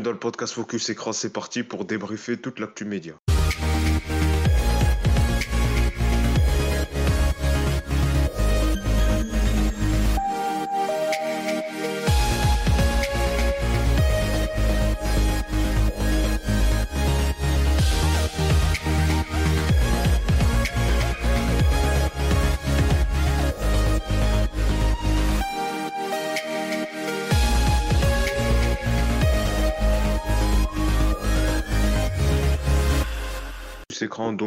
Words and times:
Dans 0.00 0.10
le 0.10 0.18
podcast 0.18 0.54
Focus 0.54 0.88
Écran, 0.90 1.12
c'est 1.12 1.32
parti 1.32 1.62
pour 1.62 1.84
débriefer 1.84 2.36
toute 2.36 2.58
l'actu 2.58 2.84
média. 2.84 3.14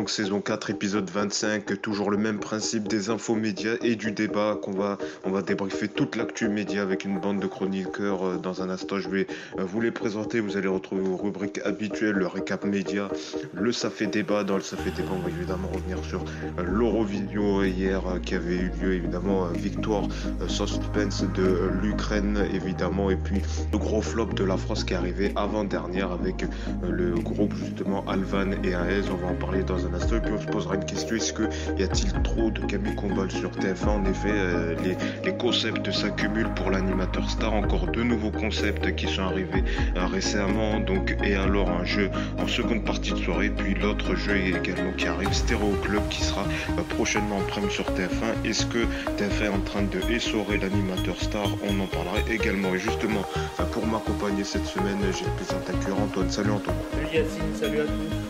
Donc 0.08 0.12
saison 0.14 0.40
4, 0.40 0.70
épisode 0.70 1.10
25, 1.10 1.82
toujours 1.82 2.12
le 2.12 2.18
même 2.18 2.40
principe 2.40 2.88
des 2.88 3.10
infos 3.10 3.36
médias 3.36 3.76
et 3.82 3.98
du 3.98 4.14
débat 4.14 4.58
qu'on 4.62 4.72
va, 4.72 4.98
on 5.26 5.32
va 5.32 5.42
débriefer 5.42 5.90
toute 5.90 6.16
l'actu 6.16 6.48
média 6.48 6.82
avec 6.82 7.04
une 7.04 7.20
bande 7.20 7.42
de 7.42 7.48
chroniqueurs. 7.48 8.26
Euh, 8.26 8.38
dans 8.38 8.62
un 8.62 8.70
instant, 8.70 9.00
je 9.00 9.10
vais 9.10 9.28
euh, 9.60 9.66
vous 9.66 9.82
les 9.82 9.92
présenter. 9.92 10.40
Vous 10.40 10.56
allez 10.56 10.70
retrouver 10.70 11.02
vos 11.02 11.18
rubriques 11.18 11.60
habituelles, 11.66 12.16
le 12.16 12.26
récap 12.26 12.64
média, 12.64 13.10
le 13.54 13.74
ça 13.74 13.90
fait 13.90 14.08
débat. 14.08 14.46
Dans 14.46 14.56
le 14.56 14.62
ça 14.62 14.78
fait 14.78 14.92
débat, 14.92 15.12
on 15.12 15.20
va 15.20 15.30
évidemment 15.30 15.68
revenir 15.74 15.98
sur 16.06 16.22
euh, 16.22 16.64
l'Eurovision 16.64 17.64
hier 17.66 18.02
qui 18.26 18.36
avait 18.36 18.56
eu 18.56 18.72
lieu, 18.82 18.94
évidemment, 18.94 19.48
victoire 19.48 20.04
suspense 20.48 21.26
de 21.36 21.70
l'Ukraine, 21.82 22.48
évidemment, 22.54 23.10
et 23.10 23.18
puis 23.18 23.42
le 23.74 23.78
gros 23.78 24.02
flop 24.02 24.28
de 24.28 24.46
la 24.46 24.56
France 24.56 24.86
qui 24.86 24.94
est 24.94 24.98
arrivé 24.98 25.34
avant-dernière 25.36 26.12
avec 26.12 26.46
le 26.88 27.16
groupe 27.16 27.54
justement 27.56 28.06
Alvan 28.08 28.54
et 28.64 28.70
AES. 28.70 29.12
On 29.12 29.18
va 29.18 29.28
en 29.28 29.36
parler 29.36 29.64
dans 29.64 29.86
un 29.86 29.97
puis 30.06 30.32
on 30.34 30.40
se 30.40 30.46
posera 30.48 30.76
une 30.76 30.86
question 30.86 31.16
est-ce 31.16 31.34
que 31.34 31.44
y 31.78 31.84
a-t-il 31.84 32.12
trop 32.22 32.52
de 32.52 32.62
Camille 32.62 32.96
Combal 32.96 33.32
sur 33.32 33.52
TF1 33.52 33.88
En 33.88 34.06
effet, 34.06 34.30
euh, 34.32 34.76
les, 34.84 34.96
les, 35.24 35.38
concepts 35.38 35.92
s'accumulent 35.92 36.54
pour 36.54 36.72
l'animateur 36.72 37.30
star. 37.30 37.54
Encore 37.54 37.88
deux 37.88 38.04
nouveaux 38.04 38.32
concepts 38.32 38.96
qui 38.96 39.08
sont 39.08 39.24
arrivés 39.24 39.64
euh, 39.96 40.06
récemment. 40.06 40.80
Donc 40.80 41.16
et 41.24 41.36
alors 41.36 41.70
un 41.70 41.86
jeu 41.86 42.10
en 42.38 42.48
seconde 42.48 42.84
partie 42.84 43.14
de 43.14 43.18
soirée, 43.18 43.50
puis 43.50 43.74
l'autre 43.74 44.16
jeu 44.16 44.36
également 44.36 44.92
qui 44.98 45.08
arrive, 45.08 45.34
Stéréo 45.34 45.72
Club, 45.84 46.08
qui 46.10 46.24
sera 46.24 46.44
euh, 46.44 46.82
prochainement 46.96 47.38
en 47.38 47.42
prime 47.42 47.70
sur 47.70 47.86
TF1. 47.86 48.46
Est-ce 48.46 48.66
que 48.66 48.86
TF1 49.18 49.46
est 49.46 49.48
en 49.48 49.60
train 49.62 49.84
de 49.84 50.00
essorer 50.14 50.58
l'animateur 50.58 51.20
star? 51.22 51.48
On 51.64 51.80
en 51.80 51.88
parlera 51.88 52.18
également. 52.30 52.74
Et 52.76 52.80
justement, 52.80 53.24
pour 53.72 53.86
m'accompagner 53.88 54.44
cette 54.44 54.66
semaine, 54.66 54.98
j'ai 55.02 55.26
le 55.26 55.32
plaisir 55.32 55.58
d'accueillir 55.66 56.00
Antoine. 56.00 56.30
Salut 56.30 56.52
Antoine. 56.52 56.76
Salut 56.92 57.08
Yacine, 57.14 57.56
salut 57.56 57.80
à 57.80 57.84
tous. 57.84 58.27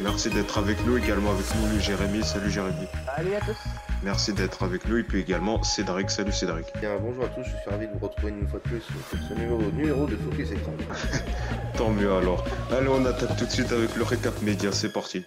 Merci 0.00 0.30
d'être 0.30 0.58
avec 0.58 0.84
nous, 0.86 0.96
également 0.96 1.32
avec 1.32 1.46
nous 1.56 1.80
Jérémy. 1.80 2.22
Salut 2.22 2.50
Jérémy. 2.50 2.86
Salut 3.16 3.34
à 3.34 3.40
tous. 3.40 3.56
Merci 4.04 4.32
d'être 4.32 4.62
avec 4.62 4.86
nous 4.86 4.98
et 4.98 5.02
puis 5.02 5.20
également 5.20 5.60
Cédric. 5.64 6.08
Salut 6.10 6.32
Cédric. 6.32 6.66
Bien, 6.80 6.96
bonjour 7.00 7.24
à 7.24 7.28
tous, 7.28 7.42
je 7.42 7.48
suis 7.48 7.68
ravi 7.68 7.88
de 7.88 7.92
vous 7.92 8.06
retrouver 8.06 8.32
une 8.32 8.46
fois 8.46 8.60
de 8.60 8.68
plus 8.68 8.80
sur 8.80 8.94
ce 9.10 9.34
numéro, 9.34 9.60
numéro 9.72 10.06
de 10.06 10.16
Focus 10.16 10.52
Écran. 10.52 10.72
Tant 11.76 11.90
mieux 11.90 12.12
alors. 12.12 12.44
Allez, 12.70 12.88
on 12.88 13.04
attaque 13.06 13.36
tout 13.36 13.46
de 13.46 13.50
suite 13.50 13.72
avec 13.72 13.96
le 13.96 14.04
récap 14.04 14.40
média, 14.42 14.70
c'est 14.70 14.92
parti. 14.92 15.24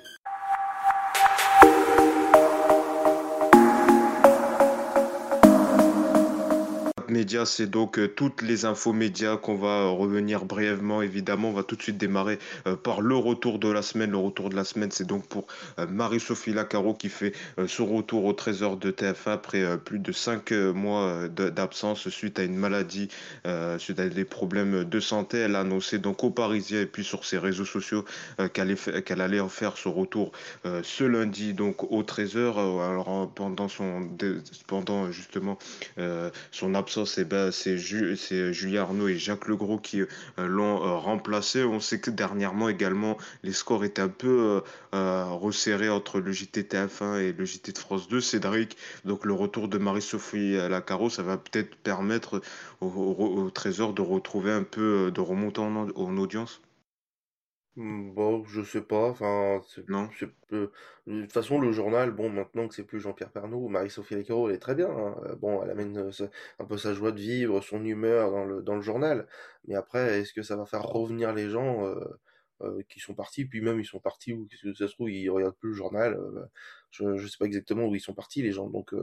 Médias, 7.11 7.45
c'est 7.45 7.67
donc 7.67 7.99
euh, 7.99 8.07
toutes 8.07 8.41
les 8.41 8.65
infos 8.65 8.93
médias 8.93 9.37
qu'on 9.37 9.55
va 9.55 9.89
revenir 9.89 10.45
brièvement. 10.45 11.01
Évidemment, 11.01 11.49
on 11.49 11.53
va 11.53 11.63
tout 11.63 11.75
de 11.75 11.81
suite 11.81 11.97
démarrer 11.97 12.39
euh, 12.67 12.75
par 12.75 13.01
le 13.01 13.15
retour 13.15 13.59
de 13.59 13.69
la 13.69 13.81
semaine. 13.81 14.11
Le 14.11 14.17
retour 14.17 14.49
de 14.49 14.55
la 14.55 14.63
semaine, 14.63 14.91
c'est 14.91 15.05
donc 15.05 15.27
pour 15.27 15.45
euh, 15.77 15.85
Marie-Sophie 15.87 16.53
Lacaro 16.53 16.93
qui 16.93 17.09
fait 17.09 17.33
son 17.67 17.85
retour 17.85 18.25
au 18.25 18.33
trésor 18.33 18.77
de 18.77 18.91
TF1 18.91 19.31
après 19.31 19.77
plus 19.77 19.99
de 19.99 20.11
5 20.11 20.51
mois 20.51 21.27
d'absence 21.27 22.09
suite 22.09 22.39
à 22.39 22.43
une 22.43 22.55
maladie, 22.55 23.09
suite 23.77 23.99
à 23.99 24.07
des 24.07 24.25
problèmes 24.25 24.83
de 24.83 24.99
santé. 24.99 25.39
Elle 25.39 25.55
a 25.55 25.61
annoncé 25.61 25.99
donc 25.99 26.23
aux 26.23 26.29
Parisiens 26.29 26.81
et 26.81 26.85
puis 26.85 27.03
sur 27.03 27.25
ses 27.25 27.37
réseaux 27.37 27.65
sociaux 27.65 28.05
qu'elle 28.53 29.21
allait 29.21 29.39
en 29.39 29.49
faire 29.49 29.77
son 29.77 29.91
retour 29.93 30.31
ce 30.63 31.03
lundi 31.03 31.53
donc 31.53 31.91
au 31.91 32.03
trésor. 32.03 32.59
Alors 32.59 33.31
pendant 33.33 33.67
son 33.67 34.09
pendant 34.67 35.11
justement 35.11 35.57
son 36.51 36.75
absence 36.75 37.00
c'est 37.05 37.77
Julien 37.77 38.81
Arnaud 38.81 39.07
et 39.07 39.17
Jacques 39.17 39.47
Legros 39.47 39.79
qui 39.79 40.01
euh, 40.01 40.07
l'ont 40.37 40.83
euh, 40.83 40.97
remplacé. 40.97 41.63
On 41.63 41.79
sait 41.79 41.99
que 41.99 42.11
dernièrement 42.11 42.69
également, 42.69 43.17
les 43.43 43.53
scores 43.53 43.83
étaient 43.83 44.01
un 44.01 44.09
peu 44.09 44.61
euh, 44.93 45.25
resserrés 45.25 45.89
entre 45.89 46.19
le 46.19 46.31
JT 46.31 46.63
TF1 46.63 47.19
et 47.19 47.33
le 47.33 47.45
JT 47.45 47.71
de 47.73 47.77
France 47.77 48.07
2. 48.07 48.21
Cédric, 48.21 48.77
donc 49.05 49.25
le 49.25 49.33
retour 49.33 49.67
de 49.67 49.77
Marie-Sophie 49.77 50.53
Lacaro, 50.69 51.09
ça 51.09 51.23
va 51.23 51.37
peut-être 51.37 51.75
permettre 51.75 52.41
au, 52.81 53.49
Trésor 53.53 53.93
de 53.93 54.01
retrouver 54.01 54.51
un 54.51 54.63
peu, 54.63 55.11
de 55.11 55.21
remonter 55.21 55.61
en 55.61 56.17
audience? 56.17 56.61
Mmh, 57.77 58.11
bon, 58.13 58.43
je 58.45 58.61
sais 58.63 58.81
pas, 58.81 59.09
enfin, 59.09 59.61
Non? 59.87 60.09
de 60.51 60.69
toute 61.07 61.31
façon, 61.31 61.57
le 61.59 61.71
journal, 61.71 62.11
bon, 62.11 62.29
maintenant 62.29 62.67
que 62.67 62.75
c'est 62.75 62.83
plus 62.83 62.99
Jean-Pierre 62.99 63.31
Pernaut, 63.31 63.69
Marie-Sophie 63.69 64.15
Lécaro, 64.15 64.49
elle 64.49 64.55
est 64.55 64.59
très 64.59 64.75
bien, 64.75 64.89
hein. 64.89 65.15
Euh, 65.25 65.35
bon, 65.35 65.63
elle 65.63 65.69
amène 65.71 65.97
euh, 65.97 66.27
un 66.59 66.65
peu 66.65 66.77
sa 66.77 66.93
joie 66.93 67.11
de 67.13 67.19
vivre, 67.19 67.61
son 67.61 67.83
humeur 67.85 68.31
dans 68.31 68.43
le, 68.45 68.61
dans 68.61 68.75
le 68.75 68.81
journal. 68.81 69.25
Mais 69.67 69.75
après, 69.75 70.19
est-ce 70.19 70.33
que 70.33 70.41
ça 70.43 70.57
va 70.57 70.65
faire 70.65 70.83
revenir 70.83 71.33
les 71.33 71.49
gens 71.49 71.85
euh, 72.61 72.83
qui 72.89 72.99
sont 72.99 73.15
partis, 73.15 73.45
puis 73.45 73.61
même 73.61 73.79
ils 73.79 73.85
sont 73.85 73.99
partis, 73.99 74.33
ou 74.33 74.47
que 74.47 74.73
ça 74.73 74.87
se 74.87 74.93
trouve, 74.93 75.09
ils 75.11 75.29
regardent 75.29 75.55
plus 75.57 75.69
le 75.69 75.75
journal. 75.75 76.19
je, 76.91 77.17
je 77.17 77.27
sais 77.27 77.37
pas 77.39 77.45
exactement 77.45 77.85
où 77.87 77.95
ils 77.95 78.01
sont 78.01 78.13
partis, 78.13 78.41
les 78.41 78.51
gens. 78.51 78.69
Donc, 78.69 78.93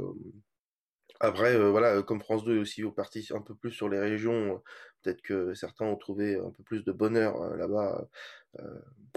après, 1.21 1.55
euh, 1.57 1.71
voilà, 1.71 1.97
euh, 1.97 2.03
comme 2.03 2.21
France 2.21 2.45
2 2.45 2.57
est 2.57 2.61
aussi 2.61 2.83
parti 2.97 3.27
un 3.35 3.41
peu 3.41 3.55
plus 3.55 3.73
sur 3.73 3.89
les 3.89 3.99
régions, 3.99 4.63
peut-être 5.03 5.23
que 5.23 5.55
certains 5.55 5.87
ont 5.87 5.97
trouvé 5.97 6.37
un 6.37 6.51
peu 6.51 6.63
plus 6.63 6.85
de 6.85 6.93
bonheur 6.93 7.57
là-bas. 7.57 8.09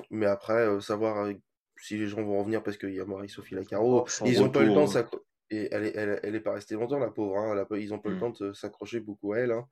mais 0.09 0.25
après, 0.25 0.80
savoir 0.81 1.30
si 1.78 1.97
les 1.97 2.08
gens 2.08 2.24
vont 2.24 2.40
revenir 2.40 2.64
parce 2.64 2.78
qu'il 2.78 2.94
y 2.94 3.00
a 3.00 3.06
Marie-Sophie 3.06 3.56
Lacaro, 3.56 4.08
ils 4.25 4.40
n'ont 4.40 4.50
pas 4.50 4.62
eu 4.62 4.68
le 4.68 4.74
temps 4.74 4.86
de 4.86 4.97
hein. 4.97 5.09
Et 5.53 5.68
elle 5.72 5.84
est, 5.84 5.96
elle, 5.97 6.19
elle 6.24 6.36
est 6.36 6.40
pas 6.40 6.53
restée 6.53 6.75
longtemps, 6.75 6.97
la 6.97 7.09
pauvre. 7.09 7.38
Hein, 7.38 7.66
ils 7.72 7.90
n'ont 7.90 8.00
pas 8.00 8.08
eu 8.08 8.14
le 8.14 8.18
mmh. 8.18 8.19
temps 8.22 8.30
de 8.30 8.53
s'accrocher 8.53 9.02
beaucoup 9.02 9.34
à 9.34 9.40
elle. 9.40 9.52
Hein. 9.52 9.68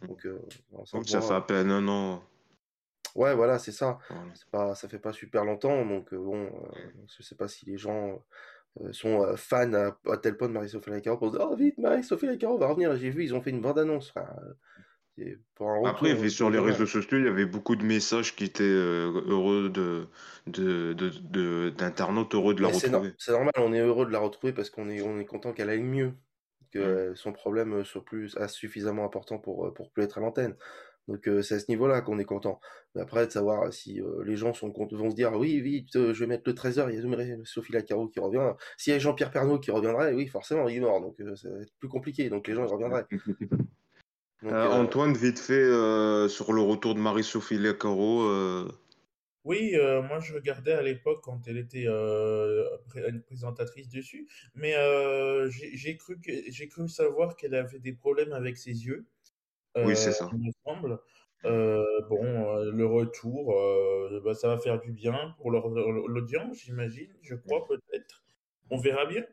Mmh. 0.00 0.06
Donc, 0.08 0.26
donc 0.92 1.08
ça 1.08 1.20
fait 1.20 1.34
à 1.34 1.40
peine 1.40 1.70
un 1.70 1.86
an. 1.86 2.22
Ouais, 3.14 3.34
voilà, 3.34 3.58
c'est 3.58 3.72
ça. 3.72 3.98
Pas, 4.50 4.74
ça 4.74 4.88
fait 4.88 4.98
pas 4.98 5.12
super 5.12 5.44
longtemps. 5.44 5.84
Donc, 5.84 6.14
bon, 6.14 6.50
je 7.06 7.22
sais 7.22 7.34
pas 7.34 7.48
si 7.48 7.66
les 7.66 7.76
gens 7.76 8.22
euh, 8.80 8.92
sont 8.92 9.22
euh, 9.22 9.36
fans 9.36 9.72
à, 9.72 10.16
tel 10.18 10.36
point 10.36 10.48
de 10.48 10.52
Marie-Sophie 10.52 10.90
Lacaro 10.90 11.16
pour 11.16 11.32
se 11.32 11.36
dire 11.36 11.48
Oh 11.50 11.56
vite, 11.56 11.78
Marie-Sophie 11.78 12.26
Lacaro 12.26 12.58
va 12.58 12.68
revenir. 12.68 12.94
J'ai 12.96 13.10
vu, 13.10 13.24
ils 13.24 13.34
ont 13.34 13.40
fait 13.40 13.50
une 13.50 13.60
bande-annonce. 13.60 14.12
Pour 15.54 15.86
Après, 15.86 16.12
euh, 16.12 16.28
sur 16.28 16.50
les 16.50 16.58
réseaux 16.58 16.86
sociaux, 16.86 17.18
il 17.18 17.24
y 17.24 17.28
avait 17.28 17.46
beaucoup 17.46 17.76
de 17.76 17.84
messages 17.84 18.34
qui 18.34 18.44
étaient 18.44 18.62
heureux 18.64 19.70
de, 19.70 20.06
d'internautes 21.70 22.34
heureux 22.34 22.54
de 22.54 22.62
la 22.62 22.68
retrouver. 22.68 23.12
C'est 23.18 23.32
normal, 23.32 23.52
on 23.56 23.72
est 23.72 23.80
heureux 23.80 24.06
de 24.06 24.12
la 24.12 24.18
retrouver 24.18 24.52
parce 24.52 24.70
qu'on 24.70 24.88
est, 24.88 25.02
on 25.02 25.18
est 25.18 25.26
content 25.26 25.52
qu'elle 25.52 25.70
aille 25.70 25.82
mieux, 25.82 26.14
que 26.72 27.12
son 27.14 27.32
problème 27.32 27.84
soit 27.84 28.04
plus 28.04 28.36
suffisamment 28.48 29.04
important 29.04 29.38
pour, 29.38 29.72
pour 29.74 29.90
plus 29.90 30.02
être 30.02 30.18
à 30.18 30.20
l'antenne. 30.20 30.56
Donc 31.08 31.28
c'est 31.42 31.56
à 31.56 31.58
ce 31.58 31.66
niveau-là 31.68 32.02
qu'on 32.02 32.18
est 32.18 32.24
content. 32.24 32.60
Mais 32.94 33.00
après, 33.00 33.26
de 33.26 33.32
savoir 33.32 33.72
si 33.72 34.00
les 34.24 34.36
gens 34.36 34.54
sont 34.54 34.72
vont 34.72 35.10
se 35.10 35.16
dire 35.16 35.32
oui, 35.32 35.60
vite, 35.60 35.92
je 35.92 36.20
vais 36.20 36.26
mettre 36.26 36.44
le 36.46 36.54
trésor, 36.54 36.88
il 36.90 36.96
y 36.96 36.98
a 36.98 37.36
Sophie 37.44 37.72
Lacaro 37.72 38.08
qui 38.08 38.20
revient. 38.20 38.52
S'il 38.76 38.92
y 38.92 38.96
a 38.96 38.98
Jean-Pierre 38.98 39.32
Pernaud 39.32 39.58
qui 39.58 39.70
reviendrait, 39.72 40.12
oui, 40.12 40.28
forcément, 40.28 40.68
il 40.68 40.76
est 40.76 40.80
mort. 40.80 41.00
Donc 41.00 41.16
ça 41.36 41.50
va 41.50 41.60
être 41.62 41.72
plus 41.78 41.88
compliqué. 41.88 42.28
Donc 42.28 42.46
les 42.46 42.54
gens 42.54 42.64
ils 42.64 42.72
reviendraient. 42.72 43.06
Antoine, 44.46 45.14
vite 45.14 45.38
fait, 45.38 45.68
sur 46.28 46.52
le 46.52 46.60
retour 46.60 46.94
de 46.94 47.00
Marie-Sophie 47.00 47.58
Lacaro. 47.58 48.66
Oui, 49.44 49.74
moi 49.76 50.20
je 50.20 50.34
regardais 50.34 50.72
à 50.72 50.82
l'époque 50.82 51.20
quand 51.22 51.46
elle 51.46 51.58
était 51.58 51.86
une 51.86 53.22
présentatrice 53.22 53.88
dessus, 53.88 54.28
mais 54.54 54.74
j'ai 55.50 55.96
cru, 55.96 56.18
cru 56.70 56.88
savoir 56.88 57.36
qu'elle 57.36 57.54
avait 57.54 57.80
des 57.80 57.92
problèmes 57.92 58.32
avec 58.32 58.56
ses 58.56 58.86
yeux. 58.86 59.06
Oui, 59.76 59.96
c'est 59.96 60.12
ça. 60.12 60.28
Il 60.32 60.38
me 60.38 60.52
semble. 60.64 60.98
Euh, 61.46 61.84
bon, 62.08 62.22
euh, 62.22 62.70
le 62.70 62.86
retour, 62.86 63.58
euh, 63.58 64.20
bah, 64.24 64.34
ça 64.34 64.48
va 64.48 64.58
faire 64.58 64.78
du 64.78 64.92
bien 64.92 65.34
pour 65.38 65.50
l'audience, 65.50 66.58
j'imagine, 66.58 67.08
je 67.22 67.34
crois 67.34 67.66
peut-être. 67.66 68.22
On 68.68 68.78
verra 68.78 69.06
bien. 69.06 69.24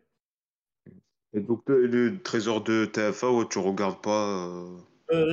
Et 1.34 1.42
donc, 1.42 1.64
le 1.68 2.22
trésor 2.22 2.64
de 2.64 2.86
TFA, 2.86 3.30
ouais, 3.32 3.46
tu 3.50 3.60
regardes 3.60 4.02
pas 4.02 4.50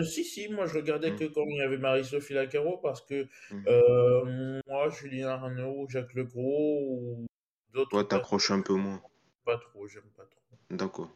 si, 0.04 0.24
si, 0.24 0.48
moi 0.48 0.66
je 0.66 0.76
regardais 0.76 1.12
mmh. 1.12 1.16
que 1.16 1.24
quand 1.24 1.44
il 1.46 1.56
y 1.56 1.62
avait 1.62 1.78
Marie-Sophie 1.78 2.34
Lacaro 2.34 2.78
parce 2.78 3.00
que 3.00 3.26
mmh. 3.50 4.60
moi, 4.66 4.88
Julien 4.90 5.28
Arnaud, 5.28 5.86
Jacques 5.88 6.14
Legros 6.14 6.88
ou 6.90 7.26
d'autres. 7.72 7.90
Toi, 7.90 8.04
t'accroches 8.04 8.50
un 8.50 8.60
peu 8.60 8.74
moins. 8.74 9.02
Pas 9.44 9.58
trop, 9.58 9.86
j'aime 9.86 10.02
pas 10.16 10.24
trop. 10.24 10.58
D'accord. 10.70 11.10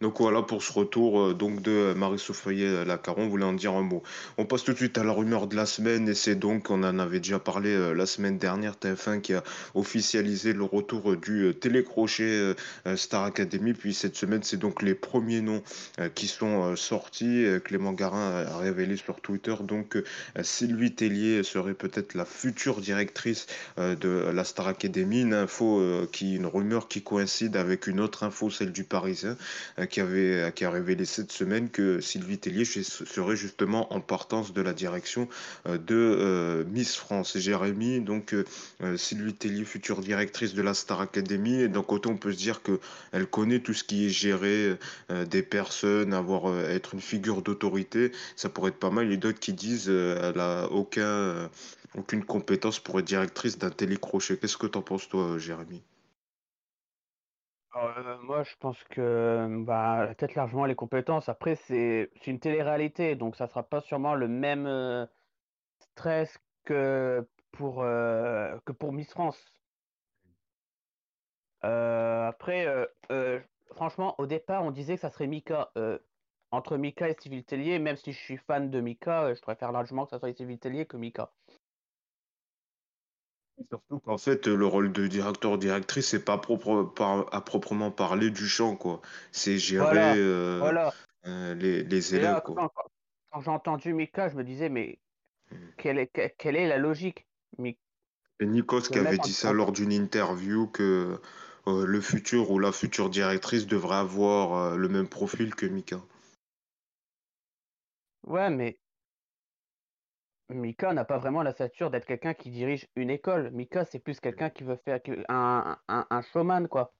Donc 0.00 0.20
voilà 0.20 0.42
pour 0.42 0.62
ce 0.62 0.72
retour 0.72 1.20
euh, 1.20 1.34
donc 1.34 1.60
de 1.60 1.92
Marie-Sophie 1.96 2.84
Lacaron, 2.86 3.24
vous 3.24 3.30
voulez 3.30 3.44
en 3.44 3.52
dire 3.52 3.72
un 3.72 3.82
mot? 3.82 4.04
On 4.36 4.44
passe 4.44 4.62
tout 4.62 4.72
de 4.72 4.76
suite 4.76 4.96
à 4.96 5.02
la 5.02 5.10
rumeur 5.10 5.48
de 5.48 5.56
la 5.56 5.66
semaine 5.66 6.08
et 6.08 6.14
c'est 6.14 6.36
donc, 6.36 6.70
on 6.70 6.84
en 6.84 7.00
avait 7.00 7.18
déjà 7.18 7.40
parlé 7.40 7.70
euh, 7.70 7.94
la 7.94 8.06
semaine 8.06 8.38
dernière, 8.38 8.74
TF1 8.74 9.20
qui 9.20 9.34
a 9.34 9.42
officialisé 9.74 10.52
le 10.52 10.62
retour 10.62 11.10
euh, 11.10 11.16
du 11.16 11.52
télécrochet 11.54 12.54
Star 12.94 13.24
Academy. 13.24 13.72
Puis 13.72 13.92
cette 13.92 14.14
semaine, 14.14 14.42
c'est 14.44 14.56
donc 14.56 14.82
les 14.82 14.94
premiers 14.94 15.40
noms 15.40 15.62
qui 16.14 16.28
sont 16.28 16.76
sortis. 16.76 17.44
Clément 17.64 17.92
Garin 17.92 18.44
a 18.46 18.58
révélé 18.58 18.96
sur 18.96 19.20
Twitter 19.20 19.54
donc 19.62 19.98
Sylvie 20.42 20.94
Tellier 20.94 21.42
serait 21.42 21.74
peut-être 21.74 22.14
la 22.14 22.24
future 22.24 22.80
directrice 22.80 23.46
de 23.76 24.30
la 24.32 24.44
Star 24.44 24.68
Academy. 24.68 25.22
Une 25.22 25.34
info 25.34 25.82
qui, 26.12 26.36
une 26.36 26.46
rumeur 26.46 26.88
qui 26.88 27.02
coïncide 27.02 27.56
avec 27.56 27.86
une 27.86 28.00
autre 28.00 28.22
info, 28.22 28.50
celle 28.50 28.72
du 28.72 28.84
Parisien 28.84 29.36
qui, 29.88 30.00
avait, 30.00 30.52
qui 30.54 30.64
a 30.64 30.70
révélé 30.70 31.04
cette 31.04 31.32
semaine 31.32 31.70
que 31.70 32.00
Sylvie 32.00 32.38
Tellier 32.38 32.64
serait 32.64 33.36
justement 33.36 33.92
en 33.92 34.00
partance 34.00 34.52
de 34.52 34.62
la 34.62 34.72
direction 34.72 35.28
euh, 35.66 35.78
de 35.78 35.94
euh, 35.94 36.64
Miss 36.70 36.96
France. 36.96 37.36
Et 37.36 37.40
Jérémy, 37.40 38.00
donc 38.00 38.34
euh, 38.34 38.96
Sylvie 38.96 39.34
Tellier, 39.34 39.64
future 39.64 40.00
directrice 40.00 40.54
de 40.54 40.62
la 40.62 40.74
Star 40.74 41.00
Academy, 41.00 41.62
et 41.62 41.68
d'un 41.68 41.82
côté 41.82 42.08
on 42.08 42.16
peut 42.16 42.32
se 42.32 42.38
dire 42.38 42.62
qu'elle 42.62 43.26
connaît 43.26 43.60
tout 43.60 43.74
ce 43.74 43.84
qui 43.84 44.06
est 44.06 44.10
gérer 44.10 44.76
des 45.30 45.42
personnes, 45.42 46.12
avoir, 46.12 46.58
être 46.68 46.94
une 46.94 47.00
figure 47.00 47.42
d'autorité, 47.42 48.12
ça 48.36 48.48
pourrait 48.48 48.70
être 48.70 48.78
pas 48.78 48.90
mal. 48.90 49.10
A 49.12 49.16
d'autres 49.16 49.40
qui 49.40 49.52
disent 49.52 49.86
qu'elle 49.86 50.36
n'a 50.36 50.70
aucun, 50.70 51.50
aucune 51.96 52.24
compétence 52.24 52.78
pour 52.78 52.98
être 52.98 53.06
directrice 53.06 53.58
d'un 53.58 53.70
télécrochet. 53.70 54.36
Qu'est-ce 54.36 54.56
que 54.56 54.66
tu 54.66 54.78
en 54.78 54.82
penses 54.82 55.08
toi, 55.08 55.38
Jérémy? 55.38 55.82
Euh, 57.76 58.18
moi, 58.22 58.42
je 58.44 58.54
pense 58.60 58.82
que 58.84 59.62
bah, 59.64 60.08
peut-être 60.16 60.34
largement 60.34 60.64
les 60.64 60.74
compétences. 60.74 61.28
Après, 61.28 61.56
c'est 61.56 62.10
une 62.26 62.40
télé-réalité, 62.40 63.14
donc 63.14 63.36
ça 63.36 63.46
sera 63.46 63.62
pas 63.62 63.80
sûrement 63.80 64.14
le 64.14 64.28
même 64.28 64.66
euh, 64.66 65.06
stress 65.78 66.38
que 66.64 67.26
pour 67.52 67.82
euh, 67.82 68.56
que 68.64 68.72
pour 68.72 68.92
Miss 68.92 69.10
France. 69.10 69.38
après, 71.62 72.66
franchement, 73.74 74.14
au 74.18 74.26
départ, 74.26 74.64
on 74.64 74.70
disait 74.70 74.94
que 74.96 75.00
ça 75.00 75.10
serait 75.10 75.26
Mika. 75.26 75.70
entre 76.50 76.76
Mika 76.78 77.08
et 77.08 77.16
Civil 77.20 77.44
Tellier, 77.44 77.78
même 77.78 77.96
si 77.96 78.12
je 78.12 78.18
suis 78.18 78.38
fan 78.38 78.70
de 78.70 78.80
Mika, 78.80 79.34
je 79.34 79.40
préfère 79.42 79.72
largement 79.72 80.04
que 80.04 80.10
ça 80.10 80.18
soit 80.18 80.32
Civil 80.34 80.58
Tellier 80.58 80.86
que 80.86 80.96
Mika. 80.96 81.30
Surtout 83.68 83.98
qu'en 83.98 84.18
fait, 84.18 84.46
le 84.46 84.66
rôle 84.66 84.92
de 84.92 85.06
directeur-directrice, 85.06 86.08
c'est 86.08 86.24
pas 86.24 86.38
propre, 86.38 86.92
à 87.32 87.40
proprement 87.40 87.90
parler 87.90 88.30
du 88.30 88.46
chant, 88.46 88.76
quoi. 88.76 89.00
C'est 89.32 89.58
gérer 89.58 90.14
euh, 90.16 90.90
euh, 91.26 91.54
les, 91.54 91.82
les 91.82 92.14
élèves, 92.14 92.40
quoi. 92.42 92.70
quand, 93.30 93.40
j'ai 93.40 93.50
entendu 93.50 93.92
Mika, 93.92 94.28
je 94.28 94.36
me 94.36 94.44
disais, 94.44 94.68
mais 94.68 94.98
hmm. 95.50 95.56
quelle 95.76 95.98
est, 95.98 96.36
quelle 96.38 96.56
est 96.56 96.68
la 96.68 96.78
logique? 96.78 97.26
Et 98.40 98.46
Nikos 98.46 98.82
qui 98.82 98.98
avait 98.98 99.18
dit 99.18 99.32
ça 99.32 99.52
lors 99.52 99.72
d'une 99.72 99.92
interview 99.92 100.68
que 100.68 101.20
euh, 101.66 101.84
le 101.84 102.00
futur 102.00 102.52
ou 102.52 102.60
la 102.60 102.70
future 102.70 103.10
directrice 103.10 103.66
devrait 103.66 103.96
avoir 103.96 104.76
le 104.76 104.88
même 104.88 105.08
profil 105.08 105.54
que 105.54 105.66
Mika. 105.66 106.00
Ouais, 108.26 108.50
mais 108.50 108.78
Mika 110.50 110.92
n'a 110.92 111.04
pas 111.04 111.18
vraiment 111.18 111.42
la 111.42 111.52
stature 111.52 111.90
d'être 111.90 112.06
quelqu'un 112.06 112.34
qui 112.34 112.50
dirige 112.50 112.86
une 112.96 113.10
école. 113.10 113.50
Mika, 113.50 113.84
c'est 113.84 113.98
plus 113.98 114.20
quelqu'un 114.20 114.50
qui 114.50 114.64
veut 114.64 114.78
faire 114.84 115.00
un, 115.28 115.76
un, 115.88 116.06
un 116.08 116.22
showman, 116.22 116.68
quoi. 116.68 116.92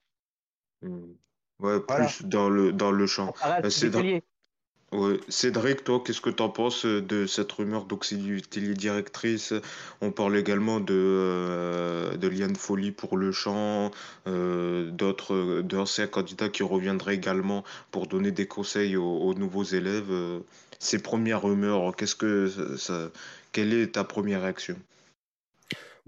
Hmm. 0.81 1.13
Ouais, 1.59 1.79
plus 1.81 2.23
dans 2.23 2.49
le, 2.49 2.71
dans 2.71 2.91
le 2.91 3.05
champ. 3.05 3.33
Euh, 3.45 4.21
Ouais. 4.91 5.19
Cédric, 5.27 5.83
toi, 5.83 6.01
qu'est-ce 6.03 6.21
que 6.21 6.31
tu 6.31 6.41
en 6.41 6.49
penses 6.49 6.83
euh, 6.85 6.99
de 6.99 7.27
cette 7.27 7.51
rumeur 7.51 7.85
d'auxiliaire 7.85 8.41
directrice? 8.75 9.53
On 10.01 10.11
parle 10.11 10.35
également 10.35 10.79
de, 10.79 10.95
euh, 10.95 12.17
de 12.17 12.27
Liane 12.27 12.55
Folly 12.55 12.91
pour 12.91 13.15
le 13.15 13.31
chant, 13.31 13.91
euh, 14.25 14.89
d'autres, 14.89 15.61
d'anciens 15.61 16.07
candidats 16.07 16.49
qui 16.49 16.63
reviendraient 16.63 17.13
également 17.13 17.63
pour 17.91 18.07
donner 18.07 18.31
des 18.31 18.47
conseils 18.47 18.97
aux, 18.97 19.33
nouveaux 19.35 19.63
élèves. 19.63 20.11
ces 20.79 20.99
premières 20.99 21.43
rumeurs, 21.43 21.95
qu'est-ce 21.95 22.15
que 22.15 22.47
ça, 22.77 23.11
quelle 23.51 23.73
est 23.73 23.93
ta 23.93 24.03
première 24.03 24.41
réaction? 24.41 24.75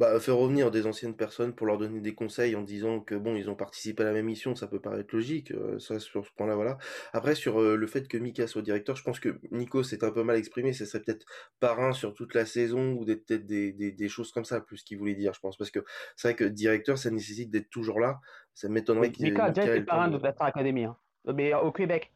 Bah, 0.02 0.20
faire 0.20 0.38
revenir 0.38 0.72
des 0.72 0.88
anciennes 0.88 1.16
personnes 1.16 1.54
pour 1.54 1.68
leur 1.68 1.78
donner 1.78 2.00
des 2.00 2.16
conseils 2.16 2.56
en 2.56 2.64
disant 2.64 3.02
que 3.02 3.14
bon, 3.14 3.36
ils 3.36 3.52
ont 3.52 3.56
participé 3.56 4.02
à 4.02 4.08
la 4.08 4.14
même 4.14 4.26
mission, 4.26 4.56
ça 4.56 4.66
peut 4.66 4.80
paraître 4.80 5.14
logique, 5.14 5.52
euh, 5.52 5.78
ça 5.78 6.00
sur 6.00 6.26
ce 6.26 6.32
point-là, 6.38 6.56
voilà. 6.56 6.80
Après, 7.14 7.36
sur 7.36 7.62
euh, 7.62 7.76
le 7.76 7.86
fait 7.86 8.08
que 8.08 8.18
Mika 8.18 8.48
soit 8.48 8.64
directeur, 8.64 8.96
je 8.96 9.04
pense 9.04 9.20
que 9.20 9.40
Nico 9.52 9.84
s'est 9.84 10.04
un 10.04 10.10
peu 10.10 10.24
mal 10.24 10.38
exprimé, 10.38 10.74
ça 10.74 10.88
serait 10.88 11.04
peut-être 11.04 11.28
parrain 11.60 11.92
sur 11.92 12.16
toute 12.16 12.34
la 12.34 12.48
saison 12.48 12.94
ou 12.94 13.06
peut-être 13.06 13.46
des, 13.46 13.74
des, 13.74 13.92
des, 13.92 14.10
choses 14.10 14.32
comme 14.32 14.44
ça, 14.44 14.60
plus 14.60 14.78
ce 14.78 14.86
qu'il 14.86 14.98
voulait 14.98 15.14
dire, 15.14 15.36
je 15.36 15.40
pense. 15.40 15.56
Parce 15.56 15.70
que 15.70 15.82
c'est 16.16 16.30
vrai 16.30 16.36
que 16.36 16.46
directeur, 16.46 16.98
ça 16.98 17.12
nécessite 17.12 17.52
d'être 17.52 17.70
toujours 17.70 18.00
là. 18.00 18.22
Ça 18.56 18.70
m'étonnerait 18.70 19.12
qu'il 19.12 19.26
Mika 19.26 19.46
a 19.46 19.52
déjà 19.52 19.76
été 19.76 19.86
parrain 19.86 20.08
de 20.08 20.18
la 20.18 20.32
Star 20.32 20.48
Academy, 20.48 20.86
hein. 20.86 20.98
mais 21.32 21.54
au 21.54 21.72
Québec. 21.72 22.12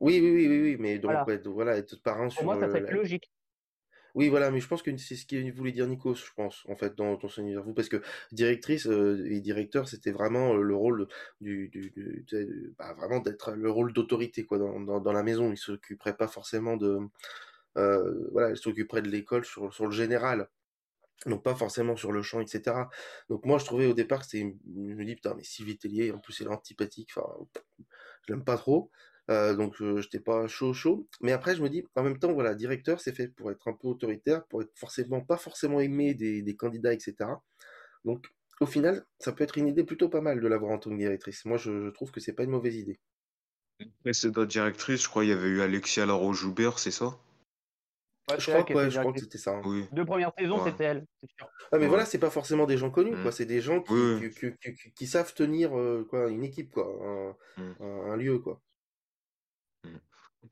Oui, 0.00 0.20
oui, 0.22 0.30
oui, 0.30 0.46
oui, 0.46 0.60
oui, 0.60 0.76
mais 0.78 0.98
donc, 0.98 1.12
voilà, 1.46 1.78
être 1.78 2.02
parrain 2.02 2.28
sur. 2.28 2.42
Pour 2.42 2.54
moi, 2.54 2.60
ça 2.60 2.68
serait 2.68 2.92
logique. 2.92 3.30
Oui, 4.14 4.28
voilà, 4.28 4.50
mais 4.50 4.60
je 4.60 4.68
pense 4.68 4.82
que 4.82 4.96
c'est 4.96 5.16
ce 5.16 5.26
qu'il 5.26 5.52
voulait 5.52 5.72
dire 5.72 5.86
Nikos, 5.86 6.14
je 6.14 6.32
pense, 6.34 6.64
en 6.68 6.76
fait, 6.76 6.96
dans, 6.96 7.16
ton 7.16 7.28
son 7.28 7.46
interview, 7.46 7.72
parce 7.74 7.88
que 7.88 8.02
directrice 8.32 8.86
euh, 8.86 9.24
et 9.30 9.40
directeur, 9.40 9.88
c'était 9.88 10.10
vraiment 10.12 10.54
euh, 10.54 10.62
le 10.62 10.74
rôle 10.74 11.08
du, 11.40 11.70
bah, 12.78 12.94
vraiment 12.94 13.20
d'être 13.20 13.52
le 13.52 13.70
rôle 13.70 13.92
d'autorité, 13.92 14.44
quoi, 14.44 14.58
dans, 14.58 15.00
dans, 15.00 15.12
la 15.12 15.22
maison. 15.22 15.52
Il 15.52 15.58
s'occuperait 15.58 16.16
pas 16.16 16.28
forcément 16.28 16.76
de, 16.76 16.98
euh, 17.76 18.28
voilà, 18.32 18.52
de 18.52 19.08
l'école 19.08 19.44
sur, 19.44 19.72
sur 19.72 19.86
le 19.86 19.92
général. 19.92 20.48
Donc 21.26 21.42
pas 21.42 21.54
forcément 21.54 21.96
sur 21.96 22.12
le 22.12 22.22
champ, 22.22 22.40
etc. 22.40 22.76
Donc 23.28 23.44
moi 23.44 23.58
je 23.58 23.64
trouvais 23.64 23.86
au 23.86 23.92
départ 23.92 24.20
que 24.20 24.26
c'était, 24.26 24.56
je 24.66 24.94
me 24.94 25.04
dis 25.04 25.16
putain 25.16 25.34
mais 25.34 25.42
Sylvie 25.42 25.76
Tellier, 25.76 26.12
en 26.12 26.18
plus 26.18 26.32
c'est 26.32 26.44
l'antipathique, 26.44 27.10
enfin 27.16 27.28
je 28.22 28.32
l'aime 28.32 28.44
pas 28.44 28.56
trop. 28.56 28.90
Euh, 29.30 29.54
donc 29.54 29.74
je 29.78 30.00
j'étais 30.00 30.20
pas 30.20 30.46
chaud 30.46 30.72
chaud. 30.72 31.06
Mais 31.20 31.32
après 31.32 31.54
je 31.54 31.62
me 31.62 31.68
dis, 31.68 31.84
en 31.96 32.02
même 32.02 32.18
temps, 32.18 32.32
voilà, 32.32 32.54
directeur, 32.54 33.00
c'est 33.00 33.14
fait 33.14 33.28
pour 33.28 33.50
être 33.50 33.68
un 33.68 33.74
peu 33.74 33.88
autoritaire, 33.88 34.44
pour 34.46 34.62
être 34.62 34.72
forcément 34.74 35.20
pas 35.20 35.36
forcément 35.36 35.80
aimé 35.80 36.14
des, 36.14 36.42
des 36.42 36.56
candidats, 36.56 36.92
etc. 36.92 37.16
Donc 38.04 38.26
au 38.60 38.66
final, 38.66 39.04
ça 39.18 39.32
peut 39.32 39.44
être 39.44 39.58
une 39.58 39.68
idée 39.68 39.84
plutôt 39.84 40.08
pas 40.08 40.20
mal 40.20 40.40
de 40.40 40.48
l'avoir 40.48 40.72
en 40.72 40.78
tant 40.78 40.90
que 40.90 40.96
directrice. 40.96 41.44
Moi, 41.44 41.58
je, 41.58 41.90
trouve 41.90 42.10
que 42.10 42.20
c'est 42.20 42.32
pas 42.32 42.44
une 42.44 42.50
mauvaise 42.50 42.76
idée. 42.76 42.98
Précédente 44.02 44.48
directrice, 44.48 45.04
je 45.04 45.08
crois, 45.08 45.24
il 45.24 45.28
y 45.28 45.32
avait 45.32 45.48
eu 45.48 45.60
Alexia 45.60 46.04
Laroche-Joubert, 46.06 46.78
c'est 46.78 46.90
ça? 46.90 47.16
Je, 48.36 48.50
crois, 48.50 48.62
que, 48.62 48.90
je 48.90 48.98
crois 48.98 49.12
que 49.12 49.20
c'était 49.20 49.38
ça. 49.38 49.52
Hein. 49.52 49.62
Oui. 49.64 49.86
Deux 49.92 50.04
premières 50.04 50.32
saisons, 50.36 50.62
c'était 50.62 50.84
elle, 50.84 51.06
c'est 51.22 51.30
sûr. 51.38 51.48
Ah, 51.72 51.78
mais 51.78 51.86
voilà, 51.86 52.04
c'est 52.04 52.18
pas 52.18 52.28
forcément 52.28 52.66
des 52.66 52.76
gens 52.76 52.90
connus, 52.90 53.12
quoi. 53.12 53.30
Mm. 53.30 53.32
C'est 53.32 53.46
des 53.46 53.60
gens 53.60 53.80
qui, 53.80 53.94
qui, 54.60 54.92
qui, 54.94 55.06
savent 55.06 55.32
tenir 55.32 55.78
euh, 55.78 56.06
quoi, 56.10 56.28
une 56.28 56.44
équipe, 56.44 56.70
quoi, 56.72 56.86
un, 56.86 57.62
mm. 57.62 57.74
un 57.80 58.16
lieu, 58.16 58.38
quoi. 58.38 58.60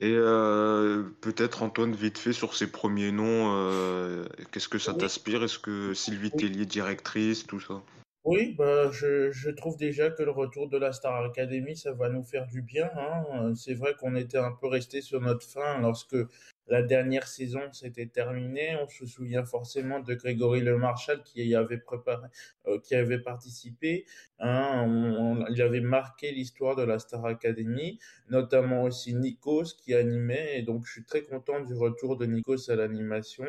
Et 0.01 0.13
euh, 0.13 1.05
peut-être 1.23 1.63
Antoine, 1.63 1.95
vite 1.95 2.19
fait 2.19 2.35
sur 2.35 2.55
ses 2.55 2.71
premiers 2.71 3.13
noms, 3.13 3.55
euh, 3.57 4.27
qu'est-ce 4.53 4.69
que 4.69 4.79
ça 4.79 4.93
t'inspire? 4.93 5.43
Est-ce 5.43 5.59
que 5.59 5.95
Sylvie 5.95 6.33
Tellier, 6.33 6.67
directrice, 6.67 7.47
tout 7.47 7.61
ça? 7.61 7.83
Oui, 8.27 8.57
bah, 8.59 8.91
je, 8.91 9.51
trouve 9.51 9.77
déjà 9.77 10.11
que 10.11 10.25
le 10.25 10.33
retour 10.33 10.69
de 10.69 10.77
la 10.77 10.93
Star 10.93 11.25
Academy, 11.25 11.77
ça 11.77 11.93
va 11.93 12.09
nous 12.09 12.25
faire 12.25 12.49
du 12.49 12.61
bien, 12.61 12.91
hein. 12.97 13.55
C'est 13.55 13.75
vrai 13.75 13.95
qu'on 13.95 14.17
était 14.17 14.37
un 14.37 14.51
peu 14.51 14.67
resté 14.67 15.01
sur 15.01 15.21
notre 15.21 15.47
faim 15.47 15.79
lorsque 15.81 16.17
la 16.67 16.83
dernière 16.83 17.29
saison 17.29 17.61
s'était 17.73 18.07
terminée. 18.07 18.77
On 18.83 18.89
se 18.89 19.07
souvient 19.07 19.45
forcément 19.45 20.01
de 20.01 20.13
Grégory 20.15 20.61
Le 20.61 20.77
Marchal 20.77 21.23
qui 21.23 21.47
y 21.47 21.55
avait 21.55 21.79
préparé, 21.79 22.27
euh, 22.67 22.81
qui 22.81 22.97
avait 22.97 23.21
participé. 23.21 24.07
Hein. 24.41 25.47
il 25.49 25.63
avait 25.63 25.81
marqué 25.81 26.33
l'histoire 26.33 26.75
de 26.75 26.83
la 26.83 26.99
Star 26.99 27.25
Academy, 27.27 28.01
notamment 28.29 28.83
aussi 28.83 29.15
Nikos 29.15 29.77
qui 29.79 29.95
animait. 29.95 30.59
Et 30.59 30.63
donc, 30.63 30.85
je 30.85 30.91
suis 30.91 31.05
très 31.05 31.23
content 31.23 31.61
du 31.61 31.75
retour 31.75 32.17
de 32.17 32.27
Nikos 32.27 32.71
à 32.71 32.75
l'animation. 32.75 33.47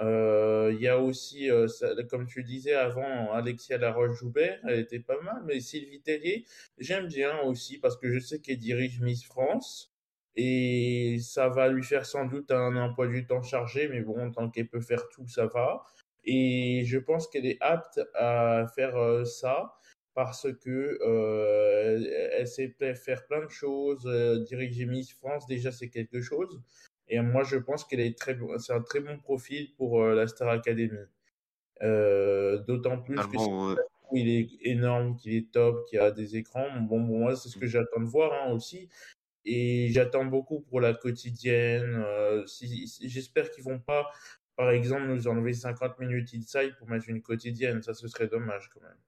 Euh, 0.00 0.72
il 0.74 0.80
y 0.80 0.88
a 0.88 0.98
aussi, 0.98 1.50
euh, 1.50 1.66
comme 2.08 2.26
tu 2.26 2.42
disais 2.42 2.72
avant, 2.74 3.32
Alexia 3.32 3.76
Laroche-Joubert, 3.76 4.60
elle 4.66 4.80
était 4.80 5.00
pas 5.00 5.20
mal, 5.20 5.42
mais 5.44 5.60
Sylvie 5.60 6.00
Tellier, 6.00 6.44
j'aime 6.78 7.06
bien 7.06 7.40
aussi 7.42 7.78
parce 7.78 7.96
que 7.98 8.10
je 8.10 8.18
sais 8.18 8.40
qu'elle 8.40 8.58
dirige 8.58 9.00
Miss 9.00 9.24
France 9.24 9.92
et 10.36 11.18
ça 11.20 11.48
va 11.48 11.68
lui 11.68 11.82
faire 11.82 12.06
sans 12.06 12.24
doute 12.24 12.50
un 12.50 12.76
emploi 12.76 13.08
du 13.08 13.26
temps 13.26 13.42
chargé, 13.42 13.88
mais 13.88 14.00
bon, 14.00 14.30
tant 14.30 14.48
qu'elle 14.48 14.68
peut 14.68 14.80
faire 14.80 15.06
tout, 15.10 15.28
ça 15.28 15.46
va. 15.46 15.82
Et 16.24 16.84
je 16.86 16.98
pense 16.98 17.28
qu'elle 17.28 17.46
est 17.46 17.58
apte 17.60 18.00
à 18.14 18.66
faire 18.74 18.96
euh, 18.96 19.24
ça 19.24 19.74
parce 20.14 20.46
que 20.64 20.98
elle 22.38 22.46
sait 22.46 22.74
faire 22.94 23.26
plein 23.26 23.44
de 23.44 23.50
choses, 23.50 24.04
diriger 24.46 24.86
Miss 24.86 25.12
France, 25.12 25.46
déjà 25.46 25.72
c'est 25.72 25.88
quelque 25.88 26.20
chose. 26.20 26.60
Et 27.10 27.20
moi, 27.20 27.42
je 27.42 27.56
pense 27.56 27.84
qu'elle 27.84 28.00
est 28.00 28.16
très, 28.16 28.38
c'est 28.58 28.72
un 28.72 28.80
très 28.80 29.00
bon 29.00 29.18
profil 29.18 29.74
pour 29.76 30.02
euh, 30.02 30.14
la 30.14 30.26
Star 30.28 30.48
Academy. 30.48 30.96
Euh, 31.82 32.58
d'autant 32.58 32.98
plus 32.98 33.16
que 33.16 33.76
il 34.12 34.28
est 34.28 34.48
énorme, 34.62 35.16
qu'il 35.16 35.34
est 35.34 35.52
top, 35.52 35.86
qu'il 35.88 35.98
a 36.00 36.10
des 36.10 36.36
écrans. 36.36 36.66
Bon, 36.80 37.00
bon 37.00 37.18
moi, 37.18 37.36
c'est 37.36 37.48
ce 37.48 37.58
que 37.58 37.66
j'attends 37.66 38.00
de 38.00 38.06
voir 38.06 38.32
hein, 38.32 38.52
aussi. 38.52 38.88
et 39.44 39.88
j'attends 39.90 40.24
beaucoup 40.24 40.60
pour 40.60 40.80
la 40.80 40.94
quotidienne. 40.94 42.04
si, 42.46 42.92
J'espère 43.02 43.50
qu'ils 43.52 43.64
vont 43.64 43.78
pas, 43.78 44.10
par 44.56 44.70
exemple, 44.70 45.06
nous 45.06 45.28
enlever 45.28 45.52
50 45.52 45.98
minutes 46.00 46.34
inside 46.34 46.74
pour 46.78 46.88
mettre 46.88 47.08
une 47.08 47.22
quotidienne. 47.22 47.82
Ça, 47.82 47.94
ce 47.94 48.08
serait 48.08 48.26
dommage 48.28 48.68
quand 48.74 48.80
même. 48.80 48.98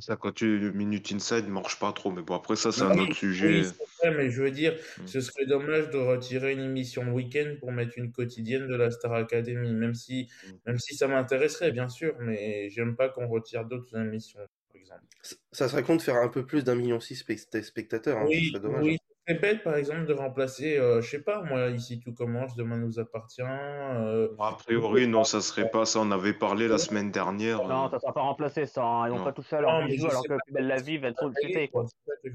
Ça, 0.00 0.16
quand 0.16 0.32
tu 0.32 0.72
minutes 0.74 1.12
inside, 1.12 1.46
ne 1.46 1.52
marche 1.52 1.78
pas 1.78 1.92
trop. 1.92 2.10
Mais 2.10 2.22
bon, 2.22 2.34
après, 2.34 2.56
ça, 2.56 2.72
c'est 2.72 2.82
un 2.82 2.98
autre 2.98 3.14
sujet. 3.14 3.62
Oui, 4.04 4.10
mais 4.16 4.30
je 4.30 4.42
veux 4.42 4.50
dire, 4.50 4.74
mm. 4.74 5.06
ce 5.06 5.20
serait 5.20 5.46
dommage 5.46 5.90
de 5.90 5.98
retirer 5.98 6.52
une 6.52 6.60
émission 6.60 7.04
le 7.04 7.12
week-end 7.12 7.54
pour 7.60 7.72
mettre 7.72 7.92
une 7.96 8.12
quotidienne 8.12 8.66
de 8.68 8.74
la 8.74 8.90
Star 8.90 9.12
Academy, 9.14 9.72
même 9.72 9.94
si, 9.94 10.28
mm. 10.46 10.52
même 10.66 10.78
si 10.78 10.94
ça 10.94 11.08
m'intéresserait, 11.08 11.72
bien 11.72 11.88
sûr, 11.88 12.14
mais 12.20 12.70
j'aime 12.70 12.96
pas 12.96 13.08
qu'on 13.08 13.28
retire 13.28 13.64
d'autres 13.64 13.96
émissions, 13.96 14.40
par 14.72 14.80
exemple. 14.80 15.02
Ça 15.52 15.68
serait 15.68 15.82
con 15.82 15.96
de 15.96 16.02
faire 16.02 16.16
un 16.16 16.28
peu 16.28 16.46
plus 16.46 16.64
d'un 16.64 16.74
million 16.74 17.00
six 17.00 17.16
spectateurs, 17.16 18.18
hein, 18.18 18.26
oui, 18.28 18.52
dommage. 18.52 18.84
Oui, 18.84 18.98
bête, 19.34 19.62
par 19.62 19.76
exemple, 19.76 20.06
de 20.06 20.12
remplacer, 20.12 20.78
euh, 20.78 21.00
je 21.00 21.10
sais 21.10 21.22
pas, 21.22 21.42
moi, 21.42 21.68
ici 21.68 22.00
tout 22.00 22.14
commence, 22.14 22.56
demain 22.56 22.78
nous 22.78 22.98
appartient. 22.98 23.42
Euh, 23.42 24.28
a 24.38 24.52
priori, 24.52 25.06
non, 25.06 25.24
ça 25.24 25.40
serait 25.40 25.70
pas 25.70 25.84
ça. 25.84 26.00
On 26.00 26.10
avait 26.10 26.32
parlé 26.32 26.68
la 26.68 26.78
semaine 26.78 27.10
dernière. 27.10 27.66
Non, 27.66 27.86
euh. 27.86 27.90
ça 27.90 27.98
sera 27.98 28.12
pas 28.12 28.22
remplacé, 28.22 28.66
ça. 28.66 28.82
Hein. 28.82 29.08
Ils 29.08 29.18
vont 29.18 29.24
pas 29.24 29.32
toucher 29.32 29.56
à 29.56 29.60
leur 29.60 29.84
bijou 29.84 30.06
alors 30.06 30.22
que 30.22 30.34
Plus 30.46 30.52
belle 30.54 30.66
la 30.66 30.80
vie 30.80 30.98
va 30.98 31.08
être 31.08 31.18
sollicité, 31.18 31.68
quoi. 31.68 31.84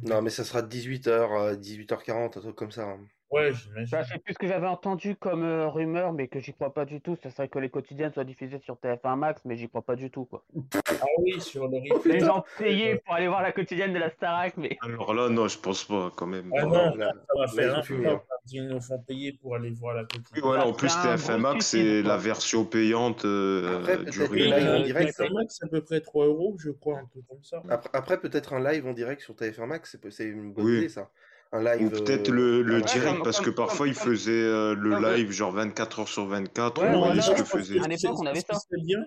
Non, 0.03 0.21
mais 0.21 0.29
ça 0.29 0.43
sera 0.43 0.61
18h, 0.61 1.59
18h40, 1.59 2.37
un 2.37 2.41
truc 2.41 2.55
comme 2.55 2.71
ça. 2.71 2.83
Hein. 2.83 2.99
Ouais, 3.33 3.51
j'imagine. 3.51 3.87
Ça, 3.87 4.03
c'est 4.03 4.19
plus 4.19 4.33
ce 4.33 4.37
que 4.37 4.47
j'avais 4.47 4.67
entendu 4.67 5.15
comme 5.15 5.43
rumeur, 5.43 6.13
mais 6.13 6.27
que 6.27 6.39
j'y 6.39 6.53
crois 6.53 6.71
pas 6.71 6.85
du 6.85 7.01
tout. 7.01 7.17
Ce 7.23 7.31
serait 7.31 7.47
que 7.47 7.57
les 7.57 7.69
quotidiennes 7.69 8.13
soient 8.13 8.23
diffusées 8.23 8.59
sur 8.59 8.75
TF1 8.75 9.17
Max, 9.17 9.41
mais 9.43 9.57
j'y 9.57 9.67
crois 9.67 9.81
pas 9.81 9.95
du 9.95 10.11
tout, 10.11 10.25
quoi. 10.25 10.43
Ah 10.87 11.05
oui, 11.17 11.41
sur 11.41 11.67
le 11.67 11.77
replay. 11.93 12.13
Les 12.13 12.19
gens 12.19 12.45
payés 12.59 12.97
pour 12.99 13.15
aller 13.15 13.27
voir 13.27 13.41
la 13.41 13.51
quotidienne 13.51 13.91
de 13.91 13.97
la 13.97 14.11
Starac, 14.11 14.55
mais. 14.57 14.77
Alors 14.81 15.15
là, 15.15 15.29
non, 15.29 15.47
je 15.47 15.57
pense 15.57 15.83
pas, 15.83 16.11
quand 16.15 16.27
même. 16.27 16.51
Ah 16.55 16.63
non, 16.63 16.93
ça 16.93 17.13
va 17.35 17.47
faire 17.47 17.77
un 17.79 17.81
peu. 17.81 18.03
Ils 18.51 18.67
nous 18.67 18.81
font 18.81 18.99
payer 18.99 19.33
pour 19.33 19.55
aller 19.55 19.71
voir 19.71 19.95
la 19.95 20.03
quotidienne. 20.03 20.31
Oui, 20.35 20.41
voilà, 20.43 20.67
en 20.67 20.73
plus, 20.73 20.93
TF1 20.95 21.37
Max, 21.37 21.65
c'est 21.65 22.03
la 22.03 22.17
version 22.17 22.65
payante 22.65 23.25
euh, 23.25 23.79
Après, 23.79 23.97
du 23.97 24.19
live 24.35 24.69
en 24.69 24.83
direct. 24.83 25.17
TF1 25.17 25.33
Max, 25.33 25.57
c'est 25.59 25.65
à 25.65 25.69
peu 25.69 25.81
près 25.81 26.01
3 26.01 26.25
euros, 26.27 26.55
je 26.59 26.69
crois, 26.69 26.99
un 26.99 27.09
peu 27.11 27.21
comme 27.27 27.43
ça. 27.43 27.63
Après, 27.69 27.89
après 27.93 28.19
peut-être 28.19 28.53
un 28.53 28.63
live 28.63 28.85
en 28.85 28.93
direct 28.93 29.21
sur 29.21 29.33
TF1 29.33 29.65
Max, 29.65 29.97
c'est 30.11 30.25
une 30.25 30.53
bonne 30.53 30.67
idée, 30.67 30.89
ça. 30.89 31.09
Ou 31.53 31.89
peut-être 31.89 32.29
le, 32.29 32.63
le 32.63 32.81
direct, 32.81 33.23
parce 33.23 33.39
que 33.39 33.51
parfois 33.51 33.87
il 33.87 33.93
faisait 33.93 34.31
euh, 34.31 34.73
le 34.73 34.99
live 34.99 35.29
genre 35.29 35.51
24 35.51 35.99
heures 35.99 36.07
sur 36.07 36.25
24. 36.25 36.81
Ouais, 36.81 36.97
voilà, 36.97 37.21
ce 37.21 37.31
que 37.31 37.43
faisait. 37.43 37.79
À 37.79 37.87
l'époque, 37.87 38.19
on 38.19 38.25
avait 38.25 38.39
ça. 38.39 38.55
Ce 38.55 38.59
qui 38.61 38.65
serait 38.65 38.83
bien, 38.83 39.05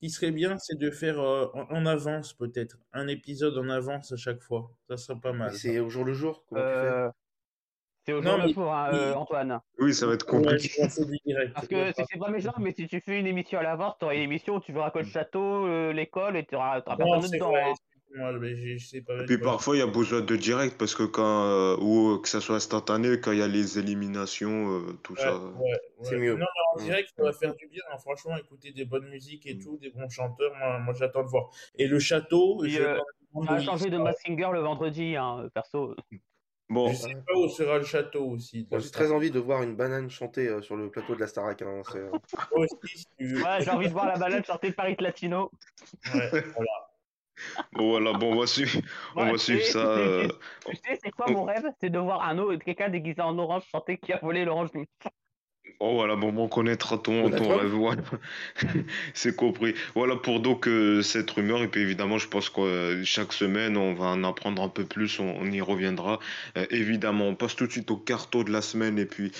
qui 0.00 0.10
serait 0.10 0.30
bien 0.30 0.56
c'est 0.58 0.78
de 0.78 0.90
faire 0.92 1.18
euh, 1.18 1.46
en, 1.52 1.86
avance, 1.86 2.32
peut-être. 2.32 2.76
Un 2.92 3.08
épisode 3.08 3.58
en 3.58 3.68
avance 3.68 4.12
à 4.12 4.16
chaque 4.16 4.40
fois. 4.40 4.70
Ça 4.88 4.96
serait 4.96 5.18
pas 5.18 5.32
mal. 5.32 5.52
C'est 5.52 5.80
au 5.80 5.90
jour 5.90 6.04
le 6.04 6.12
jour 6.12 6.44
comment 6.48 6.60
tu 6.60 6.68
fais? 6.68 6.72
Euh, 6.72 7.10
c'est 8.06 8.12
au 8.12 8.22
jour 8.22 8.36
le 8.36 8.52
jour, 8.52 8.72
hein, 8.72 9.12
Antoine. 9.14 9.60
Oui, 9.80 9.92
ça 9.92 10.06
va 10.06 10.14
être 10.14 10.26
compliqué. 10.26 10.70
Parce 11.54 11.66
que 11.66 11.92
c'est 11.96 12.18
pas 12.20 12.30
méchant, 12.30 12.54
mais 12.58 12.72
si 12.72 12.86
tu 12.86 13.00
fais 13.00 13.18
une 13.18 13.26
émission 13.26 13.58
à 13.58 13.64
l'avance, 13.64 13.96
tu 13.98 14.04
auras 14.04 14.14
une 14.14 14.22
émission 14.22 14.56
où 14.56 14.60
tu 14.60 14.72
verras 14.72 14.92
que 14.92 15.00
le 15.00 15.06
château, 15.06 15.90
l'école, 15.90 16.36
et 16.36 16.46
tu 16.46 16.54
auras, 16.54 16.82
personne 16.82 17.30
dedans. 17.32 17.52
Et 18.12 19.24
puis 19.26 19.38
parfois 19.38 19.76
il 19.76 19.78
y 19.78 19.82
a 19.82 19.86
besoin 19.86 20.20
de 20.20 20.36
direct 20.36 20.76
parce 20.76 20.96
que 20.96 21.04
quand 21.04 21.44
euh, 21.44 21.76
ou 21.80 22.18
que 22.18 22.28
ça 22.28 22.40
soit 22.40 22.56
instantané 22.56 23.20
quand 23.20 23.30
il 23.30 23.38
y 23.38 23.42
a 23.42 23.46
les 23.46 23.78
éliminations 23.78 24.78
euh, 24.78 24.98
tout 25.04 25.14
ça 25.14 25.40
c'est 26.02 26.16
mieux. 26.16 26.34
Non 26.34 26.46
mais 26.76 26.82
en 26.82 26.84
direct 26.84 27.10
ça 27.16 27.22
va 27.22 27.32
faire 27.32 27.54
du 27.54 27.68
bien 27.68 27.82
hein. 27.92 27.98
franchement 27.98 28.36
écouter 28.36 28.72
des 28.72 28.84
bonnes 28.84 29.08
musiques 29.08 29.46
et 29.46 29.54
mm. 29.54 29.62
tout 29.62 29.76
des 29.76 29.90
bons 29.90 30.08
chanteurs 30.08 30.52
moi, 30.80 30.92
j'attends 30.98 31.22
de 31.22 31.28
voir. 31.28 31.50
Et 31.76 31.86
le 31.86 32.00
château 32.00 32.64
je 32.66 32.80
euh, 32.80 32.98
on 33.32 33.46
a 33.46 33.60
changé 33.60 33.90
de 33.90 33.98
Massinger 33.98 34.48
le 34.52 34.60
vendredi 34.60 35.14
hein, 35.14 35.48
perso. 35.54 35.94
Bon. 36.68 36.88
Je 36.88 36.96
sais 36.96 37.14
pas 37.14 37.34
où 37.36 37.48
sera 37.48 37.78
le 37.78 37.84
château 37.84 38.24
aussi. 38.26 38.66
J'ai 38.70 38.90
très 38.90 39.12
envie 39.12 39.30
de 39.30 39.38
voir 39.38 39.62
une 39.62 39.76
banane 39.76 40.10
chanter 40.10 40.62
sur 40.62 40.76
le 40.76 40.90
plateau 40.90 41.14
de 41.14 41.20
la 41.20 41.26
Starac. 41.26 41.62
Hein, 41.62 41.82
ouais, 42.56 42.66
j'ai 43.18 43.70
envie 43.70 43.88
de 43.88 43.92
voir 43.92 44.06
la 44.06 44.16
banane 44.16 44.44
chanter 44.44 44.72
Paris 44.72 44.96
Latino. 45.00 45.50
Ouais, 46.14 46.30
voilà. 46.30 46.89
Bon, 47.72 47.90
voilà, 47.90 48.12
bon, 48.12 48.32
on 48.32 48.40
va 48.40 48.46
suivre, 48.46 48.80
on 49.16 49.30
va 49.30 49.38
suivre 49.38 49.62
ça. 49.62 49.78
Euh... 49.78 50.28
Tu 50.66 50.76
sais, 50.76 50.98
c'est 51.02 51.10
quoi 51.10 51.30
mon 51.30 51.44
rêve? 51.44 51.64
C'est 51.80 51.90
de 51.90 51.98
voir 51.98 52.22
un 52.22 52.38
autre, 52.38 52.64
quelqu'un 52.64 52.88
déguisé 52.88 53.20
en 53.20 53.38
orange 53.38 53.64
chanter 53.70 53.98
qui 53.98 54.12
a 54.12 54.18
volé 54.18 54.44
l'orange 54.44 54.70
Oh 55.78 55.94
voilà, 55.94 56.16
bon, 56.16 56.34
on 56.36 56.48
connaîtra 56.48 56.98
ton, 56.98 57.30
ton 57.30 57.56
rêve, 57.56 57.70
voilà. 57.70 58.02
c'est 59.14 59.36
compris. 59.36 59.74
Voilà 59.94 60.16
pour 60.16 60.40
donc 60.40 60.66
euh, 60.66 61.02
cette 61.02 61.30
rumeur, 61.30 61.62
et 61.62 61.68
puis 61.68 61.80
évidemment, 61.80 62.18
je 62.18 62.28
pense 62.28 62.48
que 62.48 62.60
euh, 62.60 63.04
chaque 63.04 63.32
semaine, 63.32 63.76
on 63.76 63.94
va 63.94 64.06
en 64.06 64.24
apprendre 64.24 64.62
un 64.62 64.68
peu 64.68 64.84
plus, 64.84 65.20
on, 65.20 65.50
y 65.50 65.60
reviendra. 65.60 66.18
Euh, 66.56 66.66
évidemment, 66.70 67.28
on 67.28 67.34
passe 67.34 67.56
tout 67.56 67.66
de 67.66 67.72
suite 67.72 67.90
au 67.90 67.96
carton 67.96 68.42
de 68.42 68.50
la 68.50 68.62
semaine, 68.62 68.98
et 68.98 69.06
puis 69.06 69.32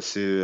c'est 0.00 0.40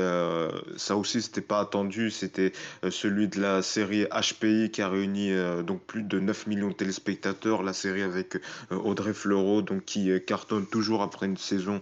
ça 0.77 0.97
aussi, 0.97 1.23
c'était 1.23 1.41
pas 1.41 1.61
attendu, 1.61 2.11
c'était 2.11 2.53
celui 2.91 3.29
de 3.29 3.41
la 3.41 3.63
série 3.63 4.07
HPI 4.07 4.71
qui 4.71 4.83
a 4.83 4.89
réuni 4.89 5.33
donc 5.65 5.83
plus 5.83 6.03
de 6.03 6.19
9 6.19 6.47
millions 6.47 6.69
de 6.69 6.75
téléspectateurs, 6.75 7.63
la 7.63 7.73
série 7.73 8.03
avec 8.03 8.39
Audrey 8.71 9.13
Fleurot, 9.13 9.63
donc 9.63 9.85
qui 9.85 10.11
cartonne 10.27 10.67
toujours 10.67 11.03
après 11.03 11.27
une 11.27 11.37
saison, 11.37 11.81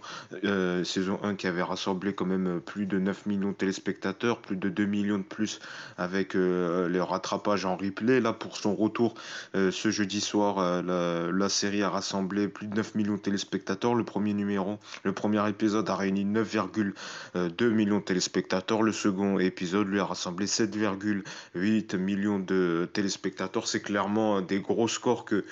saison 0.84 1.18
1 1.22 1.34
qui 1.34 1.46
avait 1.46 1.62
rassemblé 1.62 2.12
quand 2.12 2.26
même 2.26 2.60
plus 2.64 2.86
de 2.86 2.98
9 2.98 3.26
millions 3.26 3.49
téléspectateurs, 3.54 4.40
plus 4.40 4.56
de 4.56 4.68
2 4.68 4.84
millions 4.84 5.18
de 5.18 5.22
plus 5.22 5.60
avec 5.98 6.34
euh, 6.34 6.88
les 6.88 7.00
rattrapages 7.00 7.64
en 7.64 7.76
replay. 7.76 8.20
Là, 8.20 8.32
pour 8.32 8.56
son 8.56 8.74
retour 8.74 9.14
euh, 9.54 9.70
ce 9.70 9.90
jeudi 9.90 10.20
soir, 10.20 10.58
euh, 10.58 11.32
la, 11.32 11.48
série 11.48 11.82
a 11.82 11.90
rassemblé 11.90 12.48
plus 12.48 12.66
de 12.66 12.76
9 12.76 12.94
millions 12.94 13.14
de 13.14 13.20
téléspectateurs. 13.20 13.94
Le 13.94 14.04
premier 14.04 14.34
numéro, 14.34 14.78
le 15.04 15.12
premier 15.12 15.48
épisode 15.48 15.88
a 15.90 15.96
réuni 15.96 16.24
9,2 16.24 17.68
millions 17.70 17.98
de 17.98 18.04
téléspectateurs. 18.04 18.82
Le 18.82 18.92
second 18.92 19.38
épisode 19.38 19.88
lui 19.88 20.00
a 20.00 20.04
rassemblé 20.04 20.46
7,8 20.46 21.96
millions 21.96 22.38
de 22.38 22.88
téléspectateurs. 22.92 23.66
C'est 23.66 23.80
clairement 23.80 24.40
des 24.40 24.60
gros 24.60 24.88
scores 24.88 25.24
que 25.24 25.44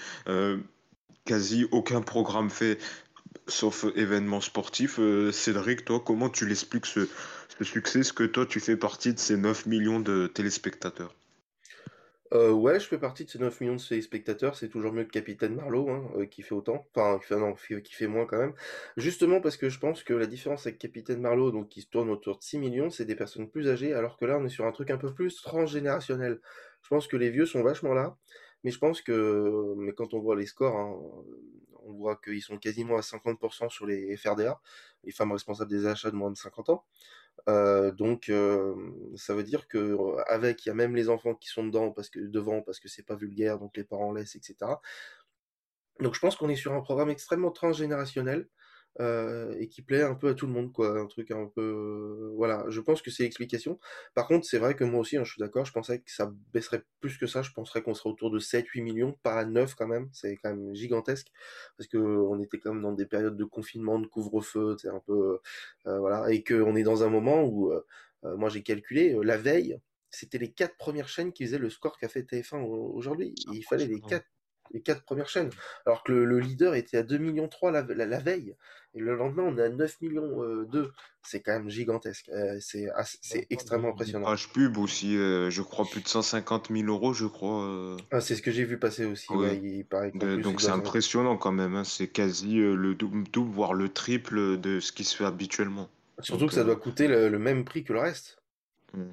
quasi 1.24 1.66
aucun 1.72 2.00
programme 2.00 2.50
fait 2.50 2.78
sauf 3.46 3.86
événements 3.96 4.40
sportifs. 4.40 5.00
Cédric, 5.32 5.84
toi, 5.84 6.02
comment 6.04 6.28
tu 6.28 6.46
l'expliques 6.46 6.86
ce, 6.86 7.08
le 7.58 7.64
succès 7.64 8.00
Est-ce 8.00 8.12
que 8.12 8.24
toi, 8.24 8.46
tu 8.46 8.60
fais 8.60 8.76
partie 8.76 9.14
de 9.14 9.18
ces 9.18 9.36
9 9.36 9.66
millions 9.66 10.00
de 10.00 10.26
téléspectateurs 10.26 11.14
euh, 12.34 12.50
ouais, 12.50 12.78
je 12.78 12.86
fais 12.86 12.98
partie 12.98 13.24
de 13.24 13.30
ces 13.30 13.38
9 13.38 13.60
millions 13.62 13.76
de 13.76 13.80
téléspectateurs, 13.80 14.54
c'est 14.54 14.68
toujours 14.68 14.92
mieux 14.92 15.04
que 15.04 15.10
Capitaine 15.10 15.54
Marlowe, 15.54 15.88
hein, 15.90 16.10
euh, 16.16 16.26
qui 16.26 16.42
fait 16.42 16.54
autant, 16.54 16.86
enfin, 16.94 17.18
qui 17.18 17.26
fait, 17.26 17.36
non, 17.36 17.54
qui 17.54 17.94
fait 17.94 18.06
moins 18.06 18.26
quand 18.26 18.36
même. 18.36 18.52
Justement 18.98 19.40
parce 19.40 19.56
que 19.56 19.70
je 19.70 19.78
pense 19.78 20.02
que 20.02 20.12
la 20.12 20.26
différence 20.26 20.66
avec 20.66 20.78
Capitaine 20.78 21.22
Marlowe, 21.22 21.50
donc 21.52 21.70
qui 21.70 21.80
se 21.80 21.88
tourne 21.88 22.10
autour 22.10 22.36
de 22.38 22.42
6 22.42 22.58
millions, 22.58 22.90
c'est 22.90 23.06
des 23.06 23.14
personnes 23.16 23.48
plus 23.48 23.68
âgées, 23.68 23.94
alors 23.94 24.18
que 24.18 24.26
là, 24.26 24.36
on 24.38 24.44
est 24.44 24.50
sur 24.50 24.66
un 24.66 24.72
truc 24.72 24.90
un 24.90 24.98
peu 24.98 25.14
plus 25.14 25.40
transgénérationnel. 25.40 26.40
Je 26.82 26.88
pense 26.88 27.06
que 27.06 27.16
les 27.16 27.30
vieux 27.30 27.46
sont 27.46 27.62
vachement 27.62 27.94
là, 27.94 28.18
mais 28.62 28.70
je 28.70 28.78
pense 28.78 29.00
que, 29.00 29.74
mais 29.78 29.92
quand 29.94 30.12
on 30.12 30.20
voit 30.20 30.36
les 30.36 30.46
scores, 30.46 30.76
hein, 30.76 31.00
on 31.88 31.92
voit 31.94 32.16
qu'ils 32.16 32.42
sont 32.42 32.58
quasiment 32.58 32.96
à 32.96 33.00
50% 33.00 33.70
sur 33.70 33.86
les 33.86 34.16
FRDA, 34.16 34.60
les 35.04 35.12
femmes 35.12 35.32
responsables 35.32 35.70
des 35.70 35.86
achats 35.86 36.10
de 36.10 36.16
moins 36.16 36.30
de 36.30 36.36
50 36.36 36.68
ans. 36.70 36.84
Euh, 37.48 37.92
donc, 37.92 38.28
euh, 38.28 38.74
ça 39.16 39.34
veut 39.34 39.44
dire 39.44 39.68
que 39.68 39.96
avec, 40.28 40.66
il 40.66 40.68
y 40.68 40.72
a 40.72 40.74
même 40.74 40.94
les 40.94 41.08
enfants 41.08 41.34
qui 41.34 41.48
sont 41.48 41.64
dedans 41.64 41.92
parce 41.92 42.10
que 42.10 42.20
devant 42.20 42.62
parce 42.62 42.80
que 42.80 42.88
c'est 42.88 43.04
pas 43.04 43.16
vulgaire, 43.16 43.58
donc 43.58 43.76
les 43.76 43.84
parents 43.84 44.12
laissent, 44.12 44.36
etc. 44.36 44.56
Donc, 46.00 46.14
je 46.14 46.20
pense 46.20 46.36
qu'on 46.36 46.48
est 46.48 46.56
sur 46.56 46.74
un 46.74 46.80
programme 46.80 47.10
extrêmement 47.10 47.50
transgénérationnel. 47.50 48.48
Euh, 49.00 49.54
et 49.60 49.68
qui 49.68 49.80
plaît 49.82 50.02
un 50.02 50.16
peu 50.16 50.28
à 50.28 50.34
tout 50.34 50.46
le 50.46 50.52
monde, 50.52 50.72
quoi. 50.72 50.98
Un 50.98 51.06
truc 51.06 51.30
un 51.30 51.46
peu. 51.46 52.32
Voilà, 52.34 52.64
je 52.68 52.80
pense 52.80 53.00
que 53.00 53.10
c'est 53.12 53.22
l'explication. 53.22 53.78
Par 54.14 54.26
contre, 54.26 54.44
c'est 54.44 54.58
vrai 54.58 54.74
que 54.74 54.82
moi 54.82 55.00
aussi, 55.00 55.16
hein, 55.16 55.22
je 55.24 55.32
suis 55.32 55.40
d'accord, 55.40 55.64
je 55.64 55.72
pensais 55.72 56.00
que 56.00 56.10
ça 56.10 56.32
baisserait 56.52 56.82
plus 57.00 57.16
que 57.16 57.26
ça. 57.28 57.42
Je 57.42 57.52
penserais 57.52 57.82
qu'on 57.82 57.94
serait 57.94 58.10
autour 58.10 58.30
de 58.30 58.40
7-8 58.40 58.82
millions, 58.82 59.16
pas 59.22 59.34
à 59.34 59.44
9 59.44 59.76
quand 59.76 59.86
même. 59.86 60.08
C'est 60.12 60.36
quand 60.36 60.50
même 60.50 60.74
gigantesque. 60.74 61.28
Parce 61.76 61.88
qu'on 61.88 62.40
était 62.42 62.58
quand 62.58 62.74
même 62.74 62.82
dans 62.82 62.92
des 62.92 63.06
périodes 63.06 63.36
de 63.36 63.44
confinement, 63.44 64.00
de 64.00 64.06
couvre-feu, 64.06 64.76
c'est 64.80 64.88
un 64.88 65.00
peu. 65.06 65.38
Euh, 65.86 65.98
voilà. 66.00 66.30
Et 66.32 66.42
qu'on 66.42 66.74
est 66.74 66.82
dans 66.82 67.04
un 67.04 67.08
moment 67.08 67.44
où, 67.44 67.70
euh, 67.72 67.84
moi 68.36 68.48
j'ai 68.48 68.62
calculé, 68.64 69.16
la 69.22 69.36
veille, 69.36 69.78
c'était 70.10 70.38
les 70.38 70.50
4 70.50 70.76
premières 70.76 71.08
chaînes 71.08 71.32
qui 71.32 71.44
faisaient 71.44 71.58
le 71.58 71.70
score 71.70 71.98
qu'a 71.98 72.08
fait 72.08 72.22
TF1 72.22 72.62
aujourd'hui. 72.64 73.34
Il 73.52 73.62
fallait 73.62 73.86
les 73.86 74.00
4 74.00 74.26
les 74.72 74.80
quatre 74.80 75.02
premières 75.02 75.28
chaînes. 75.28 75.50
Alors 75.86 76.02
que 76.04 76.12
le, 76.12 76.38
leader 76.38 76.74
était 76.74 76.98
à 76.98 77.02
2 77.02 77.18
millions 77.18 77.48
3 77.48 77.70
la, 77.70 77.82
la, 77.82 78.18
veille. 78.18 78.54
Et 78.94 79.00
le 79.00 79.14
lendemain, 79.14 79.44
on 79.44 79.58
est 79.58 79.62
à 79.62 79.68
9 79.68 80.00
millions 80.00 80.42
euh, 80.42 80.66
2. 80.70 80.92
C'est 81.22 81.40
quand 81.40 81.52
même 81.52 81.68
gigantesque. 81.68 82.28
Euh, 82.30 82.56
c'est 82.60 82.88
c'est 83.22 83.46
extrêmement 83.50 83.90
impressionnant. 83.90 84.26
Page 84.26 84.48
pub 84.48 84.78
aussi, 84.78 85.16
euh, 85.16 85.50
je 85.50 85.62
crois 85.62 85.84
plus 85.84 86.00
de 86.00 86.08
150 86.08 86.68
000 86.72 86.88
euros, 86.88 87.12
je 87.12 87.26
crois. 87.26 87.64
Euh. 87.64 87.96
Ah, 88.10 88.20
c'est 88.20 88.34
ce 88.34 88.42
que 88.42 88.50
j'ai 88.50 88.64
vu 88.64 88.78
passer 88.78 89.04
aussi. 89.04 89.26
il 89.62 89.84
paraît 89.84 90.10
donc 90.12 90.60
c'est 90.60 90.70
impressionnant 90.70 91.36
quand 91.36 91.52
même. 91.52 91.74
Hein. 91.74 91.84
C'est 91.84 92.08
quasi 92.08 92.56
le 92.56 92.94
double, 92.94 93.24
voire 93.50 93.74
le 93.74 93.88
triple 93.90 94.58
de 94.58 94.80
ce 94.80 94.92
qui 94.92 95.04
se 95.04 95.16
fait 95.16 95.24
habituellement. 95.24 95.88
Surtout 96.20 96.46
que 96.46 96.54
ça 96.54 96.64
doit 96.64 96.76
coûter 96.76 97.08
le, 97.08 97.38
même 97.38 97.64
prix 97.64 97.84
que 97.84 97.92
le 97.92 98.00
reste. 98.00 98.38
Hmm. 98.94 99.10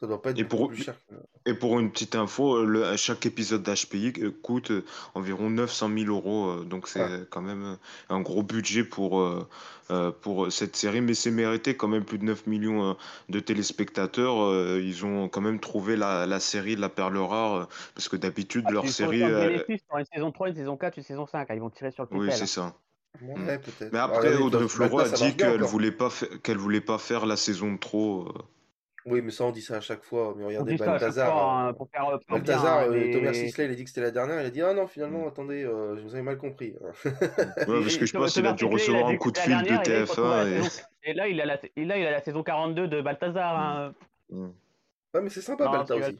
Ça 0.00 0.06
doit 0.06 0.22
pas 0.22 0.30
être 0.30 0.38
Et 0.38 0.44
pour, 0.44 0.68
plus 0.68 0.84
cher. 0.84 0.94
que- 1.08 1.14
et 1.50 1.54
pour 1.54 1.80
une 1.80 1.90
petite 1.90 2.14
info, 2.14 2.64
le, 2.64 2.96
chaque 2.96 3.26
épisode 3.26 3.62
d'HPI 3.64 4.12
euh, 4.22 4.30
coûte 4.30 4.70
euh, 4.70 4.84
environ 5.14 5.50
900 5.50 5.90
000 5.92 6.06
euros. 6.14 6.50
euh, 6.50 6.64
Donc 6.64 6.86
c'est 6.86 7.00
Ouais. 7.02 7.22
quand 7.30 7.40
même 7.40 7.64
euh, 7.64 7.74
un 8.08 8.20
gros 8.20 8.42
budget 8.44 8.84
pour, 8.84 9.20
euh, 9.20 9.48
euh, 9.90 10.12
pour 10.12 10.52
cette 10.52 10.76
série. 10.76 11.00
Mais 11.00 11.14
c'est 11.14 11.32
mérité 11.32 11.76
quand 11.76 11.88
même 11.88 12.04
plus 12.04 12.18
de 12.18 12.24
9 12.24 12.46
millions 12.46 12.90
euh, 12.90 12.94
de 13.28 13.40
téléspectateurs. 13.40 14.40
euh, 14.44 14.80
Ils 14.80 15.04
ont 15.04 15.28
quand 15.28 15.40
même 15.40 15.58
trouvé 15.58 15.96
la, 15.96 16.26
la 16.26 16.38
série 16.38 16.76
La 16.76 16.88
Perle 16.90 17.16
Rare. 17.18 17.54
euh, 17.54 17.64
Parce 17.94 18.08
que 18.08 18.16
d'habitude, 18.16 18.66
Ah, 18.68 18.72
leur 18.72 18.88
série... 18.88 19.18
de 19.20 19.24
euh, 19.24 19.64
pour 19.88 19.98
une 19.98 20.04
saison 20.12 20.30
3, 20.30 20.48
une 20.50 20.54
saison 20.54 20.76
4, 20.76 20.96
une 20.98 21.02
saison 21.02 21.26
5. 21.26 21.50
hein, 21.50 21.54
Ils 21.54 21.60
vont 21.60 21.70
tirer 21.70 21.90
sur 21.90 22.04
le 22.04 22.16
Oui, 22.16 22.28
c'est 22.30 22.46
ça. 22.46 22.76
Ouais, 23.20 23.58
peut-être. 23.58 23.92
Mais 23.92 23.98
après, 23.98 24.36
Audrey 24.36 24.68
Fleurot 24.68 25.00
a 25.00 25.06
ça 25.06 25.16
dit 25.16 25.36
qu'elle 25.36 25.62
voulait 25.62 25.90
pas 25.90 26.10
qu'elle 26.44 26.58
voulait 26.58 26.80
pas 26.80 26.98
faire 26.98 27.26
la 27.26 27.36
saison 27.36 27.72
de 27.72 27.78
trop. 27.78 28.28
euh. 28.28 28.42
Oui, 29.06 29.22
mais 29.22 29.30
ça, 29.30 29.44
on 29.44 29.52
dit 29.52 29.62
ça 29.62 29.76
à 29.76 29.80
chaque 29.80 30.02
fois. 30.04 30.34
Mais 30.36 30.44
On 30.44 30.48
regardez, 30.48 30.76
Balthazar. 30.76 31.32
fois 31.32 31.42
euh, 31.42 31.68
hein, 31.68 31.72
pour 31.74 31.88
faire, 31.88 32.02
pour 32.02 32.10
faire 32.10 32.42
bien. 32.42 32.54
Balthazar, 32.56 32.78
hein, 32.80 32.86
euh, 32.92 33.12
Thomas 33.12 33.32
Sisley, 33.32 33.64
il 33.66 33.70
a 33.70 33.74
dit 33.74 33.84
que 33.84 33.90
c'était 33.90 34.00
la 34.02 34.10
dernière. 34.10 34.40
Il 34.40 34.46
a 34.46 34.50
dit 34.50 34.60
Ah 34.60 34.74
non, 34.74 34.86
finalement, 34.86 35.24
Mm. 35.24 35.28
attendez, 35.28 35.64
euh, 35.64 35.96
je 35.96 36.02
vous 36.02 36.14
avais 36.14 36.22
mal 36.22 36.36
compris. 36.36 36.74
Ouais, 37.68 37.80
parce 37.82 37.96
que 37.96 38.06
je 38.06 38.12
pense 38.12 38.32
qu'il 38.34 38.46
a 38.46 38.52
dû 38.52 38.64
recevoir 38.64 39.08
un 39.08 39.16
coup 39.16 39.30
de 39.30 39.38
fil 39.38 39.56
de 39.56 39.62
dernière, 39.64 39.82
et 39.86 39.88
là, 39.88 40.00
il 40.00 40.06
se 40.06 40.10
retrouve 40.12 40.32
à 40.32 40.44
la 40.44 40.50
TF1 40.60 40.84
et... 41.04 41.14
là, 41.14 41.28
il 41.28 41.40
a 41.40 41.46
la, 41.46 41.58
et 41.76 41.84
là, 41.84 41.96
il 41.98 42.06
a 42.06 42.10
la 42.10 42.22
saison 42.22 42.42
42 42.42 42.88
de 42.88 43.00
Balthazar. 43.00 43.56
hein. 43.58 43.94
Mm. 44.30 44.48
Ouais, 45.14 45.20
mais 45.22 45.30
c'est 45.30 45.40
sympa, 45.42 45.64
Non, 45.64 45.70
vas- 45.84 45.94
aussi. 45.96 46.18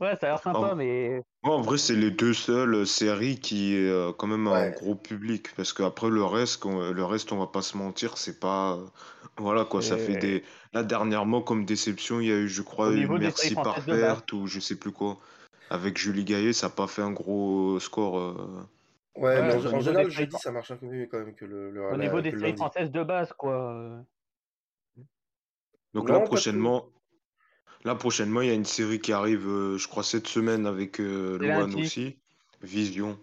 Ouais, 0.00 0.16
ça 0.16 0.26
a 0.26 0.30
l'air 0.30 0.38
sympa, 0.40 0.70
Oh. 0.72 0.74
mais 0.74 1.18
Ouais, 1.44 1.50
en 1.50 1.60
vrai, 1.60 1.78
c'est 1.78 1.94
les 1.94 2.10
deux 2.10 2.32
seules 2.34 2.86
séries 2.86 3.38
qui 3.38 3.76
est 3.76 3.88
euh, 3.88 4.10
quand 4.12 4.26
même 4.26 4.48
un 4.48 4.52
Ouais. 4.70 4.72
gros 4.76 4.96
public. 4.96 5.54
Parce 5.56 5.72
qu'après, 5.72 6.08
le 6.08 6.24
reste, 6.24 6.60
qu'on- 6.60 6.90
le 6.90 7.04
reste, 7.04 7.30
on 7.30 7.36
va 7.38 7.46
pas 7.46 7.62
se 7.62 7.76
mentir, 7.76 8.16
c'est 8.18 8.40
pas. 8.40 8.74
euh, 8.74 8.86
Voilà 9.38 9.64
quoi, 9.64 9.80
ça 9.80 9.96
fait 9.96 10.16
des. 10.16 10.42
Là, 10.72 10.82
dernièrement, 10.82 11.42
comme 11.42 11.64
déception, 11.66 12.20
il 12.20 12.28
y 12.28 12.32
a 12.32 12.36
eu, 12.36 12.48
je 12.48 12.62
crois, 12.62 12.90
des 12.90 13.06
Merci 13.06 13.54
par 13.54 13.84
perte 13.84 14.32
ou 14.32 14.46
je 14.46 14.58
sais 14.58 14.76
plus 14.76 14.92
quoi. 14.92 15.18
Avec 15.70 15.98
Julie 15.98 16.24
Gaillet, 16.24 16.52
ça 16.52 16.68
n'a 16.68 16.72
pas 16.74 16.86
fait 16.86 17.02
un 17.02 17.12
gros 17.12 17.78
score. 17.80 18.18
euh. 18.18 18.34
Ouais, 19.14 19.36
Ouais, 19.36 19.42
mais 19.42 19.52
en, 19.68 19.74
en 19.74 19.80
général, 19.80 20.10
ça 20.40 20.50
marche 20.52 20.70
un 20.70 20.76
peu 20.76 20.86
mieux 20.86 21.06
quand 21.06 21.18
même 21.18 21.34
que 21.34 21.44
le, 21.44 21.70
le, 21.70 21.84
au 21.84 21.90
la- 21.90 21.96
niveau 21.98 22.16
que 22.18 22.22
des 22.22 22.30
séries 22.30 22.56
françaises 22.56 22.90
de 22.90 23.02
base, 23.02 23.32
quoi. 23.34 24.02
Donc 25.94 26.08
Non, 26.08 26.14
là, 26.14 26.20
prochainement. 26.20 26.86
Là, 27.84 27.94
prochainement, 27.94 28.40
il 28.40 28.48
y 28.48 28.50
a 28.50 28.54
une 28.54 28.64
série 28.64 29.00
qui 29.00 29.12
arrive, 29.12 29.46
euh, 29.46 29.76
je 29.76 29.88
crois, 29.88 30.02
cette 30.02 30.28
semaine 30.28 30.66
avec 30.66 31.00
euh, 31.00 31.36
lundi. 31.38 31.82
aussi. 31.82 32.16
Vision. 32.62 33.18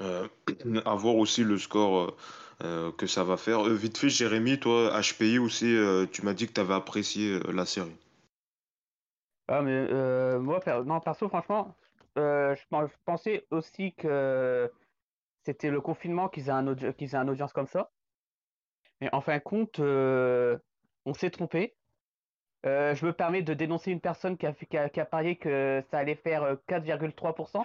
Euh, 0.00 0.26
à 0.86 0.94
voir 0.94 1.16
aussi 1.16 1.44
le 1.44 1.58
score 1.58 1.98
euh, 1.98 2.06
euh, 2.06 2.16
que 2.60 3.06
ça 3.06 3.24
va 3.24 3.36
faire. 3.36 3.66
Euh, 3.66 3.74
vite 3.74 3.98
fait, 3.98 4.08
Jérémy, 4.08 4.58
toi, 4.58 5.00
HPI 5.00 5.38
aussi, 5.38 5.74
euh, 5.76 6.06
tu 6.06 6.22
m'as 6.22 6.34
dit 6.34 6.46
que 6.46 6.52
tu 6.52 6.60
avais 6.60 6.74
apprécié 6.74 7.34
euh, 7.34 7.52
la 7.52 7.66
série. 7.66 7.96
Ah, 9.48 9.62
mais 9.62 9.86
euh, 9.90 10.38
moi, 10.38 10.60
non, 10.86 11.00
perso, 11.00 11.28
franchement, 11.28 11.74
euh, 12.18 12.54
je, 12.54 12.62
je 12.62 12.94
pensais 13.04 13.46
aussi 13.50 13.92
que 13.94 14.70
c'était 15.44 15.70
le 15.70 15.80
confinement 15.80 16.28
qu'ils 16.28 16.48
aient 16.48 16.52
un, 16.52 16.66
aient 16.76 17.14
un 17.14 17.28
audience 17.28 17.52
comme 17.52 17.66
ça. 17.66 17.90
Mais 19.00 19.12
en 19.12 19.20
fin 19.20 19.36
de 19.36 19.42
compte, 19.42 19.80
euh, 19.80 20.56
on 21.04 21.12
s'est 21.14 21.30
trompé. 21.30 21.74
Euh, 22.64 22.94
je 22.94 23.04
me 23.04 23.12
permets 23.12 23.42
de 23.42 23.52
dénoncer 23.52 23.90
une 23.90 24.00
personne 24.00 24.38
qui 24.38 24.46
a, 24.46 24.54
qui 24.88 25.00
a, 25.00 25.04
parié 25.04 25.36
que 25.36 25.82
ça 25.90 25.98
allait 25.98 26.14
faire 26.14 26.42
euh, 26.44 26.56
4,3%. 26.68 27.62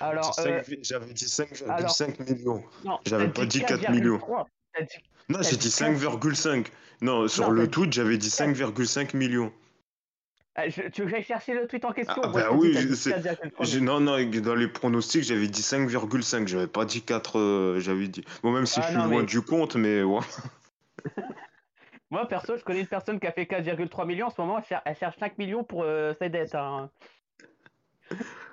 Alors, 0.00 0.38
euh, 0.40 0.62
J'avais 0.82 1.12
dit 1.12 1.24
5,5 1.26 1.68
alors- 1.68 1.96
millions. 2.28 2.64
J'avais 3.06 3.28
pas 3.28 3.46
dit 3.46 3.60
4 3.60 3.90
millions. 3.90 4.18
4,3. 4.18 4.46
T'as 4.74 4.82
dit- 4.82 4.88
Non, 5.28 5.38
j'ai 5.42 5.50
dit 5.56 5.56
dit 5.58 5.70
5,5. 5.70 6.70
Non, 7.00 7.26
sur 7.28 7.50
le 7.50 7.68
tweet, 7.68 7.92
j'avais 7.92 8.16
dit 8.18 8.30
5,5 8.30 9.14
millions. 9.14 9.52
Ah, 10.54 10.68
tu 10.68 10.82
veux 10.82 10.90
que 10.90 11.08
j'aille 11.08 11.24
chercher 11.24 11.54
le 11.54 11.66
tweet 11.66 11.84
en 11.86 11.92
question? 11.92 12.22
Ah, 12.22 12.28
bah 12.28 12.48
oui, 12.52 12.72
t'as 12.74 12.80
je 12.82 12.88
dit 12.88 12.96
sais. 12.96 13.10
4,3 13.10 13.64
J'ai- 13.64 13.80
Non, 13.80 14.00
non, 14.00 14.22
dans 14.22 14.54
les 14.54 14.68
pronostics, 14.68 15.22
j'avais 15.24 15.48
dit 15.48 15.62
5,5. 15.62 16.46
J'avais 16.46 16.66
pas 16.66 16.84
dit 16.84 17.00
4. 17.02 17.38
euh, 17.38 17.80
j'avais 17.80 18.06
dit. 18.08 18.22
Bon, 18.42 18.52
même 18.52 18.66
si 18.66 18.78
Ah, 18.80 18.82
je 18.82 18.98
suis 18.98 19.10
loin 19.10 19.22
du 19.22 19.40
compte, 19.40 19.76
mais 19.76 20.02
ouais. 20.02 20.20
Moi, 22.10 22.26
perso, 22.28 22.58
je 22.58 22.62
connais 22.62 22.80
une 22.80 22.86
personne 22.86 23.18
qui 23.18 23.26
a 23.26 23.32
fait 23.32 23.46
4,3 23.46 24.04
millions. 24.06 24.26
En 24.26 24.30
ce 24.30 24.40
moment, 24.40 24.58
elle 24.58 24.64
cher- 24.66 24.82
elle 24.84 24.96
cherche 24.96 25.16
5 25.18 25.38
millions 25.38 25.64
pour 25.64 25.82
euh, 25.84 26.12
ses 26.20 26.28
dettes. 26.28 26.54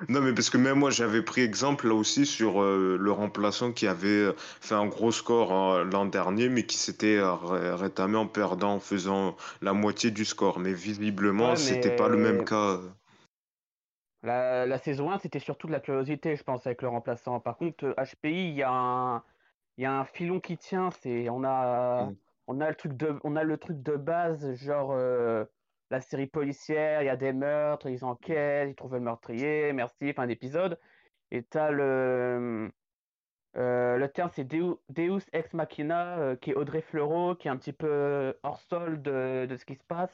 Non, 0.08 0.22
mais 0.22 0.34
parce 0.34 0.50
que 0.50 0.58
même 0.58 0.80
moi, 0.80 0.92
j'avais 0.92 1.22
pris 1.22 1.42
exemple 1.42 1.88
là 1.88 1.94
aussi 1.94 2.26
sur 2.26 2.62
euh, 2.62 2.98
le 3.00 3.12
remplaçant 3.12 3.72
qui 3.74 3.86
avait 3.88 4.08
euh, 4.08 4.34
fait 4.38 4.76
un 4.76 4.86
gros 4.88 5.12
score 5.12 5.52
hein, 5.52 5.84
l'an 5.84 6.06
dernier, 6.06 6.48
mais 6.50 6.64
qui 6.64 6.78
s'était 6.78 7.18
euh, 7.18 7.34
ré- 7.34 7.74
rétamé 7.74 8.16
en 8.18 8.26
perdant, 8.28 8.76
en 8.76 8.80
faisant 8.80 9.36
la 9.62 9.74
moitié 9.74 10.10
du 10.12 10.24
score. 10.26 10.60
Mais 10.60 10.74
visiblement, 10.74 11.50
Ouais, 11.52 11.56
c'était 11.58 11.96
pas 11.96 12.08
le 12.08 12.18
même 12.18 12.38
mais- 12.40 12.46
cas. 12.46 12.56
euh. 12.78 12.90
La, 14.24 14.66
la 14.66 14.78
saison 14.78 15.12
1, 15.12 15.20
c'était 15.20 15.40
surtout 15.40 15.68
de 15.68 15.72
la 15.72 15.80
curiosité, 15.80 16.36
je 16.36 16.44
pense, 16.44 16.66
avec 16.68 16.82
le 16.82 16.90
remplaçant. 16.90 17.40
Par 17.40 17.56
contre, 17.58 17.86
euh, 17.86 17.94
HPI, 17.98 18.50
il 18.50 18.56
y 18.56 18.64
a 18.64 18.72
un, 18.72 19.24
il 19.78 19.84
y 19.84 19.86
a 19.86 19.94
un 19.94 20.04
filon 20.04 20.40
qui 20.42 20.58
tient. 20.58 20.90
C'est, 21.02 21.30
on 21.30 21.44
a, 21.46 22.06
Mm. 22.06 22.16
on 22.48 22.60
a 22.62 22.70
le 22.70 22.76
truc 22.76 22.98
de, 22.98 23.18
on 23.24 23.36
a 23.38 23.44
le 23.44 23.58
truc 23.58 23.82
de 23.82 23.96
base, 23.96 24.56
genre 24.56 24.92
euh, 24.92 25.46
la 25.90 26.02
série 26.02 26.28
policière. 26.28 27.02
Il 27.02 27.06
y 27.06 27.10
a 27.10 27.16
des 27.16 27.34
meurtres, 27.34 27.88
ils 27.90 28.06
enquêtent, 28.06 28.70
ils 28.70 28.76
trouvent 28.76 28.96
le 28.96 29.00
meurtrier. 29.00 29.74
Merci, 29.74 30.14
fin 30.14 30.28
d'épisode. 30.28 30.80
Et 31.32 31.44
t'as 31.44 31.72
le, 31.72 32.72
euh, 33.58 33.98
le 33.98 34.08
terme, 34.10 34.30
c'est 34.34 34.44
Deus, 34.44 34.78
Deus 34.90 35.22
ex 35.34 35.54
machina, 35.54 36.18
euh, 36.20 36.36
qui 36.36 36.52
est 36.52 36.56
Audrey 36.56 36.82
Fleurot, 36.82 37.36
qui 37.36 37.48
est 37.48 37.52
un 37.52 37.58
petit 37.58 37.74
peu 37.74 38.34
hors 38.44 38.62
sol 38.62 39.02
de, 39.02 39.46
de 39.48 39.58
ce 39.58 39.66
qui 39.66 39.76
se 39.76 39.84
passe. 39.84 40.14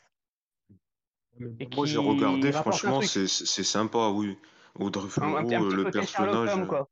Et 1.60 1.68
Moi, 1.76 1.86
j'ai 1.86 1.98
regardé, 1.98 2.52
franchement, 2.52 3.02
c'est 3.02 3.28
sympa, 3.28 4.10
oui. 4.10 4.38
Audrey 4.78 5.04
Un, 5.04 5.08
un 5.08 5.10
Fleurot, 5.10 5.38
un 5.38 5.72
euh, 5.72 5.76
le 5.76 5.92
personnage. 5.92 6.68
Quoi. 6.68 6.90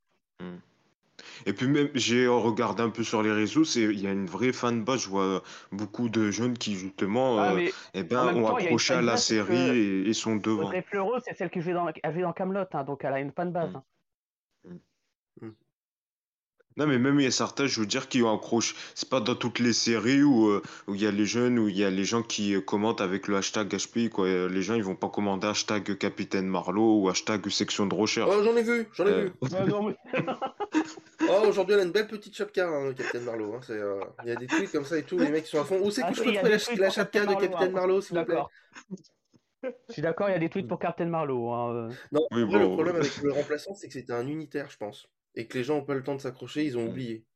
Et 1.46 1.52
puis 1.52 1.66
même, 1.66 1.90
j'ai 1.94 2.26
regardé 2.26 2.82
un 2.82 2.90
peu 2.90 3.02
sur 3.02 3.22
les 3.22 3.32
réseaux, 3.32 3.64
c'est, 3.64 3.82
il 3.82 4.00
y 4.00 4.06
a 4.06 4.12
une 4.12 4.26
vraie 4.26 4.52
fanbase, 4.52 5.02
je 5.02 5.08
vois 5.08 5.42
beaucoup 5.72 6.08
de 6.08 6.30
jeunes 6.30 6.56
qui 6.56 6.74
justement, 6.74 7.38
Ah, 7.38 7.52
euh, 7.52 7.56
mais 7.56 7.72
eh 7.94 8.00
en 8.00 8.04
ben, 8.04 8.24
même 8.26 8.36
ont 8.44 8.48
temps, 8.48 8.58
il 8.58 8.64
y 8.64 8.66
a 8.66 8.70
une 8.70 8.74
accroché 8.74 8.94
à 8.94 9.02
la 9.02 9.02
fanbase 9.02 9.14
parce 9.14 9.24
série 9.24 9.68
que 9.68 9.74
et, 9.74 10.08
et 10.08 10.12
sont 10.14 10.36
devant. 10.36 10.64
Audrey 10.64 10.82
Fleurot, 10.82 11.18
c'est 11.24 11.34
celle 11.34 11.50
qui 11.50 11.60
jouait 11.60 11.72
dans, 11.72 11.86
elle 11.88 12.12
jouait 12.12 12.22
dans 12.22 12.32
Camelot, 12.32 12.64
donc 12.86 13.04
elle 13.04 13.12
a 13.12 13.20
une 13.20 13.32
fanbase. 13.32 13.72
Mm. 13.72 13.76
hein. 15.42 15.50
Non, 16.76 16.88
mais 16.88 16.98
même 16.98 17.20
il 17.20 17.22
y 17.22 17.26
a 17.26 17.30
certains, 17.30 17.66
je 17.66 17.78
veux 17.78 17.86
dire, 17.86 18.08
qui 18.08 18.20
ont 18.22 18.34
accroché. 18.34 18.74
C'est 18.96 19.08
pas 19.08 19.20
dans 19.20 19.36
toutes 19.36 19.60
les 19.60 19.72
séries 19.72 20.24
où, 20.24 20.48
euh, 20.48 20.60
où 20.88 20.96
il 20.96 21.02
y 21.02 21.06
a 21.06 21.12
les 21.12 21.24
jeunes, 21.24 21.56
où 21.60 21.68
il 21.68 21.76
y 21.78 21.84
a 21.84 21.90
les 21.90 22.02
gens 22.02 22.22
qui 22.24 22.52
euh, 22.56 22.60
commentent 22.60 23.00
avec 23.00 23.28
le 23.28 23.36
hashtag 23.36 23.68
HPI, 23.76 24.10
quoi. 24.10 24.26
Euh, 24.26 24.48
Les 24.48 24.60
gens, 24.62 24.74
ils 24.74 24.82
vont 24.82 24.96
pas 24.96 25.08
commander 25.08 25.46
hashtag 25.46 25.96
Capitaine 25.96 26.48
Marlowe 26.48 27.00
ou 27.02 27.08
hashtag 27.08 27.48
section 27.48 27.86
de 27.86 27.94
recherche. 27.94 28.28
Oh, 28.32 28.42
j'en 28.42 28.56
ai 28.56 28.62
vu, 28.64 28.88
j'en 28.92 29.06
ai 29.06 29.10
Euh, 29.10 29.22
vu. 29.24 29.32
Ouais, 29.54 29.66
non, 29.66 29.88
mais- 29.88 29.96
Oh, 31.28 31.46
aujourd'hui, 31.48 31.74
elle 31.74 31.80
a 31.80 31.84
une 31.84 31.92
belle 31.92 32.08
petite 32.08 32.36
chapka, 32.36 32.66
hein, 32.68 32.86
le 32.86 32.92
Capitaine 32.94 33.22
Marlowe. 33.24 33.54
hein, 33.54 33.60
c'est, 33.64 33.72
euh, 33.74 34.00
Il 34.24 34.28
y 34.28 34.32
a 34.32 34.36
des 34.36 34.48
tweets 34.48 34.72
comme 34.72 34.84
ça 34.84 34.98
et 34.98 35.04
tout, 35.04 35.16
les 35.16 35.30
mecs 35.30 35.44
qui 35.44 35.50
sont 35.50 35.60
à 35.60 35.64
fond. 35.64 35.78
Où 35.80 35.92
c'est 35.92 36.02
que 36.02 36.06
Ah, 36.08 36.12
je 36.12 36.16
si, 36.18 36.24
peux 36.24 36.30
il 36.30 36.34
y 36.34 36.38
a 36.38 36.40
trouver 36.40 36.56
des 36.56 36.58
la, 36.58 36.64
tweets 36.64 36.78
la 36.80 36.86
pour 36.86 36.94
chapka 36.96 37.20
de 37.20 37.26
Captain 37.26 37.46
Capitaine 37.48 37.72
Marlowe, 37.72 38.00
s'il 38.00 38.18
vous 38.18 38.24
plaît? 38.24 38.34
D'accord. 38.34 38.50
Je 39.88 39.92
suis 39.92 40.02
d'accord, 40.02 40.28
il 40.28 40.32
y 40.32 40.34
a 40.34 40.38
des 40.40 40.48
tweets 40.50 40.66
pour 40.68 40.80
Captain 40.80 41.06
Marlowe. 41.06 41.52
hein, 41.52 41.72
euh. 41.72 41.90
Non, 42.10 42.26
Oui, 42.32 42.42
vrai, 42.44 42.58
le 42.58 42.66
bon. 42.66 42.72
problème 42.74 42.96
avec 42.96 43.16
le 43.22 43.32
remplaçant, 43.32 43.74
c'est 43.74 43.86
que 43.86 43.92
c'était 43.94 44.12
un 44.12 44.26
unitaire, 44.26 44.68
je 44.70 44.76
pense. 44.76 45.06
Et 45.36 45.46
que 45.46 45.58
les 45.58 45.64
gens 45.64 45.76
ont 45.78 45.84
pas 45.84 45.94
le 45.94 46.02
temps 46.02 46.16
de 46.16 46.20
s'accrocher, 46.20 46.64
ils 46.64 46.76
ont 46.78 46.86
Mm. 46.86 46.88
oublié. 46.88 47.26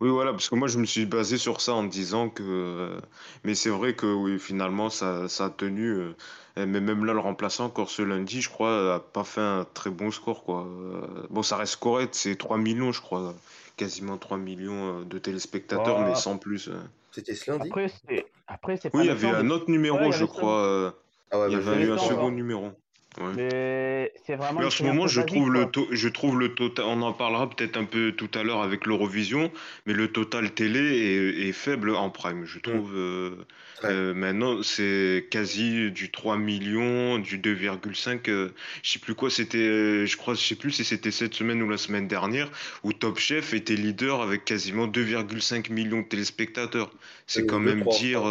Oui, 0.00 0.10
voilà, 0.10 0.32
parce 0.32 0.50
que 0.50 0.54
moi 0.56 0.68
je 0.68 0.78
me 0.78 0.84
suis 0.84 1.06
basé 1.06 1.38
sur 1.38 1.60
ça 1.62 1.72
en 1.72 1.84
disant 1.84 2.28
que. 2.28 2.42
euh, 2.42 3.00
Mais 3.44 3.54
c'est 3.54 3.70
vrai 3.70 3.94
que 3.96 4.06
oui, 4.06 4.38
finalement 4.38 4.90
ça, 4.90 5.26
ça 5.28 5.46
a 5.46 5.50
tenu. 5.50 5.88
euh, 5.88 6.14
Mais 6.58 6.80
même 6.80 7.04
là, 7.06 7.14
le 7.14 7.18
remplaçant, 7.20 7.64
encore 7.66 7.88
ce 7.90 8.02
lundi, 8.02 8.42
je 8.42 8.50
crois, 8.50 8.94
a 8.96 9.00
pas 9.00 9.24
fait 9.24 9.40
un 9.40 9.64
très 9.64 9.88
bon 9.90 10.10
score, 10.10 10.44
quoi. 10.44 10.66
Euh, 10.66 11.26
Bon, 11.30 11.42
ça 11.42 11.56
reste 11.56 11.76
correct, 11.76 12.14
c'est 12.14 12.36
3 12.36 12.58
millions, 12.58 12.92
je 12.92 13.00
crois. 13.00 13.34
Quasiment 13.78 14.18
3 14.18 14.36
millions 14.38 15.02
de 15.02 15.18
téléspectateurs, 15.18 15.98
mais 15.98 16.14
sans 16.14 16.36
plus. 16.38 16.70
C'était 17.10 17.34
ce 17.34 17.50
lundi? 17.50 17.68
Après, 17.68 17.88
c'est 17.88 18.26
après, 18.46 18.76
c'est 18.76 18.90
pas 18.90 18.98
Oui, 18.98 19.04
il 19.04 19.06
y 19.08 19.10
avait 19.10 19.30
un 19.30 19.50
autre 19.50 19.70
numéro, 19.70 19.98
Ouais, 19.98 20.12
je 20.12 20.24
crois. 20.24 20.94
Ah 21.30 21.38
ouais, 21.40 21.46
Il 21.48 21.52
y 21.52 21.56
avait 21.56 21.82
eu 21.82 21.90
un 21.92 21.98
second 21.98 22.30
numéro. 22.30 22.70
Ouais. 23.18 23.32
mais 23.32 24.12
c'est 24.26 24.36
vraiment 24.36 24.60
Mais 24.60 24.66
en 24.66 24.70
ce 24.70 24.82
moment, 24.84 25.06
je 25.06 25.20
trouve 25.20 25.50
le 25.50 25.66
je 25.92 26.08
trouve 26.08 26.38
le 26.38 26.54
total, 26.54 26.84
on 26.86 27.02
en 27.02 27.12
parlera 27.12 27.48
peut-être 27.48 27.76
un 27.76 27.84
peu 27.84 28.12
tout 28.12 28.30
à 28.34 28.42
l'heure 28.42 28.62
avec 28.62 28.86
l'Eurovision, 28.86 29.52
mais 29.86 29.92
le 29.94 30.12
total 30.12 30.52
télé 30.54 30.80
est, 30.80 31.48
est 31.48 31.52
faible 31.52 31.94
en 31.94 32.10
prime, 32.10 32.44
je 32.44 32.58
trouve. 32.58 32.92
euh, 32.96 33.46
euh, 33.84 34.14
maintenant, 34.14 34.62
c'est 34.62 35.28
quasi 35.30 35.90
du 35.92 36.10
3 36.10 36.36
millions, 36.38 37.18
du 37.18 37.38
2,5. 37.38 38.28
euh, 38.28 38.54
je 38.82 38.92
sais 38.92 38.98
plus 38.98 39.14
quoi, 39.14 39.30
c'était, 39.30 39.58
euh, 39.58 40.06
je 40.06 40.16
crois, 40.16 40.34
je 40.34 40.40
sais 40.40 40.56
plus 40.56 40.70
si 40.72 40.84
c'était 40.84 41.10
cette 41.10 41.34
semaine 41.34 41.62
ou 41.62 41.68
la 41.68 41.78
semaine 41.78 42.08
dernière, 42.08 42.50
où 42.82 42.92
Top 42.92 43.18
Chef 43.18 43.54
était 43.54 43.76
leader 43.76 44.22
avec 44.22 44.44
quasiment 44.44 44.86
2,5 44.86 45.70
millions 45.70 46.00
de 46.02 46.08
téléspectateurs. 46.08 46.90
C'est 47.26 47.42
Et 47.42 47.46
quand 47.46 47.60
même 47.60 47.86
dire. 47.86 48.22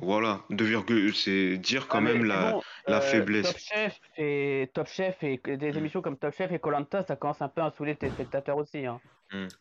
Voilà, 0.00 0.40
2, 0.50 1.12
c'est 1.12 1.58
dire 1.58 1.86
quand 1.86 1.98
Ah, 1.98 2.00
même 2.00 2.24
la, 2.24 2.52
bon, 2.52 2.62
la 2.88 2.96
euh, 2.98 3.00
faiblesse. 3.00 3.42
Top 3.46 3.58
Chef 3.58 3.98
et 4.16 4.70
Top 4.74 4.86
Chef 4.86 5.22
et 5.22 5.38
des 5.38 5.72
Mm. 5.72 5.76
émissions 5.76 6.02
comme 6.02 6.16
Top 6.18 6.34
Chef 6.34 6.50
et 6.50 6.58
Colanta, 6.58 7.02
ça 7.02 7.16
commence 7.16 7.42
un 7.42 7.48
peu 7.48 7.60
à 7.62 7.70
saouler 7.70 7.96
tes 7.96 8.10
spectateurs 8.10 8.56
aussi. 8.56 8.86
hein. 8.86 9.00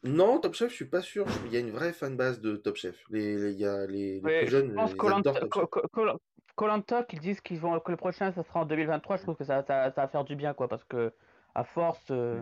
Non, 0.03 0.39
Top 0.39 0.53
Chef, 0.53 0.69
je 0.71 0.75
suis 0.75 0.85
pas 0.85 1.01
sûr. 1.01 1.25
Il 1.45 1.53
y 1.53 1.57
a 1.57 1.59
une 1.59 1.71
vraie 1.71 1.93
fanbase 1.93 2.41
de 2.41 2.55
Top 2.55 2.75
Chef. 2.75 3.03
Les, 3.09 3.37
les, 3.37 3.51
il 3.53 3.59
y 3.59 3.65
a 3.65 3.85
les, 3.87 4.19
plus 4.19 4.31
je 4.45 4.47
jeunes, 4.47 4.73
pense. 4.73 4.93
Ko- 4.95 5.67
Ko- 5.67 6.19
Colanta 6.55 7.03
qui 7.03 7.17
disent 7.17 7.41
qu'ils 7.41 7.59
vont 7.59 7.79
que 7.79 7.91
le 7.91 7.97
prochain 7.97 8.31
ça 8.31 8.43
sera 8.43 8.61
en 8.61 8.65
2023, 8.65 9.17
je 9.17 9.23
trouve 9.23 9.35
que 9.35 9.43
ça, 9.43 9.63
ça, 9.63 9.91
ça 9.91 10.01
va 10.01 10.07
faire 10.07 10.23
du 10.25 10.35
bien 10.35 10.53
quoi 10.53 10.67
parce 10.67 10.83
que 10.85 11.13
à 11.55 11.63
force. 11.63 12.11
euh, 12.11 12.41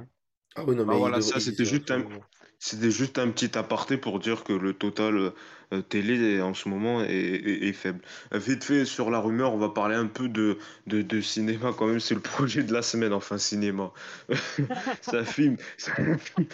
Ah 0.55 0.63
oui, 0.67 0.75
non, 0.75 0.85
Bah 0.85 0.93
mais 0.93 0.99
voilà, 0.99 1.17
il 1.17 1.23
ça 1.23 1.39
c'était 1.39 1.63
il- 1.63 1.65
juste 1.65 1.91
un, 1.91 2.03
c'était 2.59 2.91
juste 2.91 3.17
un 3.19 3.29
petit 3.29 3.57
aparté 3.57 3.97
pour 3.97 4.19
dire 4.19 4.43
que 4.43 4.51
le 4.51 4.73
total 4.73 5.31
euh, 5.71 5.81
télé 5.83 6.41
en 6.41 6.53
ce 6.53 6.67
moment 6.67 7.01
est, 7.03 7.07
est- 7.13 7.67
est 7.69 7.73
faible. 7.73 8.01
Euh, 8.33 8.39
vite 8.39 8.63
fait 8.63 8.83
sur 8.85 9.09
la 9.11 9.19
rumeur, 9.19 9.53
on 9.53 9.57
va 9.57 9.69
parler 9.69 9.95
un 9.95 10.07
peu 10.07 10.27
de, 10.27 10.57
de, 10.87 11.01
de 11.01 11.21
cinéma 11.21 11.71
quand 11.77 11.87
même, 11.87 11.99
c'est 12.01 12.15
le 12.15 12.19
projet 12.21 12.63
de 12.63 12.73
la 12.73 12.81
semaine, 12.81 13.13
enfin 13.13 13.37
cinéma. 13.37 13.91
C'est 15.01 15.17
un 15.17 15.23
film. 15.25 15.57
c'est 15.77 15.97
un 15.99 16.17
film. 16.17 16.47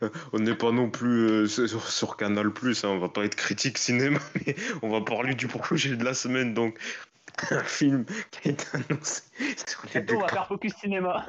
On 0.32 0.38
n'est 0.40 0.54
pas 0.54 0.72
non 0.72 0.90
plus 0.90 1.26
euh, 1.28 1.46
sur, 1.46 1.88
sur 1.88 2.16
Canal+, 2.16 2.46
hein, 2.48 2.88
on 2.88 2.98
va 2.98 3.08
pas 3.08 3.24
être 3.24 3.34
critique 3.36 3.78
cinéma, 3.78 4.18
mais 4.46 4.56
on 4.82 4.88
va 4.90 5.00
parler 5.00 5.34
du 5.34 5.46
projet 5.46 5.96
de 5.96 6.04
la 6.04 6.14
semaine, 6.14 6.54
donc 6.54 6.78
un 7.50 7.62
film 7.64 8.04
qui 8.30 8.48
est 8.50 8.66
annoncé 8.74 9.22
sur 9.66 9.82
les 9.94 10.00
Bientôt 10.00 10.16
on 10.16 10.20
va 10.22 10.28
faire 10.28 10.46
focus 10.48 10.74
cinéma. 10.74 11.26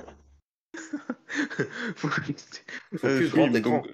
Focus 1.96 2.64
Un 3.04 3.22
grand 3.22 3.48
film, 3.48 3.56
écran. 3.56 3.82
donc, 3.82 3.88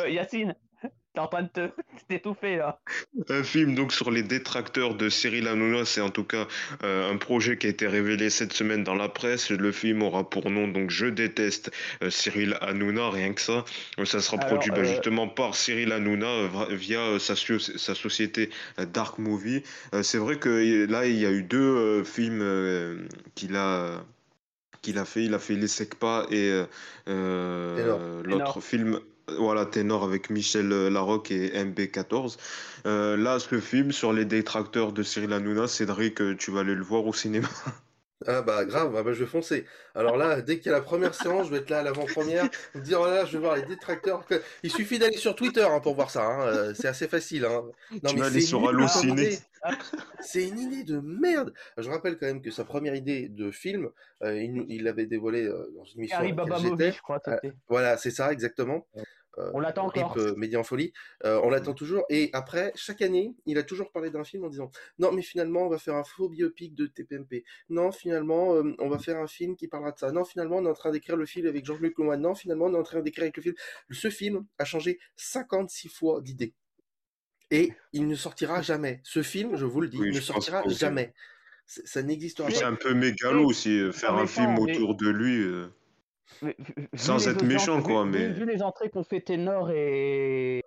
Euh, 0.00 0.08
Yacine, 0.08 0.54
t'es 1.14 1.20
en 1.20 1.26
train 1.28 1.42
de 1.42 1.48
te 1.48 1.70
t'étouffer 2.08 2.56
là. 2.56 2.80
Un 3.28 3.42
film 3.42 3.74
donc 3.74 3.92
sur 3.92 4.10
les 4.10 4.22
détracteurs 4.22 4.94
de 4.94 5.08
Cyril 5.08 5.48
Hanouna, 5.48 5.84
c'est 5.84 6.00
en 6.00 6.10
tout 6.10 6.24
cas 6.24 6.46
euh, 6.84 7.10
un 7.12 7.16
projet 7.16 7.58
qui 7.58 7.66
a 7.66 7.70
été 7.70 7.86
révélé 7.88 8.30
cette 8.30 8.52
semaine 8.52 8.84
dans 8.84 8.94
la 8.94 9.08
presse. 9.08 9.50
Le 9.50 9.72
film 9.72 10.02
aura 10.02 10.28
pour 10.30 10.50
nom 10.50 10.68
donc 10.68 10.90
Je 10.90 11.06
déteste 11.06 11.70
euh, 12.02 12.10
Cyril 12.10 12.56
Hanouna, 12.60 13.10
rien 13.10 13.32
que 13.34 13.40
ça. 13.40 13.64
Ça 14.04 14.20
sera 14.20 14.36
Alors, 14.38 14.48
produit 14.48 14.70
bah, 14.70 14.84
justement 14.84 15.28
par 15.28 15.54
Cyril 15.56 15.92
Hanouna 15.92 16.26
euh, 16.28 16.48
via 16.70 17.00
euh, 17.00 17.18
sa, 17.18 17.34
sa 17.36 17.94
société 17.94 18.50
euh, 18.78 18.84
Dark 18.86 19.18
Movie. 19.18 19.62
Euh, 19.94 20.02
c'est 20.02 20.18
vrai 20.18 20.38
que 20.38 20.86
là 20.88 21.06
il 21.06 21.18
y 21.18 21.26
a 21.26 21.30
eu 21.32 21.42
deux 21.42 21.58
euh, 21.58 22.04
films 22.04 22.40
euh, 22.42 23.06
qu'il 23.34 23.56
a 23.56 24.04
qu'il 24.82 24.98
a 24.98 25.04
fait. 25.04 25.24
Il 25.24 25.34
a 25.34 25.38
fait 25.38 25.54
Les 25.54 25.68
Secpa 25.68 26.26
et 26.30 26.50
euh, 26.50 26.66
euh, 27.08 28.22
l'autre 28.24 28.60
film, 28.60 29.00
voilà, 29.38 29.64
Ténor 29.64 30.04
avec 30.04 30.28
Michel 30.28 30.68
Larocque 30.68 31.30
et 31.30 31.50
MB14. 31.50 32.36
Euh, 32.86 33.16
là, 33.16 33.38
ce 33.38 33.60
film 33.60 33.92
sur 33.92 34.12
les 34.12 34.24
détracteurs 34.24 34.92
de 34.92 35.02
Cyril 35.02 35.32
Hanouna, 35.32 35.68
Cédric, 35.68 36.20
euh, 36.20 36.36
tu 36.36 36.50
vas 36.50 36.60
aller 36.60 36.74
le 36.74 36.82
voir 36.82 37.06
au 37.06 37.12
cinéma. 37.12 37.48
Ah 38.26 38.42
bah 38.42 38.64
grave, 38.64 38.94
ah 38.96 39.02
bah, 39.02 39.12
je 39.12 39.24
vais 39.24 39.30
foncer. 39.30 39.66
Alors 39.94 40.16
là, 40.16 40.40
dès 40.40 40.58
qu'il 40.58 40.66
y 40.66 40.74
a 40.74 40.78
la 40.78 40.82
première 40.82 41.14
séance, 41.14 41.46
je 41.46 41.52
vais 41.52 41.58
être 41.58 41.70
là 41.70 41.80
à 41.80 41.82
l'avant-première, 41.82 42.48
me 42.74 42.80
dire 42.80 43.00
oh 43.00 43.06
là 43.06 43.14
là, 43.14 43.24
je 43.24 43.32
vais 43.32 43.38
voir 43.38 43.56
les 43.56 43.62
détracteurs. 43.62 44.24
Il 44.62 44.70
suffit 44.70 44.98
d'aller 44.98 45.16
sur 45.16 45.34
Twitter 45.34 45.66
hein, 45.68 45.80
pour 45.80 45.94
voir 45.94 46.10
ça, 46.10 46.24
hein, 46.24 46.46
euh, 46.46 46.74
c'est 46.74 46.88
assez 46.88 47.08
facile. 47.08 47.44
Hein. 47.44 47.62
Non 47.90 48.10
Tu 48.10 48.14
mais 48.14 48.20
vas 48.20 48.26
aller 48.26 48.40
c'est 48.40 48.46
sur 48.46 48.68
Allociné. 48.68 49.38
une 50.34 50.58
idée 50.58 50.84
de 50.84 51.00
merde. 51.00 51.52
Je 51.76 51.88
rappelle 51.88 52.18
quand 52.18 52.26
même 52.26 52.42
que 52.42 52.50
sa 52.50 52.64
première 52.64 52.94
idée 52.94 53.28
de 53.28 53.50
film, 53.50 53.90
euh, 54.22 54.40
il, 54.40 54.84
l'avait 54.84 55.06
dévoilé 55.06 55.44
euh, 55.44 55.72
dans 55.76 55.84
une 55.84 56.00
émission 56.00 56.18
Harry 56.18 56.28
à 56.28 56.30
laquelle 56.30 56.48
Baba 56.48 56.62
j'étais. 56.62 56.70
Movie, 56.70 56.96
je 56.96 57.02
crois. 57.02 57.20
Euh. 57.28 57.38
Voilà, 57.68 57.96
c'est 57.96 58.10
ça 58.10 58.32
exactement. 58.32 58.86
On 59.38 59.60
l'attend 59.60 59.86
encore. 59.86 60.16
euh, 60.18 60.34
Média 60.36 60.58
en 60.60 60.62
folie. 60.62 60.92
Euh, 61.24 61.40
on 61.42 61.48
l'attend 61.50 61.72
toujours. 61.72 62.04
Et 62.10 62.28
après, 62.34 62.72
chaque 62.74 63.00
année, 63.00 63.34
il 63.46 63.56
a 63.56 63.62
toujours 63.62 63.90
parlé 63.90 64.10
d'un 64.10 64.24
film 64.24 64.44
en 64.44 64.48
disant 64.48 64.70
Non, 64.98 65.10
mais 65.12 65.22
finalement, 65.22 65.62
on 65.62 65.68
va 65.68 65.78
faire 65.78 65.94
un 65.94 66.04
faux 66.04 66.28
biopic 66.28 66.74
de 66.74 66.86
TPMP. 66.86 67.44
Non, 67.70 67.92
finalement, 67.92 68.54
euh, 68.54 68.74
on 68.78 68.88
va 68.88 68.98
faire 68.98 69.16
un 69.18 69.26
film 69.26 69.56
qui 69.56 69.68
parlera 69.68 69.92
de 69.92 69.98
ça. 69.98 70.12
Non, 70.12 70.24
finalement, 70.24 70.56
on 70.58 70.66
est 70.66 70.68
en 70.68 70.74
train 70.74 70.90
d'écrire 70.90 71.16
le 71.16 71.24
film 71.26 71.46
avec 71.46 71.64
Jean-Luc 71.64 71.98
Lemoyne. 71.98 72.20
Non, 72.20 72.34
finalement, 72.34 72.66
on 72.66 72.74
est 72.74 72.78
en 72.78 72.82
train 72.82 73.00
d'écrire 73.00 73.22
avec 73.24 73.36
le 73.38 73.42
film. 73.42 73.54
Ce 73.90 74.10
film 74.10 74.44
a 74.58 74.64
changé 74.66 74.98
56 75.16 75.88
fois 75.88 76.20
d'idée. 76.20 76.54
Et 77.50 77.72
il 77.92 78.06
ne 78.08 78.14
sortira 78.14 78.62
jamais. 78.62 79.00
Ce 79.02 79.22
film, 79.22 79.56
je 79.56 79.64
vous 79.64 79.80
le 79.80 79.88
dis, 79.88 79.98
Oui, 79.98 80.12
ne 80.14 80.20
sortira 80.20 80.62
pas 80.62 80.68
jamais. 80.70 81.12
Ça 81.66 82.02
n'existera 82.02 82.48
Puis 82.48 82.56
c'est 82.56 82.62
pas. 82.64 82.68
un 82.68 82.74
peu 82.74 82.92
mégalo 82.92 83.44
aussi, 83.46 83.78
euh, 83.78 83.92
faire 83.92 84.12
Non, 84.14 84.20
un 84.20 84.26
film 84.26 84.54
mais- 84.54 84.60
autour 84.74 84.94
de 84.96 85.08
lui. 85.08 85.40
euh. 85.42 85.68
Vu- 86.40 86.54
Sans 86.94 87.28
être 87.28 87.44
méchant, 87.44 87.82
quoi, 87.82 88.04
vu- 88.04 88.10
mais- 88.10 88.28
Vu 88.32 88.46
les 88.46 88.62
entrées 88.62 88.90
qu'ont 88.90 89.04
fait 89.04 89.20
Ténor 89.20 89.70
et. 89.70 90.62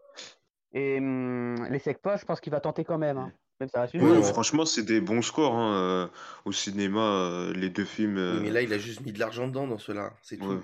Et 0.73 0.97
hum, 0.97 1.65
les 1.69 1.80
Secpa, 1.80 2.17
je 2.17 2.25
pense 2.25 2.41
qu'il 2.41 2.51
va 2.51 2.60
tenter 2.60 2.84
quand 2.84 2.97
même. 2.97 3.17
hein. 3.17 3.32
Même 3.62 3.69
ça 3.69 3.88
Ouais, 3.93 4.21
franchement, 4.23 4.65
c'est 4.65 4.84
des 4.84 4.99
bons 4.99 5.21
scores 5.21 5.56
hein, 5.56 5.78
euh, 5.78 6.08
au 6.43 6.51
cinéma, 6.51 6.99
euh, 6.99 7.54
les 7.54 7.69
deux 7.69 7.86
films. 7.86 8.15
Oui, 8.17 8.21
euh, 8.21 8.39
mais 8.41 8.51
là, 8.51 8.62
il 8.62 8.73
a 8.73 8.78
juste 8.78 8.99
mis 9.06 9.13
de 9.13 9.19
l'argent 9.19 9.47
dedans 9.47 9.65
dans 9.65 9.78
cela. 9.78 10.12
C'est 10.21 10.36
tout. 10.36 10.45
Ouais. 10.45 10.60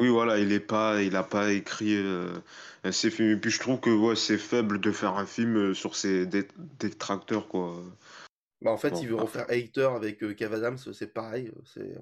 Oui, 0.00 0.08
voilà, 0.08 0.38
il 0.38 0.50
est 0.52 0.58
pas, 0.60 1.02
il 1.02 1.14
a 1.16 1.22
pas 1.22 1.52
écrit 1.52 1.94
euh, 1.94 2.32
ses 2.90 3.10
films. 3.10 3.32
Et 3.32 3.36
puis 3.36 3.50
je 3.50 3.60
trouve 3.60 3.78
que 3.80 3.90
ouais, 3.90 4.16
c'est 4.16 4.38
faible 4.38 4.80
de 4.80 4.90
faire 4.90 5.18
un 5.18 5.26
film 5.26 5.74
sur 5.74 5.94
ces 5.94 6.24
dé- 6.24 6.48
détracteurs, 6.78 7.46
quoi. 7.48 7.74
Bah, 8.62 8.70
en 8.70 8.78
fait, 8.78 8.92
Bon. 8.92 9.00
il 9.02 9.08
veut 9.08 9.16
refaire 9.16 9.44
Hater 9.50 9.90
avec 9.94 10.22
euh, 10.22 10.32
Kev 10.32 10.54
Adams, 10.54 10.78
c'est 10.78 11.12
pareil. 11.12 11.52
C'est 11.66 11.92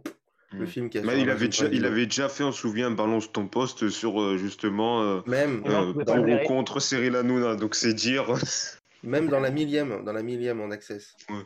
le 0.52 0.64
Mm. 0.64 0.66
film 0.66 0.90
qui 0.90 0.98
a 0.98 1.02
Mais 1.02 1.12
fait 1.14 1.20
il 1.22 1.30
avait 1.30 1.46
déjà, 1.46 1.64
Prime 1.64 1.72
il 1.74 1.78
Video. 1.78 1.92
avait 1.92 2.06
déjà 2.06 2.28
fait, 2.28 2.44
on 2.44 2.52
se 2.52 2.60
souvient, 2.60 2.90
Balance 2.90 3.30
ton 3.32 3.46
poste 3.46 3.88
sur 3.88 4.20
euh, 4.20 4.36
justement 4.36 5.02
euh, 5.02 5.20
Même, 5.26 5.62
euh, 5.66 5.92
pour 5.92 6.18
ou 6.18 6.46
contre 6.46 6.80
Cyril 6.80 7.14
Hanouna. 7.16 7.56
Donc 7.56 7.74
c'est 7.74 7.94
dire. 7.94 8.26
même 9.02 9.28
dans 9.28 9.40
la 9.40 9.50
millième, 9.50 10.04
dans 10.04 10.12
la 10.12 10.22
millième 10.22 10.60
en 10.60 10.70
access. 10.70 11.16
Ouais. 11.28 11.44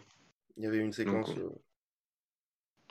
Il 0.57 0.64
y 0.64 0.67
avait 0.67 0.79
une 0.79 0.93
séquence. 0.93 1.35
Donc, 1.35 1.38
euh, 1.38 1.51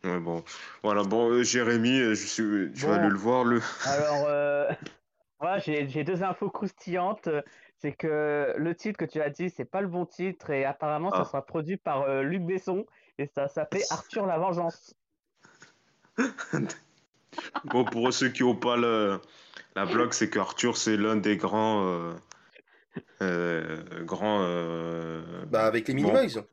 Ouais, 0.06 0.20
bon, 0.20 0.44
voilà, 0.84 1.04
bon, 1.04 1.30
euh, 1.32 1.44
Jérémy, 1.44 1.98
je 1.98 2.14
suis, 2.16 2.72
tu 2.74 2.86
vas 2.86 2.96
aller 2.96 3.08
le 3.10 3.16
voir 3.16 3.46
le. 3.46 3.62
Alors, 3.86 4.26
euh, 4.28 4.68
voilà, 5.40 5.60
j'ai 5.60 5.88
j'ai 5.88 6.04
deux 6.04 6.24
infos 6.24 6.50
croustillantes. 6.50 7.30
C'est 7.78 7.94
que 7.94 8.54
le 8.58 8.76
titre 8.76 8.98
que 8.98 9.06
tu 9.06 9.22
as 9.22 9.30
dit, 9.30 9.50
c'est 9.50 9.64
pas 9.66 9.80
le 9.82 9.88
bon 9.88 10.06
titre 10.06 10.50
et 10.52 10.66
apparemment, 10.66 11.10
Ah. 11.14 11.24
ça 11.24 11.26
sera 11.30 11.46
produit 11.46 11.78
par 11.78 12.02
euh, 12.04 12.22
Luc 12.22 12.44
Besson 12.44 12.86
et 13.18 13.28
ça 13.28 13.48
s'appelait 13.48 13.84
Arthur 13.92 14.26
la 14.26 14.38
Vengeance. 14.38 14.94
Bon, 17.66 17.84
pour 17.84 18.14
ceux 18.14 18.30
qui 18.30 18.44
n'ont 18.44 18.56
pas 18.56 18.78
le, 18.78 19.20
la 19.76 19.86
blague, 19.86 20.14
c'est 20.14 20.30
qu'Arthur, 20.30 20.78
c'est 20.78 20.98
l'un 20.98 21.16
des 21.16 21.36
grands, 21.38 21.84
euh, 21.86 22.14
euh, 23.22 24.04
grands. 24.04 24.42
euh, 24.44 25.44
Bah, 25.48 25.66
avec 25.66 25.88
les 25.88 25.96
bon, 25.96 26.02
Minimoys, 26.02 26.44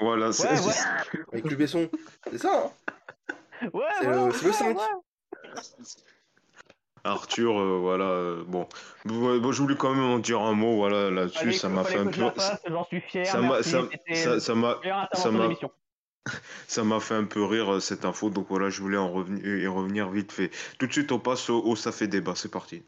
voilà, 0.00 0.32
c'est 0.32 0.48
Ouais, 0.48 0.72
avec 1.32 1.44
Luc 1.50 1.58
Besson. 1.58 1.90
C'est 2.30 2.38
ça, 2.38 2.66
hein 2.66 3.68
Ouais, 3.72 3.82
C'est 4.00 4.06
ouais, 4.06 4.26
le- 4.26 4.32
c'est 4.32 4.44
le 4.44 4.50
ouais, 4.50 4.56
5. 4.56 4.76
ouais. 4.78 4.82
Arthur, 7.06 7.60
euh, 7.60 7.78
voilà, 7.80 8.04
euh, 8.06 8.44
bon. 8.46 8.66
Bon, 9.04 9.38
bon, 9.38 9.52
je 9.52 9.60
voulais 9.62 9.76
quand 9.76 9.94
même 9.94 10.04
en 10.04 10.18
dire 10.18 10.40
un 10.40 10.54
mot, 10.54 10.76
voilà, 10.76 11.10
là-dessus, 11.10 11.52
ça 11.52 11.68
m'a 11.68 11.84
fait 11.84 11.98
un 11.98 12.06
peu. 12.06 12.30
J'en 12.66 12.84
suis 12.84 13.00
fier. 13.02 13.26
Ça 13.26 13.42
m'a, 13.42 13.62
ça, 13.62 13.82
m'a, 14.54 15.48
ça 16.68 16.84
m'a 16.84 17.00
fait 17.00 17.14
un 17.14 17.24
peu 17.24 17.44
rire 17.44 17.74
euh, 17.74 17.80
cette 17.80 18.04
info, 18.04 18.30
donc 18.30 18.46
voilà, 18.48 18.70
je 18.70 18.80
voulais 18.80 18.96
en 18.96 19.10
revenir, 19.12 19.46
y 19.46 19.66
revenir 19.66 20.10
vite 20.10 20.32
fait. 20.32 20.50
Tout 20.78 20.86
de 20.86 20.92
suite, 20.92 21.12
on 21.12 21.18
passe 21.18 21.50
au, 21.50 21.62
au 21.62 21.76
ça 21.76 21.92
fait 21.92 22.08
débat, 22.08 22.34
c'est 22.34 22.50
parti. 22.50 22.82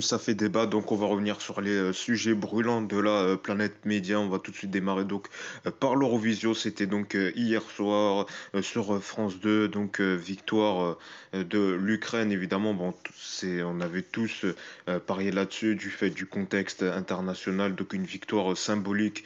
Ça 0.00 0.18
fait 0.18 0.34
débat, 0.34 0.66
donc 0.66 0.92
on 0.92 0.96
va 0.96 1.06
revenir 1.06 1.40
sur 1.40 1.60
les 1.60 1.70
euh, 1.70 1.92
sujets 1.92 2.34
brûlants 2.34 2.82
de 2.82 2.96
la 2.98 3.10
euh, 3.10 3.36
planète 3.36 3.84
média. 3.84 4.18
On 4.18 4.28
va 4.28 4.38
tout 4.38 4.50
de 4.50 4.56
suite 4.56 4.70
démarrer 4.70 5.04
donc 5.04 5.28
euh, 5.66 5.70
par 5.70 5.96
l'Eurovision. 5.96 6.54
C'était 6.54 6.86
donc 6.86 7.16
hier 7.34 7.62
soir 7.62 8.26
sur 8.60 9.02
France 9.02 9.38
2, 9.40 9.68
donc 9.68 10.00
victoire 10.00 10.96
de 11.32 11.72
l'Ukraine. 11.72 12.32
Évidemment, 12.32 12.74
bon, 12.74 12.94
c'est, 13.16 13.62
on 13.62 13.80
avait 13.80 14.02
tous 14.02 14.44
parié 15.06 15.30
là-dessus 15.30 15.74
du 15.74 15.90
fait 15.90 16.10
du 16.10 16.26
contexte 16.26 16.82
international. 16.82 17.74
Donc 17.74 17.92
une 17.92 18.04
victoire 18.04 18.56
symbolique 18.56 19.24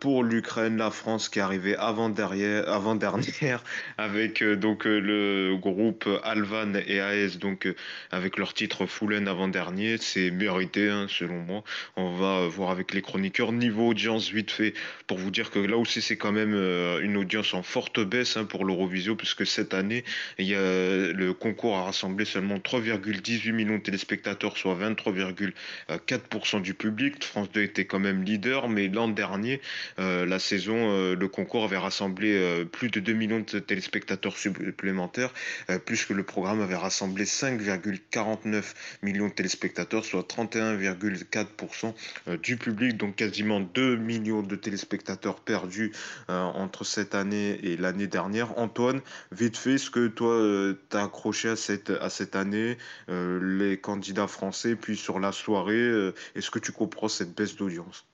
pour 0.00 0.24
l'Ukraine, 0.24 0.76
la 0.76 0.90
France 0.90 1.28
qui 1.28 1.38
est 1.38 1.42
arrivée 1.42 1.76
avant 1.76 2.08
derrière, 2.08 2.68
avant 2.68 2.94
dernière 2.94 3.62
avec 3.98 4.42
donc 4.42 4.84
le 4.84 5.56
groupe 5.56 6.08
Alvan 6.22 6.74
et 6.86 7.00
AS 7.00 7.38
donc 7.38 7.68
avec 8.10 8.36
leur 8.36 8.54
titre 8.54 8.86
Fullen 8.86 9.28
avant-dernier. 9.28 9.98
C'est 10.04 10.30
mérité, 10.30 10.88
hein, 10.88 11.06
selon 11.08 11.40
moi. 11.40 11.64
On 11.96 12.12
va 12.12 12.38
euh, 12.40 12.48
voir 12.48 12.70
avec 12.70 12.92
les 12.92 13.02
chroniqueurs. 13.02 13.52
Niveau 13.52 13.88
audience, 13.88 14.30
vite 14.30 14.50
fait, 14.50 14.74
pour 15.06 15.18
vous 15.18 15.30
dire 15.30 15.50
que 15.50 15.58
là 15.58 15.76
aussi, 15.76 16.02
c'est 16.02 16.16
quand 16.16 16.32
même 16.32 16.54
euh, 16.54 17.00
une 17.00 17.16
audience 17.16 17.54
en 17.54 17.62
forte 17.62 18.00
baisse 18.00 18.36
hein, 18.36 18.44
pour 18.44 18.64
l'Eurovision, 18.64 19.16
puisque 19.16 19.46
cette 19.46 19.74
année, 19.74 20.04
a, 20.38 20.42
le 20.42 21.32
concours 21.32 21.76
a 21.76 21.84
rassemblé 21.84 22.24
seulement 22.24 22.58
3,18 22.58 23.52
millions 23.52 23.78
de 23.78 23.82
téléspectateurs, 23.82 24.56
soit 24.56 24.76
23,4% 24.76 26.60
du 26.62 26.74
public. 26.74 27.24
France 27.24 27.50
2 27.52 27.62
était 27.62 27.86
quand 27.86 28.00
même 28.00 28.22
leader, 28.22 28.68
mais 28.68 28.88
l'an 28.88 29.08
dernier, 29.08 29.60
euh, 29.98 30.26
la 30.26 30.38
saison, 30.38 30.90
euh, 30.90 31.14
le 31.14 31.28
concours 31.28 31.64
avait 31.64 31.76
rassemblé 31.76 32.34
euh, 32.34 32.64
plus 32.64 32.90
de 32.90 33.00
2 33.00 33.12
millions 33.12 33.40
de 33.40 33.58
téléspectateurs 33.58 34.36
supplémentaires, 34.36 35.32
euh, 35.70 35.78
plus 35.78 36.04
que 36.04 36.12
le 36.12 36.22
programme 36.22 36.60
avait 36.60 36.76
rassemblé 36.76 37.24
5,49 37.24 38.74
millions 39.02 39.28
de 39.28 39.32
téléspectateurs, 39.32 39.93
soit 40.02 40.26
31,4% 40.26 41.94
du 42.40 42.56
public, 42.56 42.96
donc 42.96 43.16
quasiment 43.16 43.60
2 43.60 43.96
millions 43.96 44.42
de 44.42 44.56
téléspectateurs 44.56 45.40
perdus 45.40 45.92
entre 46.28 46.84
cette 46.84 47.14
année 47.14 47.58
et 47.62 47.76
l'année 47.76 48.06
dernière. 48.06 48.58
Antoine, 48.58 49.02
vite 49.30 49.56
fait, 49.58 49.76
ce 49.78 49.90
que 49.90 50.08
toi 50.08 50.74
t'as 50.88 51.04
accroché 51.04 51.50
à 51.50 51.56
cette, 51.56 51.90
à 51.90 52.08
cette 52.08 52.34
année, 52.34 52.78
les 53.08 53.78
candidats 53.78 54.26
français, 54.26 54.74
puis 54.74 54.96
sur 54.96 55.20
la 55.20 55.32
soirée, 55.32 56.12
est-ce 56.34 56.50
que 56.50 56.58
tu 56.58 56.72
comprends 56.72 57.08
cette 57.08 57.34
baisse 57.34 57.56
d'audience? 57.56 58.06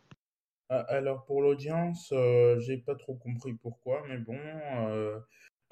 Ah, 0.68 0.84
Alors 0.88 1.24
pour 1.24 1.42
l'audience, 1.42 2.12
j'ai 2.58 2.78
pas 2.78 2.96
trop 2.96 3.14
compris 3.14 3.54
pourquoi, 3.54 4.02
mais 4.08 4.18
bon, 4.18 4.36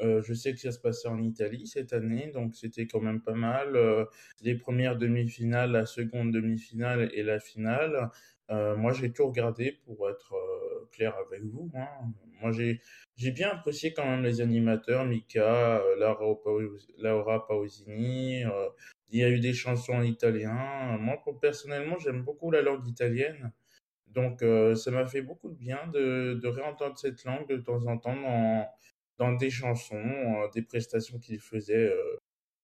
euh, 0.01 0.23
je 0.23 0.33
sais 0.33 0.53
que 0.53 0.61
ça 0.61 0.71
se 0.71 0.79
passait 0.79 1.09
en 1.09 1.21
Italie 1.21 1.67
cette 1.67 1.93
année, 1.93 2.31
donc 2.33 2.55
c'était 2.55 2.87
quand 2.87 3.01
même 3.01 3.21
pas 3.21 3.35
mal. 3.35 3.75
Euh, 3.77 4.05
les 4.43 4.55
premières 4.55 4.97
demi-finales, 4.97 5.73
la 5.73 5.87
seconde 5.87 6.33
demi-finale 6.33 7.11
et 7.15 7.23
la 7.23 7.41
finale. 7.41 8.11
Euh, 8.51 8.77
moi, 8.77 8.93
j'ai 8.93 9.13
tout 9.13 9.27
regardé 9.27 9.73
pour 9.85 10.09
être 10.09 10.35
clair 10.93 11.15
avec 11.27 11.43
vous. 11.45 11.71
Hein. 11.75 11.89
Moi, 12.41 12.53
j'ai 12.53 12.81
j'ai 13.17 13.33
bien 13.33 13.51
apprécié 13.51 13.93
quand 13.93 14.07
même 14.07 14.23
les 14.23 14.41
animateurs, 14.41 15.05
Mika, 15.05 15.83
Laura, 15.99 17.47
Pausini. 17.47 18.43
il 19.11 19.21
y 19.21 19.25
a 19.25 19.29
eu 19.31 19.41
des 19.41 19.53
chansons 19.53 19.95
en 19.95 20.03
italien. 20.03 20.97
Moi, 20.99 21.23
personnellement, 21.43 21.99
j'aime 21.99 22.23
beaucoup 22.23 22.51
la 22.51 22.63
langue 22.63 22.87
italienne. 22.87 23.53
Donc, 24.07 24.43
ça 24.77 24.91
m'a 24.91 25.07
fait 25.07 25.23
beaucoup 25.23 25.51
de 25.51 25.57
bien 25.57 25.87
de, 25.93 26.35
de 26.43 26.49
réentendre 26.49 26.97
cette 26.99 27.25
langue 27.25 27.49
de 27.49 27.57
temps 27.59 27.85
en 27.87 27.99
temps 27.99 28.17
dans, 28.17 28.67
dans 29.19 29.33
des 29.33 29.51
chansons, 29.51 29.97
euh, 29.97 30.49
des 30.55 30.63
prestations 30.63 31.19
qu'il 31.19 31.41
faisait 31.41 31.91
euh, 31.91 32.17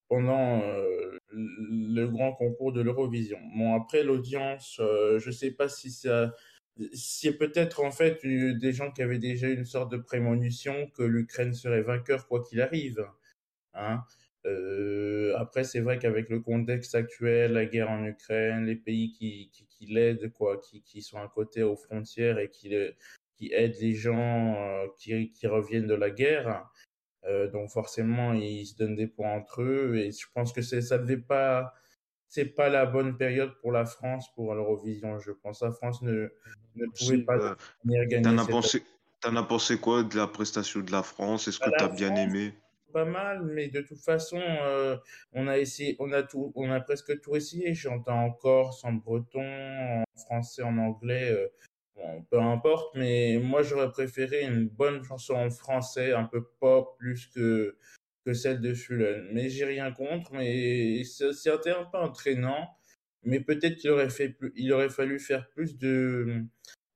pendant 0.09 0.63
euh, 0.63 1.19
le 1.33 2.07
grand 2.07 2.33
concours 2.33 2.73
de 2.73 2.81
l'Eurovision. 2.81 3.39
Bon, 3.57 3.75
après 3.75 4.03
l'audience, 4.05 4.77
je 4.79 5.27
ne 5.27 5.33
sais 5.33 5.51
pas 5.51 5.69
si 5.69 5.91
ça. 5.91 6.35
C'est 6.93 7.39
peut-être 7.39 7.85
en 7.85 7.93
fait 7.93 8.25
des 8.25 8.73
gens 8.73 8.91
qui 8.91 9.03
avaient 9.03 9.19
déjà 9.19 9.49
une 9.49 9.65
sorte 9.65 9.93
de 9.93 9.97
prémonition 9.97 10.89
que 10.91 11.05
l'Ukraine 11.05 11.55
serait 11.55 11.83
vainqueur 11.83 12.27
quoi 12.27 12.43
qu'il 12.43 12.61
arrive. 12.61 13.07
Hein. 13.75 14.03
après, 15.37 15.65
c'est 15.65 15.81
vrai 15.81 15.99
qu'avec 15.99 16.29
le 16.31 16.41
contexte 16.41 16.95
actuel, 16.95 17.53
la 17.53 17.67
guerre 17.67 17.91
en 17.91 18.05
Ukraine, 18.05 18.67
les 18.67 18.77
pays 18.77 19.13
qui, 19.13 19.51
qui, 19.53 19.67
qui 19.67 19.87
l'aident, 19.87 20.33
quoi, 20.33 20.59
qui, 20.59 20.83
qui, 20.83 21.03
sont 21.03 21.19
à 21.19 21.29
côté 21.29 21.63
aux 21.63 21.77
frontières 21.77 22.39
et 22.39 22.51
qui, 22.51 22.71
qui 23.45 23.53
aident 23.53 23.77
les 23.81 23.95
gens 23.95 24.55
euh, 24.57 24.87
qui, 24.99 25.33
qui, 25.33 25.47
reviennent 25.47 25.87
de 25.87 25.95
la 25.95 26.11
guerre. 26.11 26.69
Euh, 27.25 27.51
donc 27.51 27.71
forcément, 27.71 28.33
ils 28.33 28.67
se 28.67 28.77
donnent 28.77 28.97
des 28.97 29.07
points 29.07 29.33
entre 29.33 29.63
eux. 29.63 29.97
Et 29.97 30.13
je 30.13 30.27
pense 30.35 30.53
que 30.53 30.63
ça 30.63 30.99
devait 30.99 31.17
pas, 31.17 31.73
c'est 32.29 32.55
pas 32.55 32.69
la 32.69 32.87
bonne 32.87 33.17
période 33.17 33.53
pour 33.61 33.73
la 33.73 33.85
France 33.85 34.33
pour 34.35 34.55
l'Eurovision. 34.55 35.19
Je 35.19 35.33
pense 35.33 35.61
que 35.61 35.67
la 35.67 35.73
France 35.73 36.03
ne, 36.03 36.29
ne 36.77 36.87
pouvait 36.99 37.23
pas 37.23 37.37
euh, 37.39 37.55
gagner. 37.85 38.23
T'en 38.23 38.39
as, 38.39 38.47
pensé, 38.47 38.83
as 39.23 39.43
pensé 39.43 39.79
quoi 39.79 40.03
de 40.03 40.17
la 40.17 40.27
prestation 40.27 40.81
de 40.81 40.93
la 40.93 41.03
France? 41.03 41.49
Est-ce 41.49 41.59
que 41.59 41.71
tu 41.77 41.85
as 41.85 41.89
bien 41.89 42.15
aimé? 42.15 42.55
pas 42.93 43.05
mal, 43.05 43.43
mais 43.43 43.67
de 43.67 43.81
toute 43.81 43.99
façon, 43.99 44.41
on 45.33 45.49
a 45.49 45.59
essayé, 45.59 45.97
on 45.99 46.13
a 46.13 46.23
tout, 46.23 46.53
on 46.55 46.71
a 46.71 46.79
presque 46.79 47.21
tout 47.23 47.35
essayé. 47.35 47.75
J'entends 47.75 48.27
en 48.27 48.31
corse, 48.31 48.85
en 48.85 48.93
breton, 48.93 49.43
en 49.43 50.05
français, 50.17 50.63
en 50.63 50.79
anglais 50.79 51.35
peu 52.31 52.41
importe, 52.41 52.95
mais 52.97 53.39
moi 53.43 53.63
j'aurais 53.63 53.91
préféré 53.91 54.43
une 54.43 54.69
bonne 54.69 55.03
chanson 55.05 55.35
en 55.35 55.51
français, 55.51 56.13
un 56.13 56.25
peu 56.25 56.45
pop, 56.61 56.97
plus 56.99 57.27
que, 57.27 57.77
que 58.25 58.35
celle 58.35 58.61
de 58.61 58.75
Fulen. 58.75 59.29
Mais 59.33 59.49
j'ai 59.49 59.65
rien 59.65 59.93
contre, 59.93 60.33
mais 60.33 61.03
c'est 61.05 61.51
un 61.51 61.85
peu 61.85 61.99
entraînant. 61.99 62.69
Mais 63.23 63.41
peut-être 63.41 63.77
qu'il 63.77 63.91
aurait, 63.91 64.11
fait 64.11 64.37
il 64.55 64.73
aurait 64.73 64.91
fallu 64.91 65.19
faire 65.19 65.49
plus 65.49 65.79
de, 65.79 66.45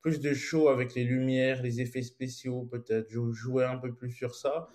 plus 0.02 0.20
de 0.20 0.34
show 0.34 0.68
avec 0.68 0.94
les 0.94 1.04
lumières, 1.04 1.62
les 1.62 1.80
effets 1.80 2.02
spéciaux, 2.02 2.68
peut-être 2.70 3.10
jouer 3.32 3.64
un 3.64 3.78
peu 3.78 3.94
plus 3.94 4.10
sur 4.10 4.34
ça. 4.34 4.68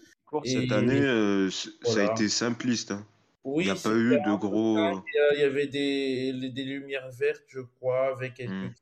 Cette 0.45 0.71
année, 0.71 0.99
euh, 0.99 1.49
ça 1.51 2.07
a 2.07 2.11
été 2.11 2.27
simpliste. 2.27 2.91
Hein. 2.91 3.05
Oui, 3.43 3.65
il 3.65 3.73
n'y 3.73 3.77
a 3.77 3.81
pas 3.81 3.89
eu 3.89 4.09
de 4.09 4.37
gros. 4.37 5.03
Il 5.33 5.39
y 5.39 5.43
avait 5.43 5.67
des, 5.67 6.49
des 6.49 6.63
lumières 6.63 7.09
vertes, 7.11 7.43
je 7.47 7.59
crois, 7.59 8.07
avec 8.15 8.35
quelques 8.35 8.51
mmh. 8.51 8.73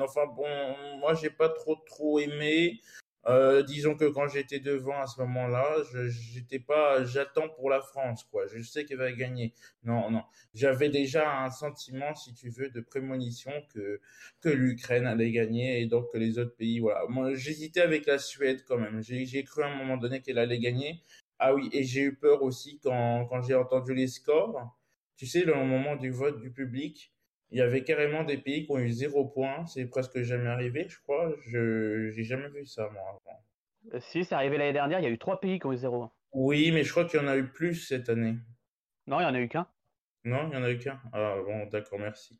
Enfin 0.00 0.26
bon, 0.26 0.46
moi 0.98 1.14
j'ai 1.14 1.30
pas 1.30 1.48
trop 1.48 1.76
trop 1.86 2.18
aimé. 2.20 2.80
Euh, 3.26 3.62
disons 3.62 3.94
que 3.94 4.06
quand 4.06 4.28
j'étais 4.28 4.60
devant 4.60 5.00
à 5.00 5.06
ce 5.06 5.20
moment-là, 5.20 5.76
j'étais 6.08 6.60
pas, 6.60 7.04
j'attends 7.04 7.48
pour 7.48 7.68
la 7.68 7.82
France, 7.82 8.24
quoi. 8.30 8.46
Je 8.46 8.62
sais 8.62 8.84
qu'elle 8.84 8.98
va 8.98 9.12
gagner. 9.12 9.52
Non, 9.82 10.10
non. 10.10 10.22
J'avais 10.54 10.88
déjà 10.88 11.42
un 11.42 11.50
sentiment, 11.50 12.14
si 12.14 12.32
tu 12.32 12.48
veux, 12.48 12.70
de 12.70 12.80
prémonition 12.80 13.52
que 13.74 14.00
que 14.40 14.48
l'Ukraine 14.48 15.06
allait 15.06 15.32
gagner 15.32 15.80
et 15.82 15.86
donc 15.86 16.12
que 16.12 16.18
les 16.18 16.38
autres 16.38 16.54
pays, 16.56 16.78
voilà. 16.78 17.04
Moi, 17.08 17.34
j'hésitais 17.34 17.80
avec 17.80 18.06
la 18.06 18.18
Suède 18.18 18.64
quand 18.66 18.78
même. 18.78 19.02
J'ai 19.02 19.44
cru 19.44 19.62
à 19.62 19.66
un 19.66 19.76
moment 19.76 19.96
donné 19.98 20.22
qu'elle 20.22 20.38
allait 20.38 20.60
gagner, 20.60 21.02
ah 21.38 21.54
oui, 21.54 21.68
et 21.72 21.84
j'ai 21.84 22.02
eu 22.02 22.16
peur 22.16 22.42
aussi 22.42 22.80
quand, 22.82 23.26
quand 23.26 23.42
j'ai 23.42 23.54
entendu 23.54 23.94
les 23.94 24.08
scores. 24.08 24.76
Tu 25.16 25.26
sais, 25.26 25.44
le 25.44 25.54
moment 25.54 25.96
du 25.96 26.10
vote 26.10 26.40
du 26.40 26.50
public, 26.50 27.12
il 27.50 27.58
y 27.58 27.60
avait 27.60 27.82
carrément 27.82 28.24
des 28.24 28.38
pays 28.38 28.66
qui 28.66 28.72
ont 28.72 28.78
eu 28.78 28.90
zéro 28.90 29.24
point. 29.26 29.66
C'est 29.66 29.86
presque 29.86 30.20
jamais 30.22 30.48
arrivé, 30.48 30.86
je 30.88 30.98
crois. 31.00 31.32
Je 31.46 32.14
n'ai 32.14 32.24
jamais 32.24 32.48
vu 32.48 32.66
ça, 32.66 32.88
moi, 32.90 33.02
avant. 33.02 33.44
Euh, 33.94 34.00
si, 34.00 34.24
c'est 34.24 34.34
arrivé 34.34 34.58
l'année 34.58 34.72
dernière. 34.72 35.00
Il 35.00 35.04
y 35.04 35.06
a 35.06 35.10
eu 35.10 35.18
trois 35.18 35.40
pays 35.40 35.58
qui 35.58 35.66
ont 35.66 35.72
eu 35.72 35.76
zéro. 35.76 36.10
Oui, 36.32 36.70
mais 36.72 36.84
je 36.84 36.90
crois 36.90 37.04
qu'il 37.04 37.20
y 37.20 37.22
en 37.22 37.28
a 37.28 37.36
eu 37.36 37.46
plus 37.46 37.74
cette 37.74 38.08
année. 38.08 38.36
Non, 39.06 39.20
il 39.20 39.22
n'y 39.22 39.30
en 39.30 39.34
a 39.34 39.40
eu 39.40 39.48
qu'un. 39.48 39.66
Non, 40.24 40.44
il 40.44 40.50
n'y 40.50 40.56
en 40.56 40.62
a 40.62 40.70
eu 40.70 40.78
qu'un. 40.78 41.00
Ah 41.12 41.36
bon, 41.44 41.66
d'accord, 41.66 41.98
merci. 41.98 42.38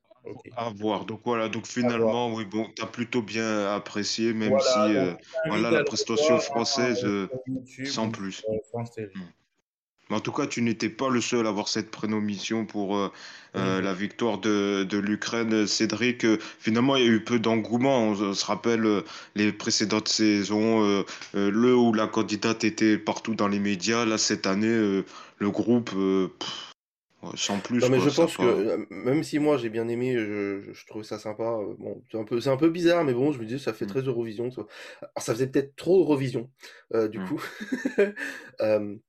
À 0.57 0.71
voir. 0.71 1.05
Donc 1.05 1.21
voilà, 1.25 1.49
donc 1.49 1.67
finalement, 1.67 2.33
oui, 2.35 2.45
bon, 2.45 2.67
tu 2.75 2.83
as 2.83 2.87
plutôt 2.87 3.23
bien 3.23 3.75
apprécié, 3.75 4.33
même 4.33 4.59
si 4.61 4.79
euh, 4.79 5.15
voilà, 5.47 5.71
la 5.71 5.85
prestation 5.85 6.39
française, 6.39 7.05
euh, 7.05 7.29
sans 7.85 8.11
plus. 8.11 8.45
Hmm. 8.75 10.15
en 10.15 10.21
tout 10.21 10.33
cas, 10.33 10.47
tu 10.47 10.63
n'étais 10.63 10.89
pas 10.89 11.09
le 11.09 11.21
seul 11.21 11.47
à 11.47 11.51
avoir 11.51 11.69
cette 11.69 11.91
prénomission 11.91 12.67
pour 12.67 12.97
euh, 12.97 13.11
la 13.55 13.95
victoire 13.95 14.39
de, 14.39 14.85
de 14.85 14.99
l'Ukraine. 14.99 15.67
Cédric, 15.67 16.27
finalement, 16.59 16.97
il 16.97 17.05
y 17.05 17.09
a 17.09 17.11
eu 17.11 17.25
peu 17.25 17.39
d'engouement. 17.39 18.09
On, 18.09 18.35
se 18.35 18.45
rappelle 18.45 19.03
les 19.35 19.53
précédentes 19.53 20.09
saisons, 20.09 21.05
le 21.35 21.75
où 21.75 21.95
la 21.95 22.07
candidate 22.07 22.65
était 22.65 22.99
partout 22.99 23.35
dans 23.35 23.49
les 23.49 23.61
médias. 23.61 24.05
Là, 24.05 24.19
cette 24.19 24.47
année, 24.47 24.69
le 25.39 25.51
groupe, 25.51 25.91
sans 27.35 27.59
plus. 27.59 27.81
Non, 27.81 27.89
mais 27.89 28.01
je 28.01 28.11
pense 28.11 28.37
que 28.37 28.43
euh, 28.43 28.87
même 28.91 29.23
si 29.25 29.39
moi 29.39 29.57
j'ai 29.57 29.71
bien 29.71 29.89
aimé, 29.89 30.15
je, 30.17 30.73
je, 30.73 30.87
trouve 30.87 31.03
ça 31.03 31.19
sympa. 31.19 31.43
Euh, 31.43 31.75
bon, 31.79 32.03
c'est 32.11 32.19
un 32.19 32.25
peu, 32.25 32.41
c'est 32.41 32.51
un 32.51 32.57
peu 32.57 32.71
bizarre, 32.71 33.05
mais 33.05 33.13
bon, 33.13 33.33
je 33.33 33.41
me 33.41 33.45
dis 33.45 33.59
ça 33.59 33.73
fait 33.73 33.87
mmh. 33.87 33.89
très 33.89 34.01
Eurovision. 34.03 34.51
Ça. 34.51 34.63
Alors 35.01 35.11
ça 35.19 35.35
faisait 35.35 35.49
peut-être 35.49 35.75
trop 35.77 36.01
Eurovision, 36.01 36.49
euh, 36.95 37.09
du 37.09 37.19
mmh. 37.19 37.29
coup. 37.29 37.43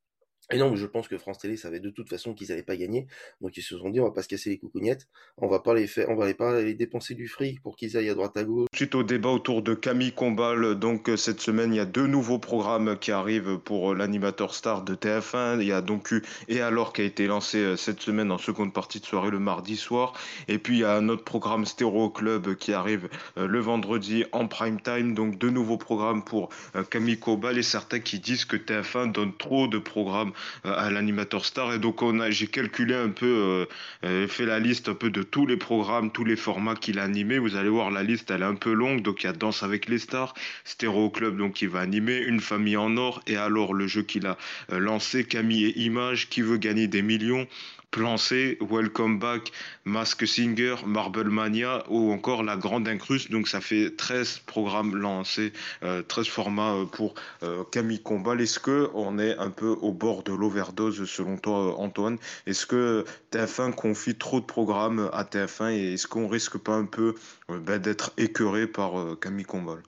Et 0.52 0.58
non, 0.58 0.76
je 0.76 0.88
pense 0.88 1.08
que 1.08 1.18
France 1.20 1.38
Télé 1.38 1.58
savait 1.58 1.80
de 1.80 1.92
toute 1.92 2.10
façon 2.10 2.34
qu'ils 2.34 2.48
n'allaient 2.48 2.64
pas 2.64 2.76
gagner. 2.76 3.06
Donc 3.40 3.56
ils 3.58 3.62
se 3.62 3.78
sont 3.78 3.90
dit, 3.90 4.00
on 4.00 4.06
va 4.06 4.12
pas 4.12 4.24
se 4.24 4.28
casser 4.28 4.50
les 4.50 4.58
coucougnettes. 4.58 5.08
On 5.38 5.48
va 5.48 5.60
pas 5.60 5.76
les 5.76 5.86
faire, 5.86 6.10
on 6.10 6.16
va 6.16 6.34
pas 6.34 6.62
les 6.62 6.74
dépenser 6.74 7.14
du 7.14 7.28
fric 7.28 7.62
pour 7.62 7.76
qu'ils 7.76 7.96
aillent 7.98 8.10
à 8.10 8.16
droite 8.16 8.36
à 8.36 8.44
gauche. 8.44 8.68
Suite 8.74 8.96
au 8.96 9.04
débat 9.04 9.30
autour 9.30 9.62
de 9.62 9.76
Camille 9.76 10.12
Combal, 10.12 10.74
donc 10.76 11.08
euh, 11.10 11.18
cette 11.18 11.40
semaine, 11.40 11.72
il 11.74 11.78
y 11.78 11.80
a 11.80 11.86
deux 11.86 12.08
nouveaux 12.08 12.40
programmes 12.40 12.98
qui 12.98 13.12
arrivent 13.12 13.60
pour 13.60 13.92
euh, 13.92 13.96
l'animateur 13.96 14.56
star 14.56 14.82
de 14.82 14.96
TF1. 14.96 15.62
Il 15.62 15.68
y 15.68 15.72
a 15.72 15.82
donc 15.82 16.12
eu 16.12 16.24
Et 16.48 16.62
alors 16.62 16.94
qui 16.94 17.02
a 17.02 17.06
été 17.06 17.28
lancé 17.28 17.60
euh, 17.60 17.76
cette 17.76 18.02
semaine 18.02 18.32
en 18.32 18.40
seconde 18.40 18.74
partie 18.74 19.00
de 19.00 19.06
soirée 19.06 19.30
le 19.30 19.40
mardi 19.40 19.78
soir. 19.78 20.14
Et 20.48 20.58
puis 20.58 20.78
il 20.78 20.80
y 20.82 20.84
a 20.84 20.96
un 20.96 21.10
autre 21.10 21.24
programme 21.24 21.66
Stéréo 21.66 22.10
Club 22.10 22.56
qui 22.56 22.74
arrive 22.74 23.08
le 23.36 23.60
vendredi 23.60 24.26
en 24.32 24.48
prime 24.48 24.82
time. 24.82 25.14
Donc 25.14 25.38
deux 25.38 25.50
nouveaux 25.50 25.78
programmes 25.78 26.24
pour 26.24 26.50
Camille 26.90 27.20
Combal 27.20 27.58
et 27.58 27.64
certains 27.64 28.00
qui 28.00 28.20
disent 28.20 28.46
que 28.46 28.58
TF1 28.58 29.12
donne 29.12 29.36
trop 29.38 29.68
de 29.68 29.78
programmes 29.78 30.32
à 30.64 30.90
l'animateur 30.90 31.46
star. 31.46 31.74
Et 31.74 31.80
donc, 31.80 32.02
j'ai 32.30 32.48
calculé 32.48 32.96
un 32.96 33.10
peu, 33.10 33.26
euh, 33.26 33.66
euh, 34.06 34.28
fait 34.28 34.46
la 34.46 34.60
liste 34.60 34.90
un 34.90 34.94
peu 34.94 35.10
de 35.10 35.24
tous 35.24 35.46
les 35.46 35.58
programmes, 35.58 36.12
tous 36.12 36.26
les 36.26 36.36
formats 36.36 36.76
qu'il 36.76 37.00
a 37.00 37.04
animés. 37.04 37.40
Vous 37.40 37.56
allez 37.56 37.70
voir, 37.70 37.92
la 37.92 38.04
liste, 38.04 38.32
elle 38.32 38.42
est 38.42 38.46
un 38.46 38.56
peu 38.56 38.74
longue. 38.74 39.02
Donc, 39.02 39.24
il 39.24 39.28
y 39.28 39.30
a 39.30 39.34
Danse 39.34 39.64
avec 39.64 39.88
les 39.88 40.00
stars, 40.00 40.34
Stéréo 40.64 41.10
Club, 41.10 41.38
donc, 41.38 41.54
qui 41.54 41.68
va 41.68 41.80
animer, 41.80 42.18
Une 42.20 42.40
famille 42.40 42.78
en 42.78 42.98
or, 42.98 43.22
et 43.28 43.38
alors 43.38 43.74
le 43.74 43.88
jeu 43.88 44.02
qu'il 44.02 44.26
a 44.28 44.38
euh, 44.72 44.80
lancé, 44.80 45.24
Camille 45.24 45.66
et 45.66 45.80
Images, 45.80 46.30
qui 46.30 46.42
veut 46.42 46.58
gagner 46.58 46.88
des 46.88 47.02
millions. 47.02 47.48
Plan 47.92 48.18
C, 48.18 48.60
Welcome 48.62 49.18
Back, 49.18 49.52
Mask 49.84 50.28
Singer, 50.28 50.76
Marble 50.86 51.30
Mania 51.30 51.84
ou 51.90 52.12
encore 52.12 52.44
La 52.44 52.56
Grande 52.56 52.88
Incruste. 52.88 53.32
Donc 53.32 53.48
ça 53.48 53.62
fait 53.62 53.96
13 53.96 54.40
programmes 54.46 54.96
lancés, 54.96 55.54
13 55.82 55.84
euh, 55.84 56.24
formats 56.24 56.76
euh, 56.76 56.86
pour 56.86 57.16
euh, 57.42 57.64
Camille 57.72 58.02
Combal. 58.02 58.42
Est-ce 58.42 58.60
que 58.60 58.92
on 58.94 59.18
est 59.18 59.36
un 59.38 59.50
peu 59.50 59.70
au 59.82 59.92
bord 59.92 60.22
de 60.22 60.34
l'overdose 60.34 61.04
selon 61.06 61.38
toi 61.38 61.80
Antoine? 61.80 62.20
Est-ce 62.46 62.68
que 62.68 63.06
TF1 63.32 63.74
confie 63.74 64.16
trop 64.16 64.40
de 64.40 64.46
programmes 64.46 65.10
à 65.12 65.24
TF1 65.24 65.72
et 65.72 65.94
est-ce 65.94 66.08
qu'on 66.08 66.28
risque 66.28 66.60
pas 66.60 66.76
un 66.76 66.86
peu 66.86 67.16
ben, 67.48 67.80
d'être 67.80 68.14
écœuré 68.18 68.68
par 68.68 69.20
Camille 69.20 69.46
Combal? 69.46 69.80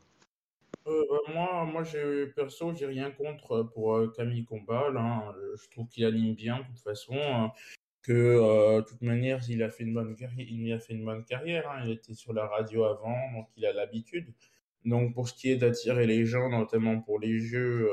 Bah, 0.87 0.91
moi, 1.31 1.65
moi 1.65 1.83
j'ai, 1.83 2.25
perso, 2.25 2.73
j'ai 2.73 2.87
rien 2.87 3.11
contre 3.11 3.61
pour 3.75 4.11
Camille 4.13 4.43
Combal. 4.45 4.97
Hein. 4.97 5.21
Je 5.55 5.69
trouve 5.69 5.87
qu'il 5.87 6.03
anime 6.05 6.33
bien 6.33 6.57
de 6.57 6.63
toute 6.63 6.79
façon. 6.79 7.51
Que 8.01 8.77
de 8.77 8.81
toute 8.81 9.01
manière, 9.01 9.39
il 9.49 9.61
a 9.63 9.69
fait 9.69 9.83
une 9.83 9.93
bonne 9.93 10.15
carrière. 10.15 10.47
Il 10.49 10.73
a 10.73 10.79
fait 10.79 10.93
une 10.93 11.05
bonne 11.05 11.23
carrière. 11.23 11.69
Hein. 11.69 11.83
Il 11.85 11.91
était 11.91 12.13
sur 12.13 12.33
la 12.33 12.47
radio 12.47 12.83
avant, 12.85 13.17
donc 13.33 13.47
il 13.57 13.65
a 13.65 13.73
l'habitude. 13.73 14.33
Donc 14.85 15.13
pour 15.13 15.29
ce 15.29 15.33
qui 15.35 15.51
est 15.51 15.57
d'attirer 15.57 16.07
les 16.07 16.25
gens, 16.25 16.49
notamment 16.49 16.99
pour 16.99 17.19
les 17.19 17.39
jeux, 17.39 17.89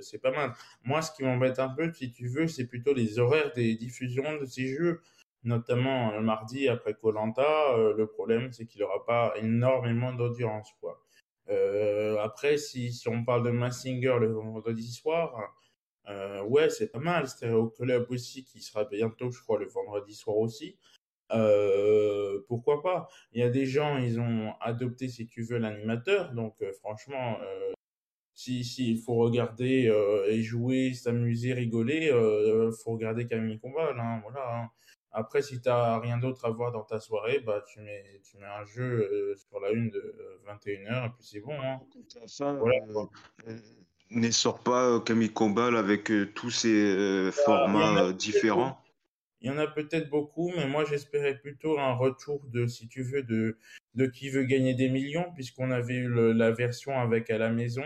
c'est 0.00 0.20
pas 0.20 0.30
mal. 0.30 0.52
Moi, 0.84 1.02
ce 1.02 1.10
qui 1.12 1.24
m'embête 1.24 1.58
un 1.58 1.68
peu, 1.68 1.92
si 1.92 2.12
tu 2.12 2.28
veux, 2.28 2.46
c'est 2.46 2.66
plutôt 2.66 2.94
les 2.94 3.18
horaires 3.18 3.52
des 3.52 3.74
diffusions 3.74 4.38
de 4.40 4.44
ces 4.44 4.68
jeux 4.68 5.00
notamment 5.44 6.12
le 6.12 6.20
mardi 6.20 6.68
après 6.68 6.94
Colanta, 6.94 7.74
euh, 7.74 7.94
le 7.96 8.06
problème 8.06 8.52
c'est 8.52 8.66
qu'il 8.66 8.80
n'aura 8.80 9.04
pas 9.04 9.32
énormément 9.36 10.12
d'audience. 10.12 10.74
quoi. 10.80 11.00
Euh, 11.48 12.18
après, 12.18 12.58
si, 12.58 12.92
on 13.06 13.24
parle 13.24 13.44
de 13.44 13.50
Massinger 13.50 14.16
le 14.20 14.32
vendredi 14.32 14.92
soir, 14.92 15.54
euh, 16.10 16.42
ouais, 16.44 16.70
c'est 16.70 16.88
pas 16.88 16.98
mal. 16.98 17.28
Stereo 17.28 17.68
Club 17.70 18.06
aussi, 18.10 18.44
qui 18.44 18.60
sera 18.60 18.84
bientôt, 18.84 19.30
je 19.30 19.40
crois, 19.40 19.58
le 19.58 19.66
vendredi 19.66 20.14
soir 20.14 20.36
aussi. 20.36 20.76
pourquoi 22.48 22.82
pas? 22.82 23.08
Il 23.32 23.40
y 23.40 23.44
a 23.44 23.50
des 23.50 23.66
gens, 23.66 23.98
ils 23.98 24.20
ont 24.20 24.52
adopté, 24.60 25.08
si 25.08 25.26
tu 25.26 25.42
veux, 25.42 25.58
l'animateur. 25.58 26.32
Donc, 26.32 26.62
franchement, 26.80 27.38
si, 28.34 28.64
si, 28.64 28.90
il 28.92 28.98
faut 28.98 29.14
regarder 29.14 29.92
et 30.28 30.42
jouer, 30.42 30.92
s'amuser, 30.94 31.52
rigoler, 31.54 32.06
il 32.06 32.72
faut 32.82 32.92
regarder 32.92 33.26
Camille 33.26 33.58
Combal. 33.60 33.98
Hein, 33.98 34.20
voilà. 34.24 34.62
Hein. 34.62 34.70
Après, 35.12 35.42
si 35.42 35.60
tu 35.60 35.68
n'as 35.68 35.98
rien 35.98 36.18
d'autre 36.18 36.44
à 36.44 36.50
voir 36.50 36.70
dans 36.70 36.84
ta 36.84 37.00
soirée, 37.00 37.40
bah, 37.40 37.64
tu, 37.66 37.80
mets, 37.80 38.20
tu 38.22 38.38
mets 38.38 38.46
un 38.46 38.64
jeu 38.64 38.84
euh, 38.84 39.36
sur 39.36 39.58
la 39.58 39.70
une 39.72 39.90
de 39.90 40.40
21h 40.46 40.68
euh, 40.68 41.06
et 41.06 41.10
puis 41.10 41.24
c'est 41.24 41.40
bon. 41.40 41.60
Hein. 41.60 41.80
Voilà. 42.38 42.76
Euh, 43.48 43.58
ne 44.10 44.30
sort 44.30 44.60
pas 44.60 45.00
Camille 45.00 45.32
Combal 45.32 45.76
avec 45.76 46.10
tous 46.34 46.50
ces 46.50 47.30
formats 47.32 48.12
différents. 48.12 48.78
Il 49.42 49.48
y 49.48 49.50
en 49.50 49.58
a 49.58 49.66
peut-être 49.66 50.10
beaucoup, 50.10 50.52
mais 50.54 50.66
moi 50.66 50.84
j'espérais 50.84 51.38
plutôt 51.38 51.78
un 51.78 51.94
retour 51.94 52.44
de, 52.48 52.66
si 52.66 52.88
tu 52.88 53.02
veux, 53.02 53.22
de, 53.22 53.56
de 53.94 54.06
qui 54.06 54.28
veut 54.28 54.44
gagner 54.44 54.74
des 54.74 54.90
millions, 54.90 55.32
puisqu'on 55.34 55.70
avait 55.70 55.94
eu 55.94 56.34
la 56.34 56.50
version 56.50 56.98
avec 56.98 57.30
à 57.30 57.38
la 57.38 57.50
maison. 57.50 57.84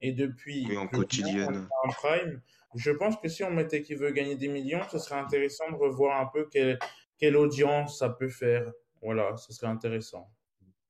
Et 0.00 0.12
depuis, 0.12 0.66
oui, 0.68 0.76
en 0.76 0.86
quotidienne. 0.86 1.68
En 1.84 1.88
prime, 1.88 2.40
je 2.74 2.90
pense 2.90 3.16
que 3.16 3.28
si 3.28 3.44
on 3.44 3.50
mettait 3.50 3.82
qui 3.82 3.94
veut 3.94 4.10
gagner 4.10 4.36
des 4.36 4.48
millions, 4.48 4.82
ce 4.90 4.98
serait 4.98 5.18
intéressant 5.18 5.70
de 5.70 5.76
revoir 5.76 6.20
un 6.20 6.26
peu 6.26 6.48
quelle, 6.50 6.78
quelle 7.18 7.36
audience 7.36 7.98
ça 7.98 8.08
peut 8.08 8.28
faire. 8.28 8.70
Voilà, 9.02 9.36
ce 9.36 9.52
serait 9.52 9.66
intéressant. 9.70 10.30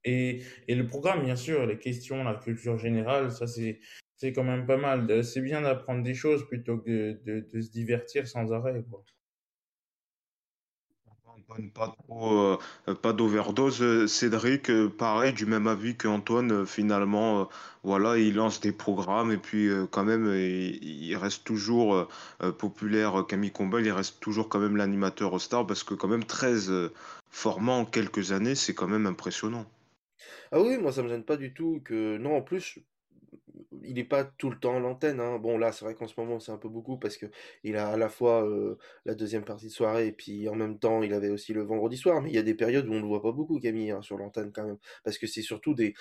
Et, 0.04 0.42
et, 0.68 0.74
le 0.74 0.86
programme, 0.86 1.24
bien 1.24 1.36
sûr, 1.36 1.66
les 1.66 1.78
questions, 1.78 2.22
la 2.24 2.34
culture 2.34 2.78
générale, 2.78 3.32
ça 3.32 3.46
c'est, 3.46 3.80
c'est 4.16 4.32
quand 4.32 4.44
même 4.44 4.66
pas 4.66 4.76
mal. 4.76 5.24
C'est 5.24 5.40
bien 5.40 5.62
d'apprendre 5.62 6.02
des 6.02 6.14
choses 6.14 6.46
plutôt 6.46 6.78
que 6.78 7.12
de, 7.12 7.20
de, 7.24 7.46
de 7.52 7.60
se 7.60 7.70
divertir 7.70 8.26
sans 8.28 8.52
arrêt. 8.52 8.82
Quoi 8.90 9.04
pas 11.74 11.94
trop, 12.08 12.58
euh, 12.88 12.94
pas 12.94 13.12
d'overdose. 13.12 14.06
Cédric, 14.06 14.70
euh, 14.70 14.88
pareil, 14.88 15.32
du 15.32 15.46
même 15.46 15.66
avis 15.66 15.96
qu'Antoine, 15.96 16.52
euh, 16.52 16.64
finalement, 16.64 17.48
voilà, 17.82 18.18
il 18.18 18.34
lance 18.34 18.60
des 18.60 18.72
programmes 18.72 19.32
et 19.32 19.36
puis 19.36 19.68
quand 19.90 20.04
même, 20.04 20.26
il, 20.34 21.14
reste 21.16 21.44
toujours 21.44 22.08
populaire. 22.58 23.24
Camille 23.28 23.52
Combal, 23.52 23.84
il 23.84 23.92
reste 23.92 24.20
toujours 24.20 24.48
quand 24.48 24.58
même 24.58 24.76
l'animateur 24.76 25.32
au 25.32 25.38
star 25.38 25.66
parce 25.66 25.84
que 25.84 25.94
quand 25.94 26.08
même 26.08 26.24
13 26.24 26.72
formats 27.30 27.72
en 27.72 27.84
quelques 27.84 28.32
années, 28.32 28.54
c'est 28.54 28.74
quand 28.74 28.88
même 28.88 29.06
impressionnant. 29.06 29.66
Ah 30.50 30.60
oui, 30.60 30.78
moi 30.78 30.92
ça 30.92 31.02
me 31.02 31.08
gêne 31.08 31.24
pas 31.24 31.36
du 31.36 31.52
tout 31.52 31.80
que 31.84 32.16
non 32.16 32.36
en 32.36 32.42
plus 32.42 32.78
il 33.82 33.94
n'est 33.94 34.04
pas 34.04 34.24
tout 34.24 34.50
le 34.50 34.58
temps 34.58 34.76
à 34.76 34.78
l'antenne. 34.78 35.20
Hein. 35.20 35.38
Bon, 35.38 35.58
là, 35.58 35.72
c'est 35.72 35.84
vrai 35.84 35.94
qu'en 35.94 36.06
ce 36.06 36.14
moment, 36.18 36.40
c'est 36.40 36.52
un 36.52 36.58
peu 36.58 36.68
beaucoup 36.68 36.96
parce 36.98 37.16
que 37.16 37.26
il 37.62 37.76
a 37.76 37.88
à 37.88 37.96
la 37.96 38.08
fois 38.08 38.46
la 39.04 39.14
deuxième 39.14 39.44
partie 39.44 39.66
de 39.66 39.72
soirée 39.72 40.08
et 40.08 40.12
puis 40.12 40.48
en 40.48 40.54
même 40.54 40.78
temps, 40.78 41.02
il 41.02 41.12
avait 41.12 41.30
aussi 41.30 41.52
le 41.52 41.62
vendredi 41.62 41.96
soir. 41.96 42.22
Mais 42.22 42.30
il 42.30 42.34
y 42.34 42.38
a 42.38 42.42
des 42.42 42.54
périodes 42.54 42.86
où 42.88 42.92
on 42.92 43.00
ne 43.00 43.06
voit 43.06 43.22
pas 43.22 43.32
beaucoup, 43.32 43.58
Camille, 43.60 43.90
hein, 43.90 44.02
sur 44.02 44.16
l'antenne 44.16 44.52
quand 44.52 44.64
même. 44.64 44.78
Parce 45.04 45.18
que 45.18 45.26
c'est 45.26 45.42
surtout 45.42 45.74
des. 45.74 45.94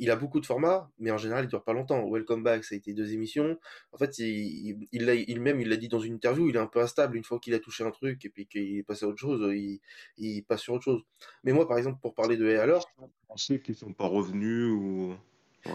Il 0.00 0.10
a 0.10 0.16
beaucoup 0.16 0.40
de 0.40 0.46
formats, 0.46 0.90
mais 0.98 1.10
en 1.10 1.18
général, 1.18 1.44
il 1.44 1.48
dure 1.48 1.64
pas 1.64 1.72
longtemps. 1.72 2.08
Welcome 2.10 2.42
Back, 2.42 2.64
ça 2.64 2.74
a 2.74 2.78
été 2.78 2.94
deux 2.94 3.12
émissions. 3.12 3.58
En 3.92 3.98
fait, 3.98 4.18
il, 4.18 4.88
il, 4.92 5.40
même, 5.40 5.60
il 5.60 5.68
l'a 5.68 5.76
dit 5.76 5.88
dans 5.88 6.00
une 6.00 6.14
interview, 6.14 6.48
il 6.48 6.56
est 6.56 6.60
un 6.60 6.66
peu 6.66 6.80
instable 6.80 7.16
une 7.16 7.24
fois 7.24 7.38
qu'il 7.38 7.54
a 7.54 7.58
touché 7.58 7.84
un 7.84 7.90
truc 7.90 8.24
et 8.24 8.28
puis 8.30 8.46
qu'il 8.46 8.78
est 8.78 8.82
passé 8.82 9.04
à 9.04 9.08
autre 9.08 9.18
chose, 9.18 9.52
il, 9.54 9.80
il 10.16 10.42
passe 10.44 10.62
sur 10.62 10.74
autre 10.74 10.84
chose. 10.84 11.02
Mais 11.44 11.52
moi, 11.52 11.66
par 11.68 11.78
exemple, 11.78 11.98
pour 12.00 12.14
parler 12.14 12.36
de 12.36 12.46
Et 12.46 12.56
alors. 12.56 12.90
Pensez 13.28 13.60
qu'ils 13.60 13.74
sont 13.74 13.92
pas 13.92 14.06
revenus 14.06 14.70
ou. 14.70 15.14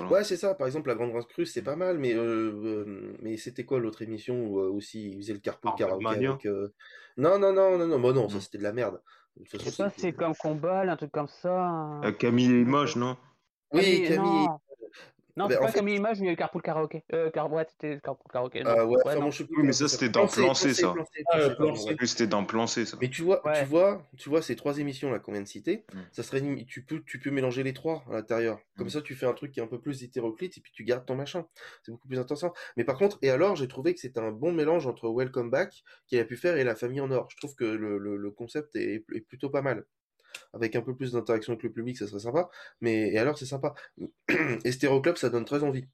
Ouais, 0.09 0.23
c'est 0.23 0.37
ça. 0.37 0.55
Par 0.55 0.67
exemple, 0.67 0.89
la 0.89 0.95
Grande 0.95 1.13
Race 1.13 1.25
c'est 1.45 1.61
pas 1.61 1.75
mal, 1.75 1.97
mais, 1.97 2.13
euh, 2.13 2.51
euh, 2.63 3.17
mais 3.21 3.37
c'était 3.37 3.65
quoi 3.65 3.79
l'autre 3.79 4.01
émission 4.01 4.45
où 4.45 4.59
euh, 4.59 4.69
aussi 4.69 5.11
il 5.11 5.17
faisait 5.17 5.33
le 5.33 5.39
carpool 5.39 5.73
karaoké 5.77 6.07
avec. 6.07 6.45
Non, 7.17 7.37
non, 7.37 7.53
non, 7.53 7.77
non, 7.77 7.87
non, 7.87 7.99
bah 7.99 8.13
non, 8.13 8.29
ça 8.29 8.39
c'était 8.39 8.57
de 8.57 8.63
la 8.63 8.73
merde. 8.73 9.01
De 9.37 9.43
toute 9.43 9.61
façon, 9.61 9.71
ça, 9.71 9.89
c'est 9.95 10.13
comme 10.13 10.35
Combal, 10.35 10.89
un 10.89 10.97
truc 10.97 11.11
comme 11.11 11.27
ça. 11.27 11.67
Hein. 11.67 12.11
Camille 12.13 12.51
et 12.51 12.61
Image, 12.61 12.95
non? 12.95 13.17
Oui, 13.73 14.05
Camille. 14.07 14.47
Non, 15.37 15.47
c'est 15.49 15.59
pas 15.59 15.71
Camille 15.71 15.95
Image, 15.95 16.19
mais 16.19 16.27
il 16.27 16.29
y 16.29 16.33
a 16.33 16.35
Carpool 16.35 16.61
Karaoké. 16.61 17.03
Euh, 17.13 17.29
car... 17.31 17.51
Ouais, 17.51 17.65
c'était 17.69 17.99
Carpool 18.01 18.31
Karaoké. 18.31 18.63
Non. 18.63 18.71
ouais, 18.85 18.97
ouais, 19.05 19.19
non. 19.19 19.31
je 19.31 19.39
sais 19.39 19.45
plus, 19.45 19.63
mais 19.63 19.73
ça, 19.73 19.87
c'était 19.87 20.09
dans 20.09 20.27
Plancé, 20.27 20.73
ça. 20.73 20.93
C'était 22.03 22.27
dans 22.27 22.45
Plancé, 22.45 22.85
ça. 22.85 22.97
Mais 23.01 23.09
tu 23.09 23.23
vois, 23.23 23.41
tu 23.55 23.65
vois, 23.65 24.01
tu 24.17 24.29
vois, 24.29 24.41
ces 24.41 24.55
trois 24.55 24.77
émissions-là 24.79 25.19
qu'on 25.19 25.31
vient 25.31 25.41
de 25.41 25.47
citer, 25.47 25.85
mm. 25.93 25.99
ça 26.11 26.23
serait, 26.23 26.41
tu 26.67 26.83
peux, 26.83 27.01
tu 27.03 27.19
peux 27.19 27.31
mélanger 27.31 27.63
les 27.63 27.73
trois 27.73 28.03
à 28.09 28.13
l'intérieur. 28.13 28.59
Comme 28.77 28.87
mm. 28.87 28.91
ça, 28.91 29.01
tu 29.01 29.15
fais 29.15 29.25
un 29.25 29.33
truc 29.33 29.51
qui 29.51 29.59
est 29.59 29.63
un 29.63 29.67
peu 29.67 29.79
plus 29.79 30.03
hétéroclite 30.03 30.57
et 30.57 30.61
puis 30.61 30.71
tu 30.73 30.83
gardes 30.83 31.05
ton 31.05 31.15
machin. 31.15 31.45
C'est 31.83 31.91
beaucoup 31.91 32.07
plus 32.07 32.19
intéressant. 32.19 32.53
Mais 32.77 32.83
par 32.83 32.97
contre, 32.97 33.17
et 33.21 33.29
alors, 33.29 33.55
j'ai 33.55 33.67
trouvé 33.67 33.93
que 33.93 33.99
c'était 33.99 34.19
un 34.19 34.31
bon 34.31 34.51
mélange 34.51 34.87
entre 34.87 35.09
Welcome 35.09 35.49
Back 35.49 35.83
qu'il 36.07 36.19
a 36.19 36.25
pu 36.25 36.37
faire 36.37 36.57
et 36.57 36.63
La 36.63 36.75
Famille 36.75 37.01
en 37.01 37.11
Or. 37.11 37.27
Je 37.29 37.37
trouve 37.37 37.55
que 37.55 37.65
le, 37.65 37.97
le, 37.97 38.17
le 38.17 38.31
concept 38.31 38.75
est, 38.75 39.03
est 39.13 39.21
plutôt 39.21 39.49
pas 39.49 39.61
mal 39.61 39.85
avec 40.53 40.75
un 40.75 40.81
peu 40.81 40.95
plus 40.95 41.13
d'interaction 41.13 41.53
avec 41.53 41.63
le 41.63 41.71
public, 41.71 41.97
ça 41.97 42.07
serait 42.07 42.19
sympa. 42.19 42.49
Mais 42.81 43.09
et 43.11 43.17
alors, 43.17 43.37
c'est 43.37 43.45
sympa. 43.45 43.73
Et 44.65 44.71
Club, 45.01 45.17
ça 45.17 45.29
donne 45.29 45.45
très 45.45 45.63
envie. 45.63 45.85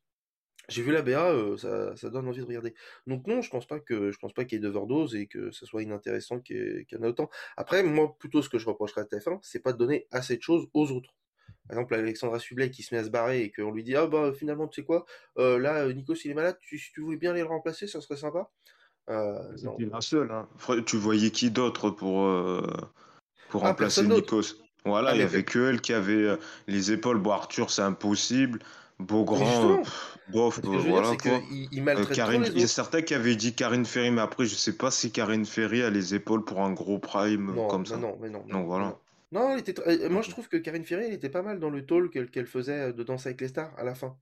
J'ai 0.69 0.81
vu 0.81 0.91
la 0.91 1.01
BA, 1.01 1.31
euh, 1.31 1.55
ça, 1.55 1.95
ça, 1.95 2.09
donne 2.09 2.27
envie 2.27 2.41
de 2.41 2.45
regarder. 2.45 2.73
Donc 3.05 3.25
non, 3.25 3.41
je 3.41 3.49
pense 3.49 3.65
pas 3.65 3.79
que 3.79 4.11
je 4.11 4.19
pense 4.19 4.33
pas 4.33 4.43
qu'il 4.43 4.57
y 4.57 4.59
ait 4.59 4.61
d'overdose 4.61 5.15
et 5.15 5.27
que 5.27 5.49
ce 5.51 5.65
soit 5.65 5.81
inintéressant 5.81 6.41
qu'il 6.41 6.85
y 6.91 6.95
en 6.97 7.03
ait 7.03 7.07
autant. 7.07 7.29
Après, 7.55 7.83
moi, 7.83 8.17
plutôt 8.19 8.41
ce 8.41 8.49
que 8.49 8.57
je 8.57 8.65
reprocherais 8.67 9.01
à 9.01 9.03
TF1, 9.05 9.39
c'est 9.43 9.61
pas 9.61 9.71
de 9.71 9.77
donner 9.77 10.07
assez 10.11 10.35
de 10.35 10.41
choses 10.41 10.67
aux 10.73 10.91
autres. 10.91 11.15
Par 11.67 11.77
exemple, 11.77 11.95
Alexandra 11.95 12.39
Sublet 12.39 12.69
qui 12.69 12.83
se 12.83 12.93
met 12.93 12.99
à 12.99 13.05
se 13.05 13.09
barrer 13.09 13.43
et 13.43 13.51
qu'on 13.51 13.71
lui 13.71 13.83
dit 13.83 13.95
ah 13.95 14.07
bah 14.07 14.33
finalement 14.33 14.67
tu 14.67 14.81
sais 14.81 14.85
quoi, 14.85 15.05
euh, 15.37 15.57
là 15.57 15.91
Nikos 15.91 16.15
il 16.25 16.31
est 16.31 16.33
malade, 16.33 16.57
tu, 16.61 16.77
si 16.77 16.91
tu 16.91 17.01
voulais 17.01 17.17
bien 17.17 17.31
aller 17.31 17.41
le 17.41 17.47
remplacer, 17.47 17.87
ça 17.87 18.01
serait 18.01 18.17
sympa. 18.17 18.49
Euh, 19.09 19.55
C'était 19.55 19.85
la 19.85 20.01
seule. 20.01 20.31
Hein. 20.31 20.49
Tu 20.85 20.97
voyais 20.97 21.31
qui 21.31 21.49
d'autre 21.51 21.89
pour 21.89 22.25
euh, 22.25 22.61
pour 23.49 23.65
ah, 23.65 23.69
remplacer 23.69 24.03
Nikos. 24.03 24.55
Voilà, 24.85 25.09
ah, 25.11 25.15
il 25.15 25.19
y 25.19 25.23
avait 25.23 25.43
que 25.43 25.69
elle 25.69 25.81
qui 25.81 25.93
avait 25.93 26.13
euh, 26.13 26.37
les 26.67 26.91
épaules. 26.91 27.17
Bon, 27.17 27.31
Arthur, 27.31 27.69
c'est 27.69 27.81
impossible. 27.81 28.59
Beaugrand, 28.99 29.79
euh, 29.79 29.83
bof, 30.29 30.59
voilà 30.63 31.15
quoi. 31.17 31.39
Il, 31.51 31.67
il, 31.71 31.87
euh, 31.87 32.03
Karine, 32.05 32.47
il 32.47 32.61
y 32.61 32.63
a 32.63 32.67
certains 32.67 33.03
qui 33.03 33.13
avaient 33.13 33.35
dit 33.35 33.53
Karine 33.53 33.85
Ferry, 33.85 34.09
mais 34.09 34.21
après, 34.21 34.45
je 34.45 34.55
sais 34.55 34.75
pas 34.75 34.89
si 34.89 35.11
Karine 35.11 35.45
Ferry 35.45 35.83
a 35.83 35.91
les 35.91 36.15
épaules 36.15 36.43
pour 36.43 36.61
un 36.61 36.71
gros 36.71 36.97
prime 36.97 37.53
comme 37.69 37.85
ça. 37.85 37.97
Non, 37.97 38.17
mais 38.19 38.29
non. 38.29 38.43
non, 38.47 38.63
voilà. 38.63 38.97
Non, 39.31 39.53
elle 39.53 39.59
était... 39.59 40.09
moi 40.09 40.23
je 40.23 40.31
trouve 40.31 40.47
que 40.47 40.57
Karine 40.57 40.83
Ferry, 40.83 41.05
elle 41.05 41.13
était 41.13 41.29
pas 41.29 41.43
mal 41.43 41.59
dans 41.59 41.69
le 41.69 41.85
talk 41.85 42.31
qu'elle 42.31 42.47
faisait 42.47 42.91
de 42.91 43.03
Danse 43.03 43.27
avec 43.27 43.39
les 43.41 43.49
stars 43.49 43.71
à 43.77 43.83
la 43.83 43.93
fin, 43.93 44.17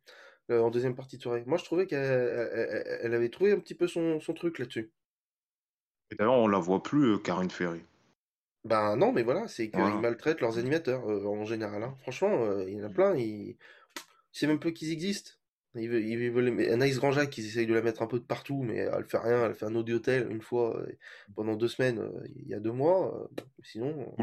en 0.49 0.69
deuxième 0.71 0.95
partie 0.95 1.15
de 1.15 1.21
soirée. 1.21 1.43
Moi 1.45 1.57
je 1.57 1.63
trouvais 1.63 1.85
qu'elle 1.85 2.99
elle 3.01 3.13
avait 3.13 3.29
trouvé 3.29 3.53
un 3.53 3.59
petit 3.59 3.75
peu 3.75 3.87
son, 3.87 4.19
son 4.19 4.33
truc 4.33 4.59
là-dessus. 4.59 4.91
Et 6.11 6.15
d'ailleurs, 6.15 6.33
on 6.33 6.47
la 6.47 6.59
voit 6.59 6.83
plus, 6.83 7.21
Karine 7.21 7.49
Ferry. 7.49 7.81
Ben 8.65 8.95
non, 8.95 9.11
mais 9.11 9.21
voilà, 9.21 9.47
c'est 9.47 9.69
qu'ils 9.69 9.99
maltraitent 10.01 10.41
leurs 10.41 10.57
animateurs 10.57 11.07
euh, 11.07 11.25
en 11.27 11.45
général. 11.45 11.83
Hein. 11.83 11.95
Franchement, 12.01 12.43
euh, 12.45 12.65
il 12.67 12.73
y 12.73 12.81
en 12.81 12.85
a 12.85 12.89
plein, 12.89 13.15
ils... 13.15 13.57
c'est 14.31 14.47
même 14.47 14.59
peu 14.59 14.71
qu'ils 14.71 14.91
existent. 14.91 15.31
Ils 15.75 15.87
veulent, 15.87 16.03
ils 16.03 16.31
veulent... 16.31 16.71
Anaïs 16.71 16.97
Granjac, 16.97 17.37
ils 17.37 17.45
essayent 17.45 17.67
de 17.67 17.73
la 17.75 17.83
mettre 17.83 18.01
un 18.01 18.07
peu 18.07 18.17
de 18.17 18.23
partout, 18.23 18.63
mais 18.63 18.77
elle 18.77 19.03
fait 19.03 19.19
rien. 19.19 19.45
Elle 19.45 19.53
fait 19.53 19.65
un 19.65 19.75
audiotel 19.75 20.31
une 20.31 20.41
fois 20.41 20.79
euh, 20.79 20.87
pendant 21.35 21.55
deux 21.55 21.67
semaines, 21.67 22.01
il 22.35 22.47
y 22.47 22.55
a 22.55 22.59
deux 22.59 22.71
mois. 22.71 23.29
sinon. 23.61 24.13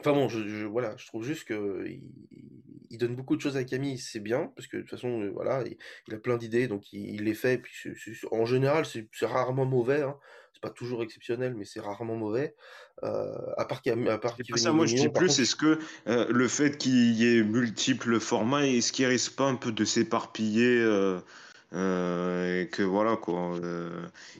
Enfin 0.00 0.12
bon, 0.12 0.28
je, 0.28 0.66
voilà, 0.66 0.96
je 0.96 1.06
trouve 1.06 1.22
juste 1.22 1.46
que 1.46 1.86
il, 2.90 2.98
donne 2.98 3.14
beaucoup 3.14 3.36
de 3.36 3.40
choses 3.40 3.56
à 3.56 3.64
Camille, 3.64 3.98
c'est 3.98 4.20
bien, 4.20 4.52
parce 4.56 4.66
que 4.66 4.76
de 4.76 4.82
toute 4.82 4.90
façon, 4.90 5.30
voilà, 5.32 5.62
il, 6.08 6.14
a 6.14 6.18
plein 6.18 6.36
d'idées, 6.36 6.66
donc 6.66 6.92
il, 6.92 7.22
les 7.22 7.34
fait. 7.34 7.58
Puis 7.58 7.92
en 8.32 8.44
général, 8.44 8.86
c'est 8.86 9.06
rarement 9.22 9.66
mauvais. 9.66 10.02
Hein 10.02 10.16
pas 10.64 10.70
toujours 10.70 11.02
exceptionnel, 11.02 11.54
mais 11.54 11.64
c'est 11.64 11.80
rarement 11.80 12.16
mauvais. 12.16 12.54
Euh, 13.02 13.36
à 13.58 13.66
part 13.66 13.82
qu'il 13.82 14.08
à 14.08 14.18
part 14.18 14.36
ça, 14.56 14.72
moi 14.72 14.86
je 14.86 14.94
dis 14.94 15.08
plus, 15.08 15.38
est-ce 15.38 15.56
que 15.56 15.78
euh, 16.06 16.26
le 16.30 16.48
fait 16.48 16.78
qu'il 16.78 17.12
y 17.12 17.36
ait 17.36 17.42
multiples 17.42 18.18
formats, 18.18 18.66
est-ce 18.66 18.92
qu'il 18.92 19.06
risque 19.06 19.36
pas 19.36 19.44
un 19.44 19.56
peu 19.56 19.72
de 19.72 19.84
s'éparpiller 19.84 20.80
euh, 20.80 21.20
et 22.62 22.68
que 22.68 22.82
voilà 22.82 23.16
quoi, 23.16 23.58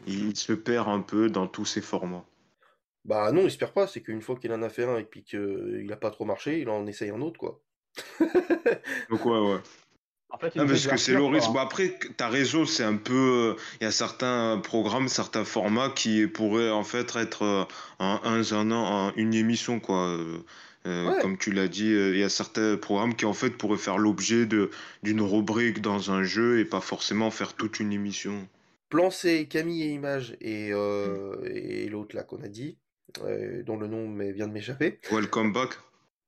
il 0.06 0.36
se 0.36 0.52
perd 0.54 0.88
un 0.88 1.00
peu 1.00 1.28
dans 1.28 1.46
tous 1.46 1.66
ces 1.66 1.82
formats? 1.82 2.24
Bah 3.04 3.30
non, 3.32 3.42
il 3.42 3.50
se 3.50 3.58
perd 3.58 3.72
pas, 3.72 3.86
c'est 3.86 4.00
qu'une 4.00 4.22
fois 4.22 4.36
qu'il 4.36 4.52
en 4.52 4.62
a 4.62 4.70
fait 4.70 4.84
un 4.84 4.96
et 4.96 5.04
puis 5.04 5.24
qu'il 5.24 5.90
a 5.92 5.96
pas 5.96 6.10
trop 6.10 6.24
marché, 6.24 6.60
il 6.60 6.70
en 6.70 6.86
essaye 6.86 7.10
un 7.10 7.20
autre 7.20 7.38
quoi. 7.38 7.60
Donc 9.10 9.26
ouais 9.26 9.38
ouais. 9.38 9.60
Fait, 10.50 10.60
Ah, 10.60 10.64
parce 10.66 10.86
que 10.86 10.96
c'est 10.96 11.12
le 11.12 11.24
risque. 11.24 11.50
Bon, 11.52 11.58
après, 11.58 11.98
ta 12.16 12.28
réseau, 12.28 12.66
c'est 12.66 12.84
un 12.84 12.96
peu. 12.96 13.56
Il 13.80 13.84
y 13.84 13.86
a 13.86 13.90
certains 13.90 14.60
programmes, 14.62 15.08
certains 15.08 15.44
formats 15.44 15.90
qui 15.90 16.26
pourraient 16.26 16.70
en 16.70 16.84
fait 16.84 17.14
être 17.16 17.42
euh, 17.42 17.64
un, 17.98 18.20
un, 18.24 18.52
un, 18.52 18.70
un- 18.72 19.12
une 19.16 19.34
émission, 19.34 19.80
quoi. 19.80 20.08
Euh, 20.08 20.38
euh, 20.86 21.10
Ouais, 21.10 21.18
comme 21.22 21.38
tu 21.38 21.50
l'as 21.50 21.66
dit, 21.68 21.92
euh, 21.92 22.12
il 22.12 22.18
y 22.20 22.22
a 22.22 22.28
certains 22.28 22.76
programmes 22.76 23.14
qui 23.14 23.24
en 23.24 23.32
fait 23.32 23.50
pourraient 23.50 23.78
faire 23.78 23.96
l'objet 23.98 24.44
de 24.44 24.70
d'une 25.02 25.22
rubrique 25.22 25.80
dans 25.80 26.10
un 26.10 26.22
jeu 26.24 26.58
et 26.58 26.64
pas 26.66 26.80
forcément 26.82 27.30
faire 27.30 27.54
toute 27.54 27.80
une 27.80 27.92
émission. 27.92 28.46
Plan 28.90 29.10
C, 29.10 29.46
Camille 29.48 29.82
et 29.82 29.92
Images 29.94 30.36
et, 30.42 30.70
Mm. 30.70 30.74
euh, 30.76 31.36
et 31.54 31.88
l'autre 31.88 32.14
là 32.14 32.22
qu'on 32.22 32.42
a 32.42 32.48
dit, 32.48 32.76
euh, 33.24 33.62
dont 33.62 33.78
le 33.78 33.86
nom 33.86 34.06
m'est- 34.08 34.32
vient 34.32 34.46
de 34.46 34.52
m'échapper. 34.52 34.98
Welcome 35.10 35.52
back. 35.54 35.70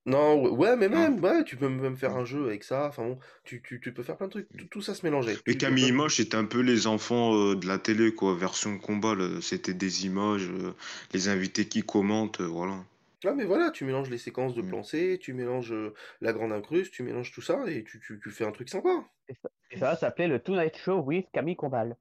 Non, 0.07 0.41
ouais, 0.41 0.49
ouais, 0.49 0.75
mais 0.77 0.87
Non. 0.87 1.11
même, 1.11 1.23
ouais, 1.23 1.43
tu 1.43 1.57
peux 1.57 1.67
même 1.67 1.97
faire 1.97 2.15
un 2.15 2.23
jeu 2.23 2.45
avec 2.45 2.63
ça. 2.63 2.87
Enfin 2.87 3.03
bon, 3.03 3.19
tu, 3.43 3.61
tu, 3.61 3.79
tu 3.81 3.93
peux 3.93 4.03
faire 4.03 4.15
plein 4.17 4.27
de 4.27 4.31
trucs. 4.31 4.49
Tout, 4.57 4.65
tout 4.71 4.81
ça 4.81 4.95
se 4.95 5.05
mélangeait. 5.05 5.35
Et 5.45 5.51
Tu- 5.51 5.57
Camille 5.57 5.91
Moche 5.91 6.15
c'était 6.17 6.37
un 6.37 6.45
peu 6.45 6.61
les 6.61 6.87
enfants 6.87 7.35
euh, 7.35 7.55
de 7.55 7.67
la 7.67 7.77
télé, 7.77 8.13
quoi, 8.13 8.33
version 8.35 8.77
combat. 8.79 9.15
C'était 9.41 9.73
des 9.73 10.05
images, 10.05 10.49
euh, 10.49 10.73
les 11.13 11.27
invités 11.27 11.67
qui 11.67 11.83
commentent, 11.83 12.39
euh, 12.39 12.45
voilà. 12.47 12.77
Ah, 13.25 13.33
mais 13.33 13.45
voilà, 13.45 13.71
tu 13.71 13.83
mélanges 13.83 14.09
les 14.09 14.17
séquences 14.17 14.53
de 14.55 14.61
Mm. 14.61 14.67
plan 14.69 14.83
C, 14.83 15.17
tu 15.19 15.33
mélanges 15.33 15.73
euh, 15.73 15.93
la 16.21 16.31
grande 16.31 16.53
incruste, 16.53 16.93
tu 16.93 17.03
mélanges 17.03 17.31
tout 17.33 17.41
ça 17.41 17.63
et 17.67 17.83
tu, 17.83 17.99
tu, 17.99 18.19
tu 18.23 18.29
fais 18.29 18.45
un 18.45 18.51
truc 18.51 18.69
sympa. 18.69 18.89
Et 19.27 19.33
ça, 19.33 19.49
et 19.71 19.77
ça 19.77 19.95
s'appelait 19.97 20.27
le 20.27 20.39
Tonight 20.39 20.77
Show 20.77 20.99
with 20.99 21.25
Camille 21.33 21.55
Combal. 21.57 21.97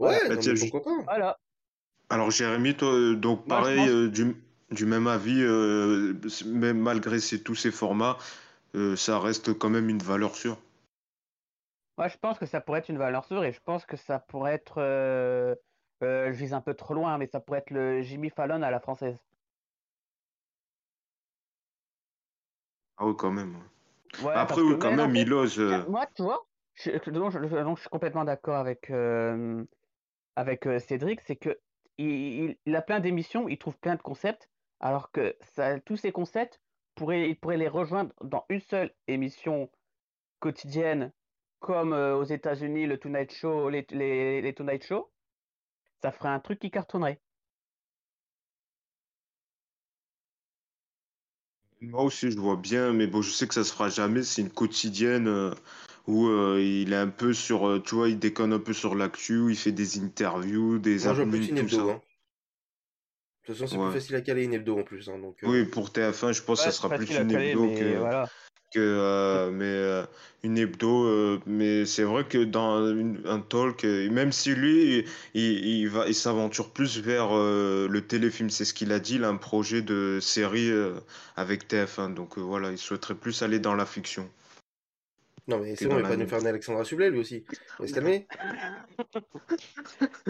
Ouais, 0.00 0.08
Voilà. 0.18 0.28
Bah, 0.28 0.34
non, 0.34 0.42
mais 0.42 0.58
pourquoi 0.58 0.82
pas? 0.82 1.02
Voilà. 1.04 1.38
Alors 2.10 2.30
Jérémy, 2.30 2.74
toi, 2.74 3.14
donc 3.14 3.46
Moi, 3.46 3.58
pareil, 3.60 3.78
pense. 3.78 3.88
euh, 3.90 4.08
du, 4.08 4.34
du 4.72 4.86
même 4.86 5.06
avis, 5.06 5.42
euh, 5.42 6.14
même 6.46 6.78
malgré 6.80 7.20
ces- 7.20 7.42
tous 7.42 7.54
ces 7.54 7.70
formats, 7.70 8.18
euh, 8.74 8.96
ça 8.96 9.18
reste 9.18 9.56
quand 9.58 9.70
même 9.70 9.88
une 9.88 10.02
valeur 10.02 10.34
sûre. 10.36 10.58
Moi, 11.98 12.08
je 12.08 12.16
pense 12.18 12.38
que 12.38 12.46
ça 12.46 12.60
pourrait 12.60 12.80
être 12.80 12.88
une 12.88 12.98
valeur 12.98 13.24
sûre 13.24 13.44
et 13.44 13.52
je 13.52 13.60
pense 13.60 13.84
que 13.86 13.96
ça 13.96 14.18
pourrait 14.18 14.54
être. 14.54 14.78
euh, 14.78 15.54
je 16.02 16.30
vise 16.30 16.52
un 16.54 16.60
peu 16.60 16.74
trop 16.74 16.94
loin, 16.94 17.16
mais 17.18 17.26
ça 17.26 17.40
pourrait 17.40 17.58
être 17.60 17.70
le 17.70 18.02
Jimmy 18.02 18.30
Fallon 18.30 18.62
à 18.62 18.70
la 18.70 18.80
française. 18.80 19.16
Ah 22.96 23.06
oui, 23.06 23.14
quand 23.16 23.30
même. 23.30 23.56
ouais. 24.22 24.32
Après, 24.34 24.60
oui, 24.62 24.74
quand 24.80 24.92
même, 24.92 25.14
il 25.16 25.32
ose. 25.32 25.58
moi, 25.88 26.06
tu 26.14 26.22
vois, 26.22 26.46
je, 26.74 26.90
donc, 27.10 27.32
je, 27.32 27.38
donc, 27.38 27.76
je 27.76 27.82
suis 27.82 27.90
complètement 27.90 28.24
d'accord 28.24 28.56
avec 28.56 28.90
avec 30.36 30.68
Cédric, 30.80 31.20
c'est 31.20 31.36
que 31.36 31.58
il, 31.98 32.08
il- 32.08 32.58
il 32.66 32.76
a 32.76 32.82
plein 32.82 33.00
d'émissions, 33.00 33.48
il 33.48 33.58
trouve 33.58 33.78
plein 33.78 33.96
de 33.96 34.02
concepts, 34.02 34.48
alors 34.82 35.10
que 35.12 35.36
ça, 35.42 35.80
tous 35.80 35.96
ces 35.96 36.12
concepts 36.12 36.60
pourraient, 36.94 37.30
il 37.30 37.38
pourrait 37.38 37.56
les 37.56 37.68
rejoindre 37.68 38.12
dans 38.22 38.44
une 38.50 38.60
seule 38.60 38.94
émission 39.08 39.70
quotidienne, 40.40 41.12
comme 41.60 41.92
euh, 41.94 42.16
aux 42.16 42.24
États-Unis 42.24 42.86
le 42.86 42.98
Tonight 42.98 43.32
Show, 43.32 43.70
les, 43.70 43.86
les, 43.90 44.42
les 44.42 44.54
Tonight 44.54 44.84
Show, 44.84 45.10
ça 46.02 46.12
ferait 46.12 46.28
un 46.30 46.40
truc 46.40 46.58
qui 46.58 46.70
cartonnerait. 46.70 47.20
Moi 51.82 52.02
aussi, 52.04 52.30
je 52.30 52.38
vois 52.38 52.56
bien, 52.56 52.92
mais 52.94 53.06
bon, 53.06 53.22
je 53.22 53.30
sais 53.30 53.46
que 53.48 53.54
ça 53.54 53.64
se 53.64 53.72
fera 53.72 53.88
jamais. 53.90 54.22
C'est 54.22 54.40
une 54.42 54.50
quotidienne 54.50 55.26
euh, 55.28 55.50
où 56.06 56.28
euh, 56.28 56.60
il 56.62 56.92
est 56.92 56.96
un 56.96 57.08
peu 57.10 57.32
sur, 57.34 57.68
euh, 57.68 57.80
tu 57.82 57.94
vois, 57.96 58.08
il 58.08 58.18
déconne 58.18 58.52
un 58.52 58.58
peu 58.60 58.72
sur 58.72 58.94
l'actu, 58.94 59.50
il 59.50 59.56
fait 59.56 59.72
des 59.72 59.98
interviews, 60.00 60.78
des 60.78 61.06
Moi, 61.06 61.14
je 61.14 61.22
veux 61.22 61.28
plus 61.28 61.40
happenings, 61.40 61.50
une 61.50 61.58
tout 61.58 61.66
hebdo. 61.66 61.68
ça. 61.68 61.82
Hein. 61.82 62.02
De 63.42 63.46
toute 63.46 63.56
façon, 63.56 63.66
c'est 63.66 63.76
Ouais. 63.78 63.90
plus 63.90 64.00
facile 64.00 64.16
à 64.16 64.20
caler 64.20 64.44
une 64.44 64.54
hebdo 64.54 64.78
en 64.78 64.84
plus. 64.84 65.08
Hein, 65.08 65.18
donc, 65.18 65.36
euh, 65.42 65.48
Oui, 65.48 65.64
pour 65.64 65.90
TF1, 65.90 66.32
je 66.32 66.42
pense 66.42 66.58
que 66.60 66.64
ça 66.64 66.72
sera 66.72 66.88
plus 66.90 67.08
une 67.10 67.28
caler, 67.28 67.50
hebdo 67.50 67.64
mais 67.66 67.74
que. 67.74 67.98
voilà. 67.98 68.28
que 68.74 68.78
euh, 68.80 69.50
mais 69.50 69.64
euh, 69.66 70.04
une 70.44 70.56
hebdo 70.56 71.04
euh, 71.04 71.40
mais 71.44 71.84
c'est 71.84 72.04
vrai 72.04 72.24
que 72.24 72.38
dans 72.42 72.88
une- 72.90 73.20
un 73.26 73.38
talk 73.40 73.84
euh, 73.84 74.08
même 74.10 74.32
si 74.32 74.54
lui 74.54 75.04
il, 75.34 75.42
il 75.66 75.88
va 75.90 76.06
il 76.08 76.14
s'aventure 76.14 76.70
plus 76.72 76.98
vers 76.98 77.28
euh, 77.36 77.86
le 77.86 78.00
téléfilm 78.06 78.48
c'est 78.48 78.64
ce 78.64 78.72
qu'il 78.72 78.90
a 78.92 78.98
dit 78.98 79.16
il 79.16 79.24
a 79.24 79.28
un 79.28 79.36
projet 79.36 79.82
de 79.82 80.20
série 80.22 80.70
euh, 80.70 80.94
avec 81.36 81.68
TF1 81.68 82.14
donc 82.14 82.38
euh, 82.38 82.40
voilà 82.40 82.70
il 82.70 82.78
souhaiterait 82.78 83.14
plus 83.14 83.42
aller 83.42 83.58
dans 83.58 83.74
la 83.74 83.84
fiction 83.84 84.26
Non, 85.48 85.58
mais 85.58 85.74
c'est 85.74 85.86
bon, 85.86 85.98
il 85.98 86.04
va 86.04 86.16
nous 86.16 86.28
faire 86.28 86.38
une 86.38 86.46
Alexandra 86.46 86.84
Sublet 86.84 87.10
lui 87.10 87.18
aussi. 87.18 87.44
On 87.78 87.82
va 87.82 87.88
se 87.88 87.94
calmer. 87.94 88.26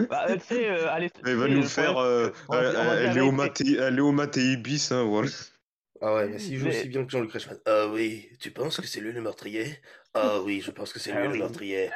Bah, 0.09 0.25
euh, 0.29 0.35
tu 0.37 0.41
sais, 0.45 0.69
euh, 0.69 0.89
allez, 0.91 1.09
il 1.25 1.35
va 1.35 1.47
nous 1.47 1.63
faire 1.63 1.97
euh, 1.97 2.29
euh, 2.51 3.13
Léo 3.13 3.31
Mattei 4.11 4.53
euh, 4.53 4.55
bis 4.57 4.91
hein, 4.91 5.03
voilà 5.03 5.29
Ah 6.01 6.15
ouais, 6.15 6.27
mais 6.29 6.39
s'il 6.39 6.57
joue 6.57 6.65
mais- 6.65 6.79
aussi 6.79 6.89
bien 6.89 7.05
que 7.05 7.11
Jean-Luc 7.11 7.31
Reichmann. 7.31 7.59
Ah 7.65 7.87
oui, 7.89 8.29
tu 8.39 8.51
penses 8.51 8.79
que 8.81 8.87
c'est 8.87 9.01
lui 9.01 9.11
le 9.11 9.21
meurtrier? 9.21 9.79
Ah 10.15 10.41
oui, 10.41 10.61
je 10.61 10.71
pense 10.71 10.91
que 10.91 10.99
c'est 10.99 11.11
lui 11.11 11.19
Ah 11.19 11.25
le 11.27 11.31
oui. 11.33 11.39
meurtrier. 11.39 11.91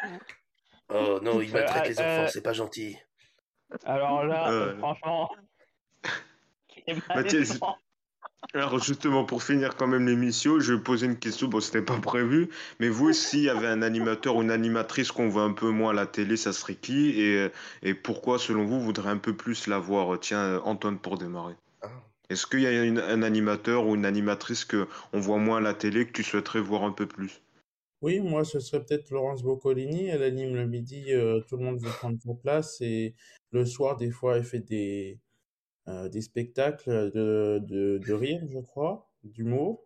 Oh 0.89 1.20
non, 1.24 1.41
il 1.41 1.49
Euh, 1.49 1.53
maltraite 1.53 1.89
les 1.89 1.99
euh, 1.99 2.20
enfants, 2.22 2.32
c'est 2.32 2.41
pas 2.43 2.53
gentil. 2.53 2.97
Alors 3.84 4.24
là, 4.26 4.49
euh, 4.51 4.74
Euh, 4.74 4.78
franchement, 4.78 5.30
bah. 7.09 7.78
Alors 8.54 8.78
justement, 8.84 9.24
pour 9.26 9.42
finir 9.42 9.76
quand 9.78 9.88
même 9.88 10.06
l'émission, 10.06 10.60
je 10.60 10.74
vais 10.74 10.82
poser 10.84 11.06
une 11.08 11.18
question, 11.18 11.48
bon 11.48 11.60
c'était 11.62 11.82
pas 11.82 11.98
prévu, 12.00 12.50
mais 12.80 12.90
vous, 12.90 13.12
s'il 13.14 13.42
y 13.44 13.50
avait 13.50 13.68
un 13.68 13.82
animateur 13.82 14.36
ou 14.36 14.42
une 14.42 14.52
animatrice 14.52 15.12
qu'on 15.14 15.30
voit 15.30 15.44
un 15.44 15.54
peu 15.54 15.70
moins 15.70 15.92
à 15.92 15.94
la 15.94 16.06
télé, 16.08 16.36
ça 16.38 16.52
serait 16.54 16.76
qui? 16.76 17.20
Et, 17.22 17.48
et 17.84 17.94
pourquoi, 17.94 18.38
selon 18.38 18.66
vous, 18.66 18.80
vous 18.80 18.86
voudrez 18.86 19.10
un 19.10 19.18
peu 19.18 19.36
plus 19.36 19.68
la 19.68 19.80
voir? 19.80 20.20
Tiens, 20.20 20.60
Antoine, 20.66 21.00
pour 21.00 21.18
démarrer? 21.18 21.56
Ah. 21.82 22.04
Est-ce 22.30 22.48
qu'il 22.48 22.62
y 22.62 22.68
a 22.68 22.84
une- 22.84 23.00
un 23.00 23.24
animateur 23.24 23.88
ou 23.88 23.96
une 23.96 24.06
animatrice 24.06 24.66
que 24.66 24.88
on 25.14 25.20
voit 25.20 25.40
moins 25.40 25.58
à 25.60 25.62
la 25.62 25.74
télé 25.76 26.08
que 26.08 26.14
tu 26.14 26.24
souhaiterais 26.24 26.62
voir 26.62 26.84
un 26.84 26.94
peu 26.94 27.08
plus? 27.08 27.42
Oui, 28.02 28.20
moi, 28.20 28.44
ce 28.46 28.60
serait 28.60 28.84
peut-être 28.86 29.10
Laurence 29.10 29.42
Boccolini. 29.44 30.06
Elle 30.08 30.22
anime 30.24 30.56
le 30.56 30.68
midi, 30.68 31.12
euh, 31.14 31.42
tout 31.48 31.58
le 31.58 31.64
monde 31.64 31.80
veut 31.80 31.94
prendre 31.94 32.20
sa 32.22 32.34
place. 32.36 32.80
Et 32.82 33.16
le 33.52 33.66
soir, 33.66 33.98
des 33.98 34.12
fois, 34.12 34.38
elle 34.38 34.44
fait 34.44 34.60
des, 34.60 35.20
des 35.88 36.22
spectacles 36.22 37.12
de, 37.12 37.60
de, 37.64 37.98
de 38.06 38.14
rire, 38.14 38.42
je 38.50 38.60
crois, 38.60 39.10
d'humour. 39.24 39.84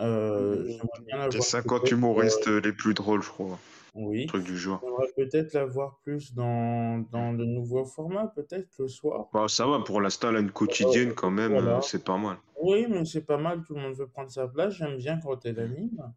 Euh, 0.00 0.64
j'aimerais 0.66 1.04
bien 1.06 1.18
la 1.18 1.28
Il 1.30 1.34
y 1.34 1.36
a 1.36 1.38
voir 1.38 1.44
50 1.44 1.80
peut-être, 1.80 1.92
humoristes 1.92 2.48
euh, 2.48 2.60
les 2.60 2.72
plus 2.72 2.94
drôles, 2.94 3.22
je 3.22 3.28
crois, 3.28 3.58
oui. 3.94 4.26
truc 4.26 4.44
du 4.44 4.56
genre. 4.58 4.80
J'aimerais 4.82 5.12
peut-être 5.16 5.52
la 5.52 5.64
voir 5.66 5.98
plus 6.02 6.34
dans, 6.34 6.98
dans 7.10 7.32
le 7.32 7.44
nouveau 7.44 7.84
format, 7.84 8.26
peut-être 8.28 8.78
le 8.78 8.88
soir. 8.88 9.28
Bah, 9.32 9.46
ça 9.48 9.66
va, 9.66 9.80
pour 9.80 10.00
l'instant, 10.00 10.30
elle 10.30 10.36
a 10.36 10.40
une 10.40 10.50
quotidienne 10.50 11.14
quand 11.14 11.30
même, 11.30 11.52
euh, 11.52 11.60
Voilà. 11.60 11.80
c'est 11.82 12.04
pas 12.04 12.18
mal. 12.18 12.36
Oui, 12.60 12.86
mais 12.88 13.04
c'est 13.04 13.24
pas 13.24 13.36
mal, 13.36 13.62
tout 13.64 13.74
le 13.74 13.80
monde 13.82 13.94
veut 13.94 14.08
prendre 14.08 14.30
sa 14.30 14.48
place. 14.48 14.74
J'aime 14.74 14.96
bien 14.96 15.20
quand 15.20 15.44
elle 15.46 15.60
anime. 15.60 16.12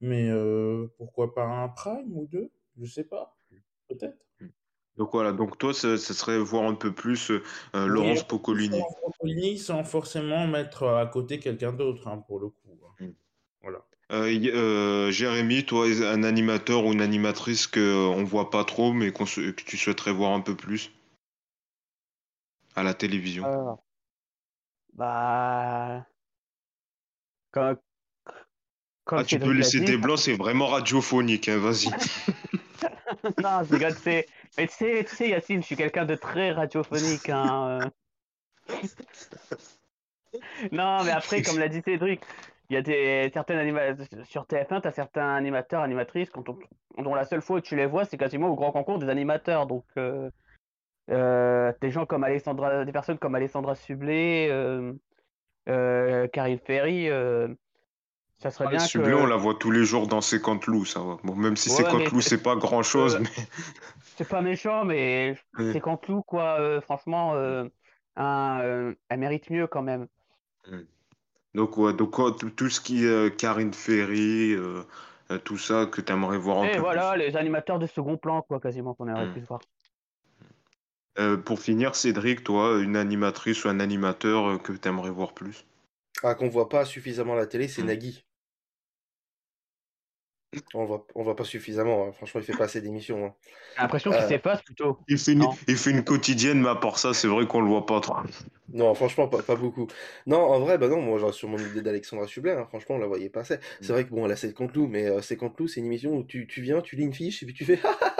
Mais 0.00 0.28
euh, 0.30 0.88
pourquoi 0.98 1.34
pas 1.34 1.44
un 1.46 1.68
prime 1.68 2.12
ou 2.16 2.26
deux? 2.26 2.50
Je 2.78 2.86
sais 2.86 3.04
pas. 3.04 3.36
Peut-être. 3.88 4.18
Donc 4.96 5.10
voilà, 5.12 5.32
donc 5.32 5.58
toi, 5.58 5.74
ce, 5.74 5.96
ce 5.96 6.14
serait 6.14 6.38
voir 6.38 6.64
un 6.64 6.74
peu 6.74 6.92
plus 6.92 7.30
euh, 7.30 7.40
Oui, 7.74 7.88
Laurence 7.88 8.22
peu 8.22 8.28
Poccolini. 8.28 8.78
Laurence 8.78 8.94
Boccolini 9.04 9.58
sans 9.58 9.82
forcément 9.82 10.46
mettre 10.46 10.86
à 10.86 11.06
côté 11.06 11.40
quelqu'un 11.40 11.72
d'autre, 11.72 12.06
hein, 12.06 12.18
pour 12.18 12.38
le 12.38 12.48
coup. 12.48 12.78
hein. 13.00 13.04
Mm. 13.06 13.10
Voilà. 13.62 13.84
Euh, 14.12 14.28
euh, 14.54 15.10
Jérémy, 15.10 15.64
toi, 15.64 15.86
un 15.86 16.22
animateur 16.22 16.84
ou 16.84 16.92
une 16.92 17.00
animatrice 17.00 17.66
que 17.66 17.80
euh, 17.80 18.06
on 18.08 18.22
voit 18.22 18.50
pas 18.50 18.64
trop, 18.64 18.92
mais 18.92 19.10
qu'on 19.12 19.26
se- 19.26 19.50
que 19.50 19.62
tu 19.64 19.76
souhaiterais 19.76 20.12
voir 20.12 20.32
un 20.32 20.40
peu 20.40 20.54
plus? 20.54 20.92
À 22.76 22.82
la 22.82 22.94
télévision. 22.94 23.44
Bah, 24.92 26.06
comme 27.50 27.78
Ah, 29.20 29.24
tu 29.24 29.38
peux 29.38 29.52
laisser 29.52 29.80
dit, 29.80 29.86
des 29.86 29.96
blancs, 29.96 30.18
c'est 30.18 30.34
vraiment 30.34 30.66
radiophonique, 30.66 31.48
hein, 31.48 31.58
vas-y. 31.58 31.88
non, 33.42 33.62
c'est, 33.92 34.26
mais 34.56 34.66
tu 34.66 34.74
sais, 34.74 35.04
tu 35.04 35.14
sais, 35.14 35.28
Yacine, 35.28 35.62
je 35.62 35.66
suis 35.66 35.76
quelqu'un 35.76 36.04
de 36.04 36.14
très 36.14 36.52
radiophonique, 36.52 37.28
hein. 37.28 37.90
euh. 38.68 38.74
Non, 40.72 41.04
mais 41.04 41.10
après, 41.12 41.42
comme 41.42 41.58
l'a 41.58 41.68
dit 41.68 41.82
Cédric, 41.84 42.22
il 42.68 42.74
y 42.74 42.76
a 42.76 42.82
des 42.82 43.30
certaines 43.32 43.96
sur 44.24 44.46
TF1, 44.46 44.80
tu 44.80 44.88
as 44.88 44.92
certains 44.92 45.34
animateurs, 45.34 45.82
animatrices, 45.82 46.30
quand 46.30 46.48
on- 46.48 47.02
dont 47.02 47.14
la 47.14 47.24
seule 47.24 47.42
fois 47.42 47.56
où 47.56 47.60
tu 47.60 47.76
les 47.76 47.86
vois, 47.86 48.04
c'est 48.04 48.16
quasiment 48.16 48.48
au 48.48 48.54
grand 48.56 48.72
concours 48.72 48.98
des 48.98 49.08
animateurs. 49.08 49.66
Donc, 49.66 49.84
euh, 49.96 50.30
euh, 51.10 51.72
des 51.80 51.90
gens 51.90 52.06
comme 52.06 52.24
Alessandra, 52.24 52.84
des 52.84 52.92
personnes 52.92 53.18
comme 53.18 53.34
Alessandra 53.34 53.74
Sublet, 53.74 54.48
euh, 54.50 54.92
euh, 55.68 56.26
Karine 56.28 56.58
Ferry, 56.58 57.08
ça 58.38 58.50
serait 58.50 58.66
Ah, 58.66 58.70
bien 59.00 59.14
que. 59.14 59.14
on 59.14 59.26
la 59.26 59.36
voit 59.36 59.54
tous 59.54 59.70
les 59.70 59.84
jours 59.84 60.06
dans 60.06 60.20
C'est 60.20 60.40
loups, 60.66 60.84
ça 60.84 61.00
va. 61.00 61.18
Bon, 61.24 61.34
même 61.36 61.56
si 61.56 61.70
Ouais, 61.70 61.76
C'est 61.76 61.84
mais 61.94 62.10
loups, 62.10 62.20
c'est- 62.20 62.38
pas 62.42 62.56
grand-chose, 62.56 63.18
euh, 63.18 63.20
mais 63.20 63.28
c'est 64.16 64.26
pas 64.26 64.42
méchant, 64.42 64.84
mais 64.84 65.36
Ouais. 65.58 65.64
c'est 65.72 65.80
Canteloup, 65.80 66.22
quoi. 66.22 66.60
euh, 66.60 66.80
franchement, 66.80 67.34
euh, 67.34 67.66
un, 68.16 68.60
euh, 68.62 68.94
elle 69.08 69.20
mérite 69.20 69.50
mieux 69.50 69.66
quand 69.66 69.82
même. 69.82 70.08
donc 71.54 71.76
ouais, 71.78 71.94
donc 71.94 72.14
tout, 72.56 72.68
ce 72.68 72.80
qui 72.80 73.04
est 73.06 73.36
Karine 73.36 73.72
Ferry, 73.72 74.54
tout 75.44 75.58
ça 75.58 75.86
que 75.86 76.00
t'aimerais 76.00 76.38
voir 76.38 76.58
un 76.62 76.68
Et 76.68 76.68
peu 76.68 76.80
voilà, 76.80 77.16
les 77.16 77.36
animateurs 77.36 77.78
de 77.78 77.86
second 77.86 78.16
plan, 78.16 78.42
quoi, 78.42 78.58
quasiment, 78.58 78.94
qu'on 78.94 79.06
aimerait 79.06 79.26
Hmm. 79.26 79.28
plus 79.28 79.42
voir. 79.42 79.60
plus. 81.16 81.36
Pour 81.38 81.58
finir, 81.58 81.96
Cédric, 81.96 82.44
toi, 82.44 82.78
une 82.80 82.94
animatrice 82.94 83.64
ou 83.64 83.68
un 83.68 83.80
animateur 83.80 84.62
que 84.62 84.72
t'aimerais 84.72 85.10
voir 85.10 85.32
plus? 85.34 85.64
Ah, 86.24 86.34
qu'on 86.34 86.48
voit 86.48 86.68
pas 86.68 86.84
suffisamment 86.84 87.34
à 87.34 87.36
la 87.36 87.46
télé, 87.46 87.68
c'est 87.68 87.82
Mm. 87.82 87.86
Nagui. 87.86 88.24
On 90.74 90.84
voit, 90.84 91.06
on 91.14 91.22
voit 91.22 91.36
pas 91.36 91.44
suffisamment. 91.44 92.06
hein. 92.08 92.12
Franchement, 92.12 92.40
il 92.40 92.44
fait 92.44 92.56
pas 92.56 92.64
assez 92.64 92.80
d'émissions. 92.80 93.26
hein. 93.26 93.34
J'ai 93.76 93.82
l'impression 93.82 94.10
qu'il 94.12 94.20
Euh, 94.20 94.28
s'efface 94.28 94.62
plutôt. 94.62 94.98
Il 95.08 95.18
fait, 95.18 95.32
une, 95.32 95.40
Non. 95.40 95.50
il 95.68 95.76
fait 95.76 95.90
une 95.90 96.04
quotidienne, 96.04 96.60
mais 96.62 96.68
à 96.68 96.76
part 96.76 96.98
ça, 96.98 97.12
c'est 97.12 97.28
vrai 97.28 97.46
qu'on 97.46 97.60
le 97.60 97.68
voit 97.68 97.86
pas 97.86 98.00
trop. 98.00 98.16
Non, 98.72 98.94
franchement, 98.94 99.28
pas, 99.28 99.42
pas 99.42 99.56
beaucoup. 99.56 99.86
Non, 100.26 100.38
en 100.40 100.58
vrai, 100.60 100.78
bah 100.78 100.88
non, 100.88 101.00
moi, 101.00 101.18
j'aurais 101.18 101.32
sur 101.32 101.48
mon 101.48 101.58
idée 101.58 101.82
d'Alexandra 101.82 102.26
Sublet. 102.26 102.52
hein. 102.52 102.64
Franchement, 102.68 102.96
on 102.96 102.98
la 102.98 103.06
voyait 103.06 103.28
pas 103.28 103.40
assez. 103.40 103.58
C'est 103.82 103.92
vrai 103.92 104.04
que 104.04 104.10
bon, 104.10 104.24
elle 104.24 104.32
a 104.32 104.36
C'est 104.36 104.52
contre 104.54 104.74
Lou, 104.74 104.86
mais 104.86 105.06
euh, 105.06 105.20
C'est 105.20 105.36
contre 105.36 105.56
Lou, 105.58 105.68
c'est 105.68 105.80
une 105.80 105.86
émission 105.86 106.14
où 106.16 106.24
tu, 106.24 106.46
tu 106.46 106.62
viens, 106.62 106.80
tu 106.80 106.96
lis 106.96 107.04
une 107.04 107.12
fiche 107.12 107.42
et 107.42 107.46
puis 107.46 107.54
tu 107.54 107.64
fais. 107.64 107.78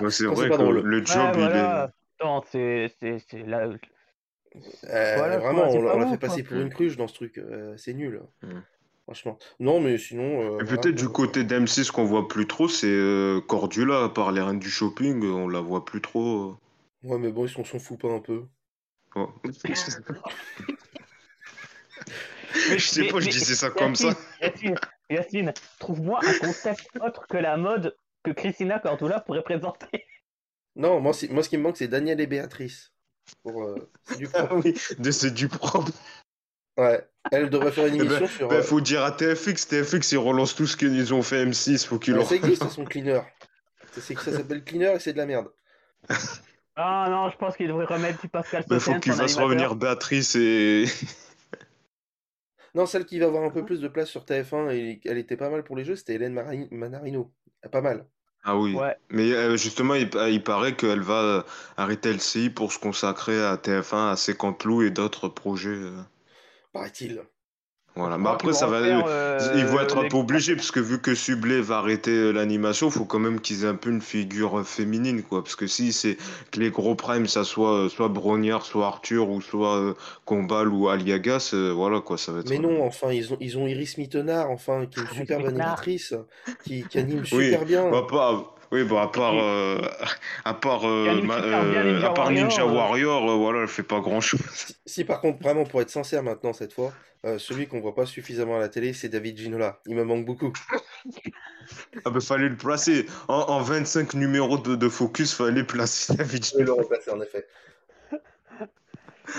Ouais, 0.00 0.10
c'est 0.10 0.26
vrai 0.26 0.50
que 0.50 0.62
le 0.62 0.98
Ouais, 0.98 1.04
job, 1.06 1.36
il 1.38 1.56
est. 1.56 2.24
Non, 2.24 2.42
c'est 2.50 2.88
c'est 3.00 3.18
c'est 3.18 3.42
là. 3.42 3.68
Euh, 4.84 5.14
Voilà, 5.16 5.38
vraiment, 5.38 5.62
on, 5.70 5.82
l'a- 5.82 5.90
pas 5.90 5.96
on 5.96 5.98
l'a 5.98 6.04
bon, 6.06 6.10
fait 6.12 6.18
quoi. 6.18 6.28
passer 6.28 6.42
pour 6.42 6.56
une 6.56 6.70
cruche 6.70 6.96
dans 6.96 7.08
ce 7.08 7.14
truc. 7.14 7.38
euh, 7.38 7.74
c'est 7.76 7.92
nul. 7.94 8.20
Mm. 8.42 8.60
Franchement. 9.04 9.38
Non, 9.60 9.80
mais 9.80 9.98
sinon. 9.98 10.40
euh, 10.42 10.48
voilà, 10.54 10.64
peut-être 10.64 10.94
du 10.96 11.04
quoi. 11.08 11.26
côté 11.26 11.44
d'M6 11.44 11.90
qu'on 11.92 12.04
voit 12.04 12.26
plus 12.28 12.46
trop, 12.46 12.66
c'est 12.68 12.86
euh, 12.88 13.40
Cordula, 13.40 14.04
à 14.04 14.08
part 14.08 14.32
les 14.32 14.40
reines 14.42 14.58
du 14.58 14.70
shopping, 14.70 15.22
euh, 15.24 15.28
on 15.32 15.48
la 15.48 15.60
voit 15.60 15.84
plus 15.84 16.00
trop. 16.00 16.50
euh. 17.04 17.08
Ouais, 17.08 17.18
mais 17.18 17.30
bon, 17.30 17.46
on 17.56 17.64
s'en 17.64 17.78
fout 17.78 18.00
pas 18.00 18.08
un 18.10 18.18
peu. 18.20 18.42
Ouais. 19.14 19.26
Mais- 22.70 22.78
je 22.78 22.88
sais 22.88 23.02
mais- 23.02 23.08
pas, 23.12 23.20
je 23.20 23.28
disais 23.30 23.54
ça 23.54 23.70
comme 23.70 23.94
ça. 23.94 24.10
Yacine, 25.08 25.52
trouve-moi 25.78 26.18
un 26.24 26.38
concept 26.46 26.88
autre 27.00 27.26
que 27.28 27.36
la 27.36 27.56
mode 27.56 27.96
que 28.24 28.32
Christina 28.32 28.78
Cordula 28.80 29.20
pourrait 29.20 29.42
présenter. 29.44 30.04
Non, 30.74 31.00
moi, 31.00 31.12
moi 31.30 31.42
ce 31.44 31.48
qui 31.48 31.56
me 31.56 31.62
manque, 31.62 31.76
c'est 31.76 31.86
Daniel 31.88 32.20
et 32.20 32.26
Béatrice. 32.26 32.92
Pour, 33.42 33.62
euh, 33.64 33.74
c'est 34.04 34.18
du 34.18 34.28
Ah 34.34 34.44
propre. 34.44 34.62
oui, 34.64 34.74
de- 34.98 35.10
c'est 35.10 35.30
du 35.32 35.48
propre. 35.48 35.90
Ouais. 36.78 37.06
Elle 37.32 37.50
devrait 37.50 37.72
faire 37.72 37.86
une 37.86 37.94
Eh 37.94 37.98
ben, 37.98 38.04
émission 38.06 38.26
sur. 38.26 38.48
Ben, 38.48 38.56
euh, 38.56 38.62
faut 38.62 38.80
dire 38.80 39.02
à 39.04 39.10
TFX, 39.12 39.66
TFX, 39.68 40.12
ils 40.12 40.18
relancent 40.18 40.54
tout 40.54 40.66
ce 40.66 40.76
qu'ils 40.76 41.12
ont 41.14 41.22
fait 41.22 41.44
M6, 41.44 41.86
faut 41.86 41.98
qu'ils 41.98 42.12
ouais, 42.14 42.20
leur. 42.20 42.28
ça 42.28 42.36
existe, 42.36 42.68
son 42.68 42.84
cleaner. 42.84 43.20
Ça, 43.92 44.00
c'est 44.00 44.14
que 44.14 44.20
ça 44.22 44.32
s'appelle 44.32 44.62
cleaner 44.62 44.92
et 44.94 44.98
c'est 44.98 45.12
de 45.12 45.18
la 45.18 45.26
merde. 45.26 45.48
Ah 46.78 47.06
non, 47.08 47.30
je 47.30 47.38
pense 47.38 47.56
qu'il 47.56 47.68
devrait 47.68 47.86
remettre 47.86 48.20
du 48.20 48.28
Pascal 48.28 48.62
Ben, 48.68 48.78
faut 48.78 48.98
qu'il 49.00 49.14
fasse 49.14 49.36
revenir 49.36 49.74
Béatrice 49.76 50.34
et. 50.36 50.84
Non, 52.74 52.84
celle 52.84 53.06
qui 53.06 53.18
va 53.18 53.24
avoir 53.26 53.42
un 53.44 53.50
peu 53.50 53.64
plus 53.64 53.80
de 53.80 53.88
place 53.88 54.10
sur 54.10 54.26
TF1 54.26 54.70
et 54.74 55.00
elle 55.06 55.16
était 55.16 55.38
pas 55.38 55.48
mal 55.48 55.64
pour 55.64 55.76
les 55.76 55.84
jeux, 55.84 55.96
c'était 55.96 56.16
Hélène 56.16 56.34
Manarino. 56.70 57.32
Pas 57.72 57.80
mal. 57.80 58.06
Ah 58.46 58.56
oui. 58.56 58.74
Ouais. 58.74 58.96
Mais 59.10 59.32
euh, 59.32 59.56
justement, 59.56 59.94
il, 59.94 60.08
il 60.30 60.42
paraît 60.42 60.74
qu'elle 60.76 61.00
va 61.02 61.20
euh, 61.22 61.42
arrêter 61.76 62.12
LCI 62.12 62.48
pour 62.50 62.72
se 62.72 62.78
consacrer 62.78 63.42
à 63.44 63.56
TF1, 63.56 64.12
à 64.12 64.16
Sécantelou 64.16 64.82
et 64.82 64.90
d'autres 64.90 65.28
projets. 65.28 65.70
euh. 65.70 66.02
Paraît-il. 66.72 67.26
Voilà. 67.96 68.18
Mais 68.18 68.24
crois 68.24 68.34
après, 68.34 68.52
ça 68.52 68.66
va. 68.66 68.78
refaire, 68.78 69.04
euh, 69.06 69.38
euh, 69.40 69.58
Ils 69.58 69.64
vont 69.66 69.80
être 69.80 69.98
un 69.98 70.08
peu 70.08 70.18
obligés, 70.18 70.54
parce 70.54 70.70
que 70.70 70.80
vu 70.80 71.00
que 71.00 71.14
Sublet 71.14 71.60
va 71.60 71.78
arrêter 71.78 72.10
euh, 72.10 72.30
l'animation, 72.30 72.88
il 72.88 72.92
faut 72.92 73.04
quand 73.06 73.18
même 73.18 73.40
qu'ils 73.40 73.64
aient 73.64 73.68
un 73.68 73.74
peu 73.74 73.90
une 73.90 74.02
figure 74.02 74.58
euh, 74.58 74.64
féminine, 74.64 75.22
quoi. 75.22 75.42
Parce 75.42 75.56
que 75.56 75.66
si 75.66 75.92
c'est 75.92 76.16
que 76.50 76.60
les 76.60 76.70
gros 76.70 76.94
primes, 76.94 77.26
ça 77.26 77.44
soit 77.44 77.72
euh, 77.72 77.88
soit 77.88 78.08
Brognard, 78.08 78.64
soit 78.66 78.86
Arthur, 78.86 79.30
ou 79.30 79.40
soit 79.40 79.76
euh, 79.76 79.94
Combal 80.26 80.68
ou 80.68 80.88
Aliagas, 80.88 81.50
euh, 81.54 81.72
voilà, 81.72 82.00
quoi, 82.00 82.18
ça 82.18 82.32
va 82.32 82.40
être. 82.40 82.50
Mais 82.50 82.58
non, 82.58 82.84
enfin, 82.84 83.12
ils 83.12 83.32
ont, 83.32 83.38
ils 83.40 83.56
ont 83.56 83.66
Iris 83.66 83.96
Mittenard, 83.98 84.50
enfin, 84.50 84.86
qui 84.86 85.00
est 85.00 85.02
une 85.02 85.08
Iris 85.08 85.18
superbe 85.18 85.46
animatrice, 85.46 86.14
qui, 86.64 86.84
qui 86.84 86.98
anime 86.98 87.20
Oui, 87.32 87.44
super 87.44 87.64
bien. 87.64 87.90
bah, 87.90 88.06
pas- 88.08 88.52
oui, 88.72 88.84
bah, 88.84 89.02
à 89.02 89.08
part, 89.08 89.34
euh, 89.38 89.80
à 90.44 90.54
part, 90.54 90.86
euh, 90.86 91.22
ma- 91.22 91.38
euh, 91.38 91.94
Ninja 91.94 92.06
à 92.06 92.10
part 92.10 92.26
Warrior, 92.26 92.44
Ninja 92.44 92.62
euh. 92.62 92.72
Warrior, 92.72 93.30
euh, 93.30 93.34
voilà, 93.36 93.60
elle 93.62 93.68
fait 93.68 93.82
pas 93.82 94.00
grand 94.00 94.20
chose. 94.20 94.40
Si, 94.52 94.74
si, 94.86 95.04
par 95.04 95.20
contre, 95.20 95.42
vraiment, 95.42 95.64
pour 95.64 95.80
être 95.80 95.90
sincère 95.90 96.22
maintenant, 96.22 96.52
cette 96.52 96.72
fois, 96.72 96.92
euh, 97.24 97.38
celui 97.38 97.66
qu'on 97.66 97.80
voit 97.80 97.94
pas 97.94 98.06
suffisamment 98.06 98.56
à 98.56 98.60
la 98.60 98.68
télé, 98.68 98.92
c'est 98.92 99.08
David 99.08 99.36
Ginola. 99.38 99.80
Il 99.86 99.96
me 99.96 100.04
manque 100.04 100.24
beaucoup. 100.24 100.52
Ah 102.04 102.10
bah, 102.10 102.20
fallait 102.20 102.48
le 102.48 102.56
placer. 102.56 103.06
En, 103.28 103.34
en 103.34 103.60
25 103.60 104.14
numéros 104.14 104.58
de, 104.58 104.76
de 104.76 104.88
focus, 104.88 105.34
fallait 105.34 105.64
placer 105.64 106.14
David 106.16 106.44
vais 106.56 106.64
le 106.64 106.72
remplacer, 106.72 107.10
en 107.10 107.20
effet. 107.20 107.46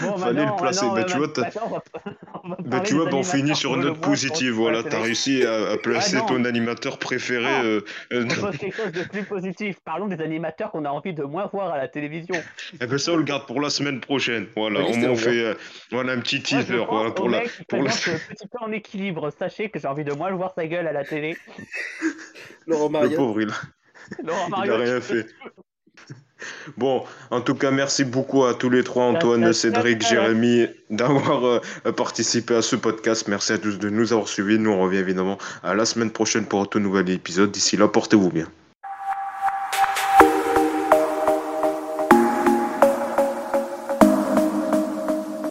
Bon, 0.01 0.17
Fallait 0.17 0.45
le 0.45 0.55
placer. 0.57 0.85
Bah, 0.85 0.95
euh, 0.99 1.03
tu 1.05 1.17
vois, 1.17 1.27
on 2.43 2.49
on 2.51 2.55
Bah, 2.65 2.79
tu 2.81 2.93
vois, 2.95 3.05
bah, 3.05 3.11
on 3.13 3.23
finit 3.23 3.55
sur 3.55 3.75
une 3.75 3.81
note 3.81 4.01
positive. 4.01 4.51
Voilà, 4.51 4.83
t'as 4.83 5.01
réussi 5.01 5.43
à, 5.45 5.71
à 5.71 5.77
placer 5.77 6.17
Ah, 6.21 6.25
ton 6.27 6.43
animateur 6.45 6.97
préféré. 6.99 7.43
Non. 7.43 7.63
euh, 7.63 7.81
euh, 8.13 8.25
On 8.29 8.41
pose 8.41 8.57
quelque 8.57 8.75
chose 8.75 8.91
de 8.91 9.03
plus 9.03 9.23
positif. 9.23 9.77
Parlons 9.83 10.07
des 10.07 10.21
animateurs 10.21 10.71
qu'on 10.71 10.85
a 10.85 10.89
envie 10.89 11.13
de 11.13 11.23
moins 11.23 11.49
voir 11.51 11.71
à 11.73 11.77
la 11.77 11.87
télévision. 11.87 12.35
Eh 12.81 12.85
ben 12.85 12.97
ça, 12.97 13.13
on 13.13 13.17
le 13.17 13.23
garde 13.23 13.45
pour 13.47 13.61
la 13.61 13.69
semaine 13.69 13.99
prochaine. 14.01 14.47
Voilà, 14.55 14.81
Oui, 14.81 14.91
on 15.03 15.07
long, 15.07 15.15
fait 15.15 15.29
euh, 15.39 15.53
voilà, 15.91 16.13
un 16.13 16.19
petit 16.19 16.41
teaser. 16.41 16.75
Voilà, 16.89 17.09
au 17.09 17.11
pour 17.13 17.29
la, 17.29 17.41
pour 17.69 17.79
la- 17.83 17.89
le 17.89 17.89
petit 18.29 18.47
peu 18.47 18.57
en 18.59 18.71
équilibre. 18.71 19.31
Sachez 19.31 19.69
que 19.69 19.79
j'ai 19.79 19.87
envie 19.87 20.03
de 20.03 20.13
moins 20.13 20.29
le 20.29 20.35
voir 20.35 20.53
sa 20.55 20.67
gueule 20.67 20.87
à 20.87 20.91
la 20.91 21.03
télé. 21.05 21.37
Laurent 22.67 22.89
Le 23.01 23.15
pauvre, 23.15 23.41
il 23.41 23.47
Laurent 24.23 24.45
il 24.47 24.51
Mario, 24.51 24.73
a 24.73 24.77
rien 24.77 25.01
fait. 25.01 25.25
Bon, 26.77 27.03
en 27.31 27.41
tout 27.41 27.55
cas, 27.55 27.71
merci 27.71 28.03
beaucoup 28.03 28.45
à 28.45 28.53
tous 28.53 28.69
les 28.69 28.83
trois, 28.83 29.05
Antoine, 29.05 29.41
ta, 29.41 29.47
ta, 29.47 29.53
Cédric. 29.53 30.07
Jérémy, 30.07 30.67
d'avoir 30.89 31.45
euh, 31.45 31.91
participé 31.95 32.55
à 32.55 32.61
ce 32.61 32.75
podcast. 32.75 33.27
Merci 33.27 33.53
à 33.53 33.57
tous 33.57 33.79
de 33.79 33.89
nous 33.89 34.13
avoir 34.13 34.27
suivis. 34.27 34.59
Nous, 34.59 34.71
on 34.71 34.81
revient 34.81 34.97
évidemment 34.97 35.37
à 35.63 35.73
la 35.73 35.85
semaine 35.85 36.11
prochaine 36.11 36.45
pour 36.45 36.61
un 36.61 36.65
tout 36.65 36.79
nouvel 36.79 37.09
épisode. 37.09 37.51
D'ici 37.51 37.77
là, 37.77 37.87
portez-vous 37.87 38.29
bien. 38.29 38.47